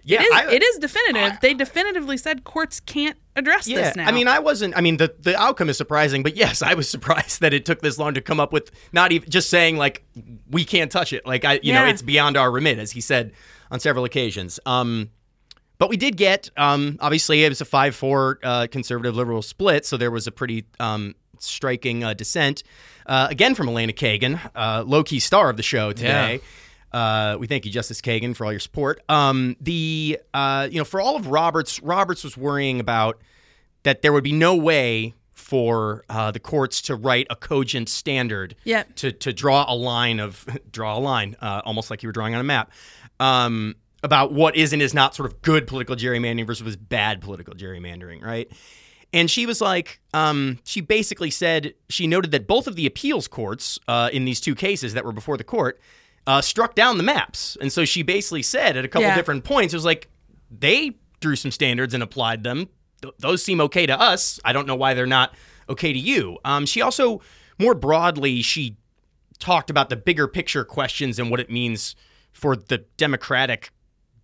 Yeah, 0.05 0.21
it 0.21 0.25
is. 0.25 0.33
I- 0.33 0.53
it 0.53 0.63
is 0.63 0.79
definitive. 0.79 1.41
they 1.41 1.55
definitively 1.55 2.17
said 2.17 2.45
courts 2.45 2.81
can't 2.81 3.17
address 3.37 3.67
Yeah, 3.67 3.83
this 3.83 3.97
now. 3.97 4.07
I 4.09 4.13
mean, 4.13 4.29
I 4.29 4.39
wasn't. 4.39 4.77
I 4.77 4.81
mean, 4.81 4.97
the 4.97 5.15
the 5.19 5.37
outcome 5.41 5.69
is 5.69 5.77
surprising, 5.77 6.23
but 6.23 6.37
yes, 6.37 6.63
I 6.63 6.75
was 6.75 6.89
surprised 6.97 7.41
that 7.41 7.53
it 7.55 7.65
took 7.65 7.81
this 7.81 7.99
long 7.99 8.15
to 8.15 8.21
come 8.21 8.41
up 8.41 8.53
with 8.53 8.71
not 8.93 9.13
even 9.13 9.29
just 9.31 9.51
saying 9.51 9.77
like 9.77 10.03
we 10.51 10.65
can't 10.65 10.91
touch 10.91 11.13
it. 11.13 11.27
Like 11.27 11.45
I, 11.45 11.61
you 11.63 11.73
know, 11.73 11.87
it's 11.87 12.03
beyond 12.03 12.37
our 12.37 12.51
remit, 12.51 12.79
as 12.79 12.93
he 12.93 13.01
said 13.01 13.33
on 13.71 13.81
several 13.81 14.05
occasions. 14.05 14.59
Um, 14.67 15.11
but 15.79 15.89
we 15.89 15.97
did 15.97 16.17
get 16.17 16.51
um, 16.57 16.99
obviously 17.01 17.45
it 17.45 17.49
was 17.49 17.61
a 17.61 17.65
five 17.65 17.95
four 17.97 18.39
uh, 18.43 18.67
conservative 18.71 19.17
liberal 19.17 19.43
split, 19.43 19.87
so 19.87 19.97
there 19.97 20.11
was 20.11 20.27
a 20.27 20.33
pretty 20.33 20.65
um, 20.79 21.15
striking 21.39 22.05
uh, 22.05 22.13
dissent 22.15 22.63
uh, 23.07 23.29
again 23.31 23.55
from 23.55 23.69
Elena 23.69 23.93
Kagan, 23.93 24.39
uh, 24.55 24.85
low 24.87 25.03
key 25.03 25.21
star 25.21 25.49
of 25.51 25.57
the 25.57 25.63
show 25.63 25.93
today. 25.93 26.41
Uh, 26.93 27.37
we 27.39 27.47
thank 27.47 27.65
you, 27.65 27.71
Justice 27.71 28.01
Kagan, 28.01 28.35
for 28.35 28.45
all 28.45 28.53
your 28.53 28.61
support. 28.61 29.01
Um, 29.09 29.57
the 29.61 30.19
uh, 30.35 30.69
you 30.71 30.79
know 30.79 30.85
for 30.85 31.01
all 31.01 31.17
of 31.17 31.29
Roberts, 31.29 31.81
Roberts 31.83 32.25
was 32.25 32.37
worrying 32.37 32.81
about 32.81 33.21
that 33.83 34.03
there 34.03 34.13
would 34.13 34.25
be 34.25 34.33
no 34.33 34.57
way 34.57 35.15
for 35.33 36.05
uh, 36.11 36.31
the 36.31 36.39
courts 36.41 36.83
to 36.83 36.95
write 36.95 37.27
a 37.31 37.37
cogent 37.37 37.89
standard 37.89 38.55
Yep. 38.65 38.95
to 38.97 39.13
to 39.13 39.33
draw 39.33 39.65
a 39.69 39.75
line 39.75 40.21
of 40.21 40.47
draw 40.73 40.97
a 40.97 41.01
line, 41.01 41.37
uh, 41.41 41.63
almost 41.65 41.91
like 41.91 42.03
you 42.03 42.09
were 42.09 42.13
drawing 42.13 42.35
on 42.35 42.41
a 42.41 42.45
map, 42.45 42.71
um, 43.21 43.75
about 44.03 44.33
what 44.33 44.57
is 44.57 44.73
and 44.73 44.83
is 44.83 44.95
not 44.95 45.15
sort 45.15 45.31
of 45.31 45.41
good 45.43 45.67
political 45.67 45.97
gerrymandering 45.97 46.47
versus 46.47 46.77
bad 46.77 47.21
political 47.21 47.55
gerrymandering, 47.55 48.23
right? 48.23 48.51
And 49.13 49.29
she 49.29 49.45
was 49.45 49.61
like, 49.61 50.01
um, 50.15 50.61
she 50.65 50.81
basically 50.81 51.31
said 51.31 51.75
she 51.89 52.07
noted 52.07 52.31
that 52.31 52.47
both 52.47 52.69
of 52.69 52.77
the 52.77 52.87
appeals 52.87 53.27
courts 53.27 53.77
uh, 53.89 54.09
in 54.13 54.25
these 54.25 54.41
two 54.41 54.55
cases 54.55 54.95
that 54.95 55.05
were 55.05 55.11
before 55.13 55.37
the 55.37 55.43
court 55.43 55.81
uh, 56.31 56.41
struck 56.41 56.75
down 56.75 56.97
the 56.97 57.03
maps, 57.03 57.57
and 57.61 57.73
so 57.73 57.85
she 57.85 58.03
basically 58.03 58.43
said 58.43 58.77
at 58.77 58.85
a 58.85 58.89
couple 58.89 59.09
Yeah. 59.09 59.17
different 59.17 59.43
points, 59.45 59.75
it 59.75 59.77
was 59.77 59.85
like 59.85 60.09
they 60.51 60.93
drew 61.21 61.35
some 61.37 61.51
standards 61.51 61.93
and 61.95 62.03
applied 62.03 62.45
them. 62.45 62.69
Th- 63.03 63.15
those 63.19 63.43
seem 63.43 63.61
okay 63.63 63.85
to 63.87 63.99
us. 64.01 64.39
I 64.45 64.53
don't 64.53 64.67
know 64.67 64.77
why 64.77 64.95
they're 64.95 65.07
not 65.07 65.35
okay 65.69 65.93
to 65.93 65.99
you. 65.99 66.39
Um, 66.45 66.67
she 66.67 66.81
also, 66.83 67.21
more 67.59 67.75
broadly, 67.75 68.43
she 68.43 68.77
talked 69.39 69.71
about 69.71 69.89
the 69.89 69.97
bigger 69.97 70.29
picture 70.29 70.65
questions 70.65 71.19
and 71.19 71.31
what 71.31 71.41
it 71.41 71.51
means 71.51 71.97
for 72.33 72.55
the 72.57 72.79
democratic 72.97 73.71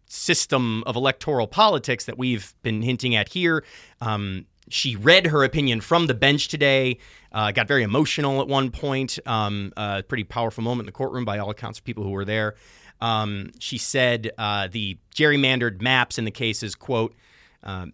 system 0.08 0.84
of 0.84 0.94
electoral 0.94 1.46
politics 1.48 2.04
that 2.04 2.16
we've 2.18 2.54
been 2.62 2.82
hinting 2.82 3.16
at 3.16 3.30
here. 3.30 3.64
Um, 4.00 4.46
she 4.68 4.96
read 4.96 5.26
her 5.26 5.44
opinion 5.44 5.80
from 5.80 6.06
the 6.06 6.14
bench 6.14 6.48
today. 6.48 6.98
Uh, 7.32 7.52
got 7.52 7.68
very 7.68 7.82
emotional 7.82 8.40
at 8.40 8.48
one 8.48 8.70
point. 8.70 9.18
Um, 9.26 9.72
uh, 9.76 10.02
pretty 10.02 10.24
powerful 10.24 10.64
moment 10.64 10.82
in 10.82 10.86
the 10.86 10.92
courtroom 10.92 11.24
by 11.24 11.38
all 11.38 11.50
accounts 11.50 11.78
of 11.78 11.84
people 11.84 12.04
who 12.04 12.10
were 12.10 12.24
there. 12.24 12.54
Um, 13.00 13.50
she 13.58 13.78
said 13.78 14.30
uh, 14.38 14.68
the 14.70 14.98
gerrymandered 15.14 15.82
maps 15.82 16.18
in 16.18 16.24
the 16.24 16.30
cases, 16.30 16.74
quote, 16.74 17.14
um, 17.62 17.92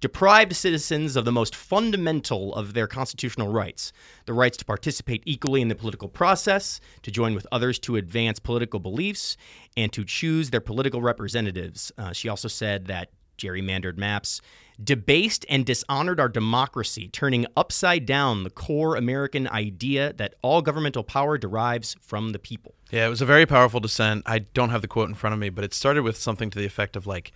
deprived 0.00 0.54
citizens 0.54 1.16
of 1.16 1.24
the 1.24 1.32
most 1.32 1.56
fundamental 1.56 2.54
of 2.54 2.74
their 2.74 2.86
constitutional 2.86 3.48
rights 3.48 3.90
the 4.26 4.34
rights 4.34 4.58
to 4.58 4.64
participate 4.64 5.22
equally 5.24 5.62
in 5.62 5.68
the 5.68 5.74
political 5.74 6.08
process, 6.08 6.78
to 7.02 7.10
join 7.10 7.34
with 7.34 7.46
others 7.50 7.78
to 7.78 7.96
advance 7.96 8.38
political 8.38 8.78
beliefs, 8.78 9.38
and 9.78 9.92
to 9.94 10.04
choose 10.04 10.50
their 10.50 10.60
political 10.60 11.00
representatives. 11.00 11.90
Uh, 11.96 12.12
she 12.12 12.28
also 12.28 12.48
said 12.48 12.86
that 12.86 13.12
gerrymandered 13.38 13.96
maps 13.96 14.42
debased 14.82 15.44
and 15.48 15.64
dishonored 15.64 16.18
our 16.18 16.28
democracy, 16.28 17.08
turning 17.08 17.46
upside 17.56 18.06
down 18.06 18.44
the 18.44 18.50
core 18.50 18.96
American 18.96 19.48
idea 19.48 20.12
that 20.14 20.34
all 20.42 20.62
governmental 20.62 21.04
power 21.04 21.38
derives 21.38 21.96
from 22.00 22.32
the 22.32 22.38
people. 22.38 22.74
Yeah, 22.90 23.06
it 23.06 23.10
was 23.10 23.20
a 23.20 23.26
very 23.26 23.46
powerful 23.46 23.80
dissent. 23.80 24.22
I 24.26 24.40
don't 24.40 24.70
have 24.70 24.82
the 24.82 24.88
quote 24.88 25.08
in 25.08 25.14
front 25.14 25.34
of 25.34 25.40
me, 25.40 25.48
but 25.48 25.64
it 25.64 25.74
started 25.74 26.02
with 26.02 26.16
something 26.16 26.50
to 26.50 26.58
the 26.58 26.66
effect 26.66 26.96
of 26.96 27.06
like, 27.06 27.32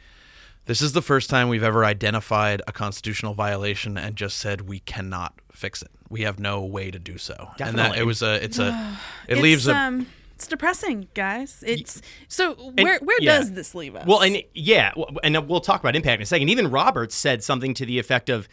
this 0.67 0.83
is 0.83 0.93
the 0.93 1.03
first 1.03 1.31
time 1.31 1.49
we've 1.49 1.63
ever 1.63 1.85
identified 1.85 2.61
a 2.67 2.73
constitutional 2.73 3.33
violation 3.35 3.97
and 3.97 4.17
just 4.17 4.39
said 4.39 4.69
we 4.69 4.81
cannot 4.81 5.33
fix 5.51 5.81
it. 5.81 5.91
We 6.11 6.23
have 6.23 6.39
no 6.39 6.63
way 6.63 6.91
to 6.91 6.99
do 6.99 7.17
so. 7.19 7.35
And 7.59 7.59
that 7.59 7.77
Definitely. 7.77 7.99
it 7.99 8.05
was 8.05 8.23
a 8.23 8.45
it's 8.45 8.59
a 8.59 8.69
it 9.29 9.35
it's, 9.35 9.43
leaves 9.43 9.67
a 9.67 9.75
um, 9.75 10.07
it's 10.39 10.47
depressing, 10.47 11.09
guys. 11.15 11.65
It's 11.67 12.01
so 12.29 12.55
where 12.55 13.01
where 13.01 13.19
yeah. 13.21 13.39
does 13.39 13.55
this 13.55 13.75
leave 13.75 13.97
us? 13.97 14.07
Well, 14.07 14.23
and 14.23 14.41
yeah, 14.55 14.93
and 15.25 15.49
we'll 15.49 15.61
talk 15.61 15.81
about 15.81 15.97
impact 15.97 16.21
in 16.21 16.23
a 16.23 16.27
second. 16.27 16.49
Even 16.49 16.71
Roberts 16.71 17.17
said 17.17 17.43
something 17.43 17.75
to 17.75 17.85
the 17.85 17.99
effect 17.99 18.29
of 18.29 18.49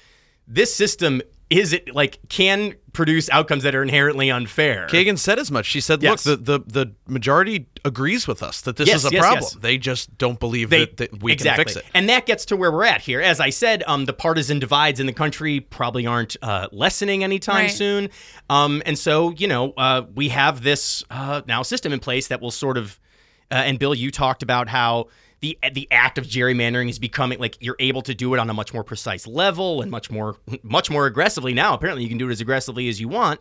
this 0.48 0.74
system 0.74 1.22
is 1.50 1.74
it 1.74 1.94
like 1.94 2.20
can 2.30 2.76
produce 2.92 3.30
outcomes 3.30 3.64
that 3.64 3.76
are 3.76 3.84
inherently 3.84 4.32
unfair. 4.32 4.88
Kagan 4.90 5.18
said 5.20 5.38
as 5.38 5.52
much. 5.52 5.66
She 5.66 5.82
said, 5.82 6.02
Yes. 6.02 6.26
"Look, 6.26 6.40
the, 6.46 6.58
the 6.58 6.64
the 6.66 6.96
majority 7.08 7.68
agrees 7.84 8.26
with 8.28 8.42
us 8.42 8.62
that 8.62 8.78
this 8.78 8.88
Yes, 8.88 9.04
is 9.04 9.12
a 9.12 9.14
yes, 9.14 9.22
problem. 9.22 9.44
yes. 9.44 9.54
They 9.62 9.78
just 9.78 10.18
don't 10.18 10.40
believe 10.40 10.70
They- 10.70 10.86
that, 10.86 10.98
that 10.98 11.22
we 11.22 11.34
exactly. 11.34 11.66
can 11.66 11.74
fix 11.74 11.86
it." 11.86 11.92
And 11.94 12.10
that 12.10 12.26
gets 12.26 12.46
to 12.46 12.56
where 12.56 12.72
we're 12.72 12.86
at 12.86 13.02
here. 13.02 13.22
As 13.22 13.40
I 13.40 13.50
said, 13.52 13.84
um, 13.86 14.06
the 14.06 14.14
partisan 14.14 14.60
divides 14.60 15.00
in 15.00 15.06
the 15.08 15.14
country 15.14 15.60
probably 15.60 16.08
aren't 16.08 16.36
uh, 16.42 16.68
lessening 16.72 17.24
anytime 17.24 17.64
Right. 17.66 17.72
soon. 17.72 18.10
Um, 18.50 18.82
and 18.86 18.98
so, 18.98 19.32
you 19.32 19.48
know, 19.48 19.74
uh, 19.78 20.04
we 20.16 20.30
have 20.30 20.64
this 20.64 21.04
uh, 21.12 21.42
now 21.48 21.62
system 21.64 21.94
in 21.94 22.00
place 22.00 22.28
that 22.30 22.42
will 22.42 22.50
sort 22.52 22.78
of, 22.78 23.00
uh, 23.52 23.56
and 23.56 23.78
Bill, 23.78 23.94
you 23.94 24.10
talked 24.10 24.42
about 24.42 24.68
how 24.70 25.08
the 25.42 25.58
the 25.74 25.88
act 25.92 26.18
of 26.18 26.26
gerrymandering 26.26 26.90
is 26.90 27.00
becoming 27.00 27.40
like 27.40 27.58
you're 27.60 27.76
able 27.80 28.02
to 28.04 28.14
do 28.14 28.34
it 28.34 28.40
on 28.40 28.50
a 28.50 28.54
much 28.54 28.74
more 28.74 28.84
precise 28.84 29.28
level 29.28 29.82
and 29.82 29.92
much 29.92 30.10
more 30.10 30.38
much 30.64 30.90
more 30.90 31.06
aggressively 31.06 31.54
now. 31.54 31.74
Apparently, 31.74 32.04
you 32.04 32.10
can 32.10 32.18
do 32.18 32.28
it 32.28 32.32
as 32.32 32.42
aggressively 32.42 32.88
as 32.90 33.00
you 33.00 33.08
want. 33.08 33.40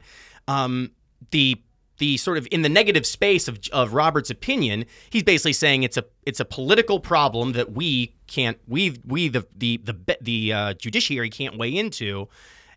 Um, 0.48 0.90
the 1.30 1.61
the 1.98 2.16
sort 2.16 2.38
of 2.38 2.48
in 2.50 2.62
the 2.62 2.68
negative 2.68 3.07
space 3.07 3.46
of, 3.46 3.61
of 3.72 3.94
Roberts' 3.94 4.30
opinion, 4.30 4.85
he's 5.11 5.22
basically 5.22 5.52
saying 5.52 5.83
it's 5.85 5.96
a 5.96 6.04
it's 6.26 6.40
a 6.40 6.44
political 6.44 6.98
problem 7.00 7.52
that 7.52 7.72
we 7.72 8.14
can't 8.26 8.59
we 8.66 8.98
we 9.07 9.28
the 9.28 9.46
the 9.57 9.80
the 9.85 10.18
the 10.20 10.52
uh, 10.52 10.74
judiciary 10.74 11.30
can't 11.30 11.57
weigh 11.57 11.74
into, 11.74 12.28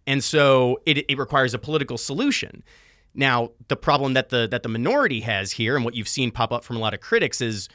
and 0.05 0.23
so 0.23 0.79
it 0.85 0.99
it 1.09 1.17
requires 1.17 1.53
a 1.53 1.59
political 1.59 1.97
solution. 1.97 2.63
Now, 3.15 3.49
the 3.67 3.75
problem 3.75 4.13
that 4.13 4.29
the 4.29 4.47
that 4.49 4.61
the 4.61 4.69
minority 4.69 5.21
has 5.21 5.53
here, 5.53 5.75
and 5.75 5.83
what 5.83 5.95
you've 5.95 6.07
seen 6.07 6.29
pop 6.29 6.51
up 6.51 6.63
from 6.63 6.75
a 6.75 6.79
lot 6.79 6.93
of 6.93 6.99
critics, 7.01 7.41
is 7.41 7.67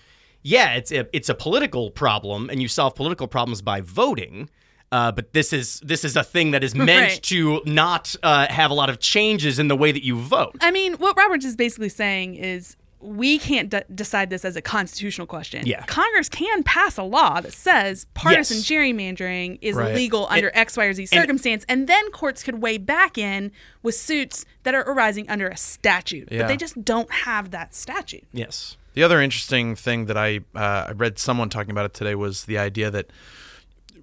yeah, 0.42 0.74
it's 0.74 0.90
a 0.92 1.06
it's 1.16 1.28
a 1.28 1.34
political 1.34 1.90
problem, 1.90 2.50
and 2.50 2.60
you 2.62 2.68
solve 2.68 2.94
political 2.94 3.26
problems 3.28 3.62
by 3.62 3.80
voting. 3.80 4.48
Uh, 4.90 5.10
but 5.10 5.32
this 5.32 5.52
is 5.54 5.80
this 5.80 6.04
is 6.04 6.16
a 6.16 6.22
thing 6.24 6.50
that 6.50 6.62
is 6.62 6.74
meant 6.90 7.12
Right. 7.12 7.22
to 7.24 7.62
not 7.64 8.14
uh, 8.22 8.46
have 8.50 8.70
a 8.70 8.74
lot 8.74 8.90
of 8.90 8.98
changes 9.00 9.58
in 9.58 9.68
the 9.68 9.76
way 9.76 9.90
that 9.92 10.04
you 10.04 10.18
vote. 10.18 10.56
I 10.60 10.70
mean, 10.70 10.94
what 10.94 11.16
Roberts 11.16 11.44
is 11.46 11.56
basically 11.56 11.88
saying 11.88 12.34
is 12.34 12.76
we 13.00 13.36
can't 13.38 13.68
de- 13.70 13.84
decide 13.92 14.30
this 14.30 14.44
as 14.44 14.54
a 14.54 14.62
constitutional 14.62 15.26
question. 15.26 15.66
Yeah. 15.66 15.82
Congress 15.86 16.28
can 16.28 16.62
pass 16.62 16.98
a 16.98 17.02
law 17.02 17.40
that 17.40 17.52
says 17.52 18.06
partisan 18.14 18.58
Yes. 18.58 18.66
gerrymandering 18.68 19.58
is 19.60 19.74
Right. 19.74 19.90
illegal 19.92 20.28
under 20.30 20.52
X, 20.54 20.76
Y, 20.76 20.84
or 20.84 20.92
Z 20.92 21.06
circumstance, 21.06 21.64
and 21.68 21.88
then 21.88 22.10
courts 22.12 22.42
could 22.44 22.62
weigh 22.62 22.78
back 22.78 23.18
in 23.18 23.50
with 23.82 23.96
suits 23.96 24.44
that 24.62 24.74
are 24.76 24.82
arising 24.82 25.28
under 25.28 25.48
a 25.48 25.56
statute. 25.56 26.28
Yeah. 26.30 26.42
But 26.42 26.48
they 26.48 26.56
just 26.56 26.84
don't 26.84 27.10
have 27.12 27.50
that 27.50 27.74
statute. 27.74 28.24
Yes. 28.32 28.76
The 28.94 29.02
other 29.02 29.20
interesting 29.20 29.74
thing 29.76 30.06
that 30.06 30.16
I 30.16 30.40
uh, 30.54 30.86
I 30.88 30.92
read 30.92 31.18
someone 31.18 31.48
talking 31.48 31.70
about 31.70 31.86
it 31.86 31.94
today 31.94 32.14
was 32.14 32.44
the 32.44 32.58
idea 32.58 32.90
that 32.90 33.06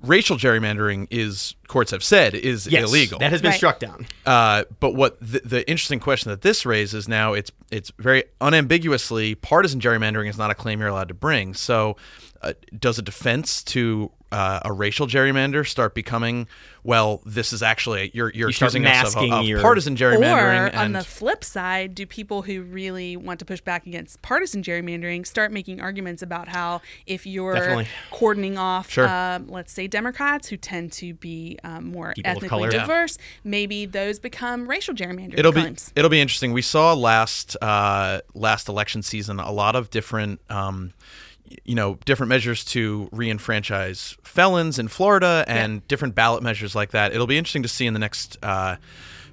racial 0.01 0.37
gerrymandering 0.37 1.07
is 1.11 1.55
courts 1.67 1.91
have 1.91 2.03
said 2.03 2.33
is 2.33 2.65
Yes, 2.67 2.87
illegal. 2.89 3.19
That 3.19 3.31
has 3.31 3.41
been 3.41 3.49
Right. 3.51 3.57
struck 3.57 3.79
down. 3.79 4.07
Uh, 4.25 4.63
but 4.79 4.95
what 4.95 5.19
the, 5.19 5.41
the 5.43 5.69
interesting 5.69 5.99
question 5.99 6.29
that 6.31 6.41
this 6.41 6.65
raises 6.65 7.07
now 7.07 7.33
it's 7.33 7.51
it's 7.69 7.91
very 7.99 8.23
unambiguously 8.41 9.35
partisan 9.35 9.79
gerrymandering 9.79 10.29
is 10.29 10.37
not 10.37 10.51
a 10.51 10.55
claim 10.55 10.79
you're 10.79 10.89
allowed 10.89 11.09
to 11.09 11.13
bring. 11.13 11.53
So, 11.53 11.97
uh, 12.41 12.53
does 12.77 12.97
a 12.97 13.01
defense 13.01 13.61
to 13.65 14.11
uh, 14.31 14.59
a 14.63 14.71
racial 14.71 15.07
gerrymander 15.07 15.67
start 15.67 15.93
becoming 15.95 16.47
well? 16.83 17.21
This 17.25 17.51
is 17.53 17.63
actually 17.63 18.11
you're 18.13 18.29
you're 18.33 18.49
You 18.49 18.55
accusing 18.55 18.85
us 18.85 19.09
of, 19.09 19.15
masking 19.15 19.33
of 19.33 19.45
your- 19.45 19.61
partisan 19.61 19.95
gerrymandering 19.95 20.73
Or 20.73 20.77
on 20.77 20.91
the 20.93 21.03
flip 21.03 21.43
side, 21.43 21.95
do 21.95 22.05
people 22.05 22.41
who 22.43 22.61
really 22.61 23.17
want 23.17 23.39
to 23.39 23.45
push 23.45 23.61
back 23.61 23.85
against 23.87 24.21
partisan 24.21 24.61
gerrymandering 24.63 25.25
start 25.25 25.51
making 25.51 25.81
arguments 25.81 26.21
about 26.21 26.47
how 26.47 26.81
if 27.05 27.25
you're 27.25 27.53
Definitely. 27.53 27.87
cordoning 28.11 28.57
off, 28.57 28.89
Sure. 28.91 29.07
um, 29.07 29.47
let's 29.47 29.71
say 29.71 29.87
Democrats 29.87 30.47
who 30.47 30.57
tend 30.57 30.91
to 30.93 31.13
be 31.15 31.57
um, 31.63 31.85
more 31.91 32.13
People 32.13 32.29
ethnically 32.31 32.49
color. 32.49 32.71
Yeah. 32.71 32.79
diverse, 32.81 33.17
maybe 33.43 33.85
those 33.85 34.19
become 34.19 34.67
racial 34.67 34.93
gerrymandering 34.93 35.39
it'll 35.39 35.51
be 35.51 35.75
it'll 35.95 36.09
be 36.09 36.21
interesting. 36.21 36.53
We 36.53 36.61
saw 36.61 36.93
last 36.93 37.57
uh, 37.61 38.21
last 38.33 38.69
election 38.69 39.01
season 39.01 39.39
a 39.39 39.51
lot 39.51 39.75
of 39.75 39.89
different. 39.89 40.39
Um, 40.49 40.93
y- 40.99 41.28
you 41.63 41.75
know, 41.75 41.95
different 42.05 42.29
measures 42.29 42.63
to 42.65 43.09
re-enfranchise 43.11 44.17
felons 44.23 44.79
in 44.79 44.87
Florida 44.87 45.43
and 45.47 45.87
different 45.87 46.15
ballot 46.15 46.43
measures 46.43 46.75
like 46.75 46.91
that. 46.91 47.13
It'll 47.13 47.27
be 47.27 47.37
interesting 47.37 47.63
to 47.63 47.69
see 47.69 47.85
in 47.85 47.93
the 47.93 47.99
next 47.99 48.37
uh, 48.43 48.77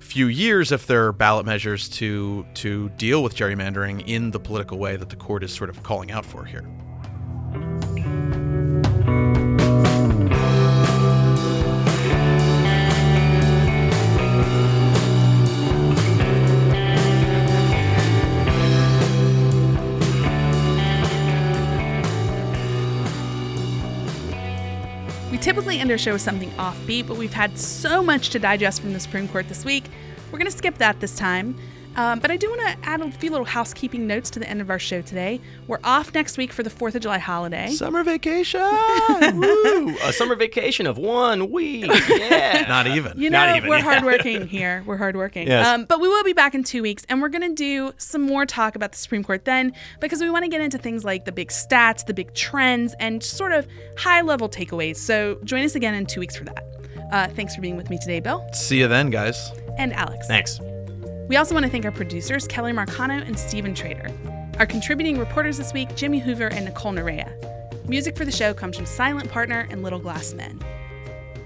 few 0.01 0.27
years 0.27 0.73
if 0.73 0.87
there 0.87 1.07
are 1.07 1.13
ballot 1.13 1.47
measures 1.47 1.89
to 1.89 2.47
to 2.55 2.89
deal 2.91 3.23
with 3.23 3.35
gerrymandering 3.35 4.07
in 4.07 4.31
the 4.31 4.41
political 4.41 4.79
way 4.79 4.97
that 4.97 5.09
the 5.09 5.17
court 5.17 5.43
is 5.43 5.53
sort 5.53 5.71
of 5.71 5.83
calling 5.83 6.11
out 6.11 6.25
for 6.25 6.45
here. 6.45 6.65
Typically 25.47 25.79
end 25.79 25.93
our 25.93 25.97
show 25.97 26.13
with 26.13 26.21
something 26.21 26.51
offbeat, 26.55 27.07
but 27.07 27.17
we've 27.17 27.33
had 27.33 27.57
so 27.57 28.03
much 28.03 28.31
to 28.31 28.39
digest 28.41 28.81
from 28.81 28.93
the 28.93 28.99
Supreme 28.99 29.29
Court 29.29 29.49
this 29.49 29.65
week. 29.65 29.85
We're 30.33 30.41
going 30.41 30.51
to 30.51 30.57
skip 30.57 30.79
that 30.79 30.99
this 30.99 31.17
time. 31.17 31.57
Um, 31.97 32.21
but 32.21 32.31
I 32.31 32.37
do 32.37 32.49
want 32.51 32.61
to 32.61 32.89
add 32.89 33.01
a 33.01 33.11
few 33.11 33.31
little 33.31 33.47
housekeeping 33.47 34.07
notes 34.07 34.31
to 34.31 34.39
the 34.39 34.49
end 34.49 34.61
of 34.61 34.69
our 34.71 34.79
show 34.79 35.01
today. 35.01 35.41
We're 35.67 35.81
off 35.83 36.13
next 36.15 36.37
week 36.37 36.53
for 36.53 36.63
the 36.63 36.71
4th 36.71 36.95
of 36.95 37.03
July 37.03 37.19
holiday. 37.19 37.71
Summer 37.71 38.05
vacation. 38.05 38.61
Woo! 39.35 39.97
A 40.05 40.13
summer 40.13 40.35
vacation 40.35 40.87
of 40.87 40.99
one 40.99 41.51
week. 41.51 41.91
Yeah. 42.09 42.65
Not 42.69 42.87
even. 42.87 43.19
You 43.19 43.31
Not 43.31 43.49
know, 43.49 43.57
even, 43.57 43.69
we're 43.71 43.77
yeah. 43.79 43.83
hardworking 43.83 44.47
here. 44.47 44.83
We're 44.87 44.99
hardworking. 44.99 45.47
Yes. 45.49 45.67
Um, 45.67 45.87
but 45.87 46.01
we 46.01 46.09
will 46.09 46.25
be 46.25 46.33
back 46.35 46.55
in 46.55 46.63
two 46.65 46.83
weeks, 46.83 47.05
and 47.09 47.23
we're 47.23 47.29
going 47.31 47.49
to 47.49 47.55
do 47.55 47.93
some 47.97 48.23
more 48.23 48.45
talk 48.47 48.77
about 48.77 48.93
the 48.93 48.99
Supreme 48.99 49.25
Court 49.25 49.45
then, 49.45 49.73
because 50.01 50.21
we 50.21 50.29
want 50.29 50.45
to 50.45 50.49
get 50.51 50.61
into 50.61 50.79
things 50.79 51.05
like 51.05 51.25
the 51.25 51.33
big 51.33 51.49
stats, 51.49 52.05
the 52.05 52.15
big 52.15 52.35
trends, 52.35 52.95
and 53.01 53.23
sort 53.23 53.53
of 53.53 53.67
high 53.97 54.21
level 54.21 54.49
takeaways. 54.49 54.97
So 54.97 55.39
join 55.45 55.65
us 55.65 55.75
again 55.75 55.95
in 55.95 56.07
two 56.07 56.21
weeks 56.21 56.37
for 56.37 56.45
that. 56.45 56.65
Uh, 57.11 57.29
thanks 57.29 57.55
for 57.55 57.61
being 57.63 57.77
with 57.77 57.89
me 57.89 57.99
today, 57.99 58.21
Bill 58.21 58.47
See 58.53 58.81
you 58.81 58.89
then, 58.89 59.11
guys. 59.11 59.51
and 59.79 59.93
Alex. 59.93 60.27
Thanks. 60.27 60.59
We 61.29 61.37
also 61.37 61.55
want 61.55 61.65
to 61.67 61.73
thank 61.73 61.85
our 61.85 61.93
producers, 61.93 62.47
Kelly 62.47 62.73
Marcano 62.73 63.27
and 63.27 63.39
Stephen 63.39 63.75
Trader. 63.75 64.11
Our 64.59 64.67
contributing 64.67 65.19
reporters 65.19 65.59
this 65.59 65.73
week, 65.73 65.95
Jimmy 65.97 66.19
Hoover 66.19 66.47
and 66.47 66.65
Nicole 66.65 66.93
Narea. 66.93 67.33
Music 67.89 68.17
for 68.17 68.25
the 68.25 68.33
show 68.33 68.55
comes 68.55 68.77
from 68.77 68.87
Silent 68.87 69.31
Partner 69.31 69.67
and 69.71 69.83
Little 69.83 69.99
Glass 69.99 70.35
Men. 70.35 70.61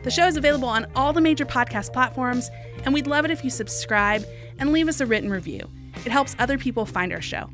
The 0.02 0.10
show 0.10 0.26
is 0.26 0.36
available 0.36 0.68
on 0.68 0.86
all 0.94 1.12
the 1.12 1.20
major 1.20 1.44
podcast 1.44 1.92
platforms, 1.92 2.50
and 2.84 2.94
we'd 2.94 3.06
love 3.06 3.24
it 3.24 3.30
if 3.30 3.42
you 3.42 3.50
subscribe 3.50 4.24
and 4.58 4.72
leave 4.72 4.88
us 4.88 5.00
a 5.00 5.06
written 5.06 5.30
review. 5.30 5.68
It 6.04 6.12
helps 6.12 6.36
other 6.38 6.56
people 6.56 6.86
find 6.86 7.12
our 7.12 7.20
show. 7.20 7.50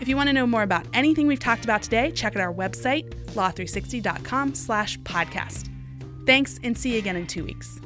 If 0.00 0.08
you 0.08 0.16
want 0.16 0.28
to 0.28 0.32
know 0.32 0.46
more 0.46 0.62
about 0.62 0.86
anything 0.92 1.26
we've 1.26 1.40
talked 1.40 1.64
about 1.64 1.82
today, 1.82 2.10
check 2.10 2.36
out 2.36 2.42
our 2.42 2.52
website, 2.52 3.08
law360.com 3.34 4.54
slash 4.54 4.98
podcast. 5.00 5.70
Thanks, 6.26 6.58
and 6.62 6.76
see 6.76 6.92
you 6.92 6.98
again 6.98 7.16
in 7.16 7.26
two 7.26 7.44
weeks. 7.44 7.80